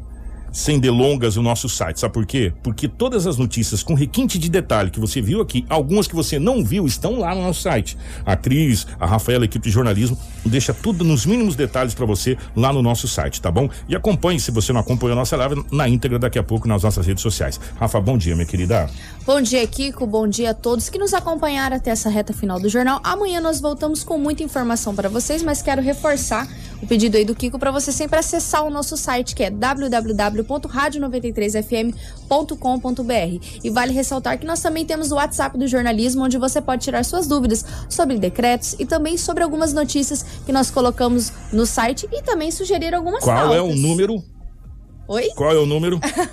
sem 0.52 0.78
delongas 0.78 1.36
o 1.36 1.42
nosso 1.42 1.68
site. 1.68 2.00
Sabe 2.00 2.14
por 2.14 2.26
quê? 2.26 2.52
Porque 2.62 2.88
todas 2.88 3.26
as 3.26 3.36
notícias 3.36 3.82
com 3.82 3.94
requinte 3.94 4.38
de 4.38 4.48
detalhe 4.48 4.90
que 4.90 5.00
você 5.00 5.20
viu 5.20 5.40
aqui, 5.40 5.64
algumas 5.68 6.06
que 6.06 6.14
você 6.14 6.38
não 6.38 6.64
viu, 6.64 6.86
estão 6.86 7.18
lá 7.18 7.34
no 7.34 7.42
nosso 7.42 7.62
site. 7.62 7.96
A 8.24 8.36
Cris, 8.36 8.86
a 8.98 9.06
Rafaela, 9.06 9.44
a 9.44 9.46
equipe 9.46 9.66
de 9.66 9.70
jornalismo, 9.72 10.18
deixa 10.44 10.72
tudo 10.72 11.04
nos 11.04 11.26
mínimos 11.26 11.54
detalhes 11.54 11.94
para 11.94 12.06
você 12.06 12.36
lá 12.56 12.72
no 12.72 12.82
nosso 12.82 13.06
site, 13.06 13.40
tá 13.40 13.50
bom? 13.50 13.68
E 13.88 13.94
acompanhe, 13.94 14.40
se 14.40 14.50
você 14.50 14.72
não 14.72 14.80
acompanhou 14.80 15.12
a 15.12 15.16
nossa 15.16 15.36
live, 15.36 15.64
na 15.70 15.88
íntegra 15.88 16.18
daqui 16.18 16.38
a 16.38 16.42
pouco 16.42 16.66
nas 16.66 16.82
nossas 16.82 17.06
redes 17.06 17.22
sociais. 17.22 17.60
Rafa, 17.78 18.00
bom 18.00 18.16
dia, 18.16 18.34
minha 18.34 18.46
querida. 18.46 18.88
Bom 19.26 19.40
dia, 19.40 19.66
Kiko. 19.66 20.06
Bom 20.06 20.26
dia 20.26 20.50
a 20.50 20.54
todos 20.54 20.88
que 20.88 20.98
nos 20.98 21.14
acompanharam 21.14 21.76
até 21.76 21.90
essa 21.90 22.08
reta 22.08 22.32
final 22.32 22.58
do 22.58 22.68
jornal. 22.68 23.00
Amanhã 23.04 23.40
nós 23.40 23.60
voltamos 23.60 24.02
com 24.02 24.18
muita 24.18 24.42
informação 24.42 24.94
para 24.94 25.08
vocês, 25.08 25.42
mas 25.42 25.62
quero 25.62 25.82
reforçar 25.82 26.48
o 26.82 26.86
pedido 26.86 27.16
aí 27.16 27.24
do 27.24 27.34
Kiko 27.34 27.58
para 27.58 27.70
você 27.70 27.92
sempre 27.92 28.18
acessar 28.18 28.64
o 28.64 28.70
nosso 28.70 28.96
site 28.96 29.34
que 29.34 29.42
é 29.42 29.50
www.radio93fm.com.br. 30.44 33.44
E 33.62 33.70
vale 33.70 33.92
ressaltar 33.92 34.38
que 34.38 34.46
nós 34.46 34.60
também 34.60 34.84
temos 34.84 35.12
o 35.12 35.16
WhatsApp 35.16 35.58
do 35.58 35.66
jornalismo, 35.66 36.24
onde 36.24 36.38
você 36.38 36.60
pode 36.60 36.84
tirar 36.84 37.04
suas 37.04 37.26
dúvidas 37.26 37.64
sobre 37.88 38.18
decretos 38.18 38.76
e 38.78 38.86
também 38.86 39.16
sobre 39.16 39.42
algumas 39.42 39.72
notícias 39.72 40.22
que 40.44 40.52
nós 40.52 40.70
colocamos 40.70 41.32
no 41.52 41.66
site 41.66 42.08
e 42.12 42.22
também 42.22 42.50
sugerir 42.50 42.94
algumas 42.94 43.24
Qual 43.24 43.36
pautas. 43.36 43.56
é 43.56 43.60
o 43.60 43.74
número? 43.74 44.22
Oi? 45.10 45.30
Qual 45.34 45.50
é 45.50 45.58
o 45.58 45.66
número? 45.66 45.98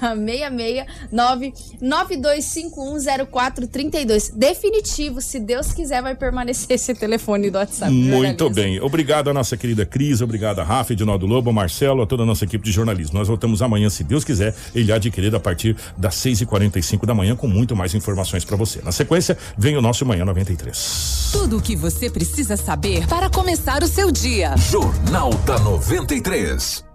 669-92510432. 1.82 4.32
Definitivo, 4.36 5.20
se 5.20 5.40
Deus 5.40 5.74
quiser, 5.74 6.04
vai 6.04 6.14
permanecer 6.14 6.76
esse 6.76 6.94
telefone 6.94 7.50
do 7.50 7.58
WhatsApp. 7.58 7.92
Muito 7.92 8.48
bem. 8.52 8.80
Obrigado 8.80 9.32
à 9.32 9.34
nossa 9.34 9.58
querida 9.58 9.84
Cris, 9.84 10.22
obrigado 10.22 10.60
a 10.60 10.64
Rafa, 10.64 10.94
Edinaldo 10.94 11.26
Lobo, 11.26 11.52
Marcelo, 11.52 12.04
a 12.04 12.06
toda 12.06 12.22
a 12.22 12.26
nossa 12.26 12.46
equipe 12.46 12.64
de 12.64 12.72
jornalismo. 12.72 13.18
Nós 13.18 13.28
voltamos 13.28 13.64
amanhã, 13.64 13.90
se 13.90 14.04
Deus 14.04 14.24
quiser, 14.24 14.54
ele 14.76 14.94
querer 15.10 15.34
a 15.34 15.40
partir 15.40 15.76
das 15.98 16.14
6h45 16.18 17.08
da 17.08 17.16
manhã 17.16 17.36
com 17.36 17.48
muito 17.48 17.76
mais 17.76 17.96
informações 17.96 18.46
para 18.46 18.56
você. 18.56 18.80
Na 18.84 18.92
sequência, 18.92 19.36
vem 19.58 19.76
o 19.76 19.82
nosso 19.82 20.06
Manhã 20.06 20.24
93. 20.24 21.32
Tudo 21.32 21.58
o 21.58 21.62
que 21.62 21.76
você 21.76 22.12
precisa 22.12 22.56
saber 22.56 23.08
para 23.08 23.28
começar 23.28 23.82
o 23.82 23.88
seu 23.88 24.12
dia. 24.12 24.56
Jornal 24.58 25.34
da 25.46 25.58
93. 25.60 26.87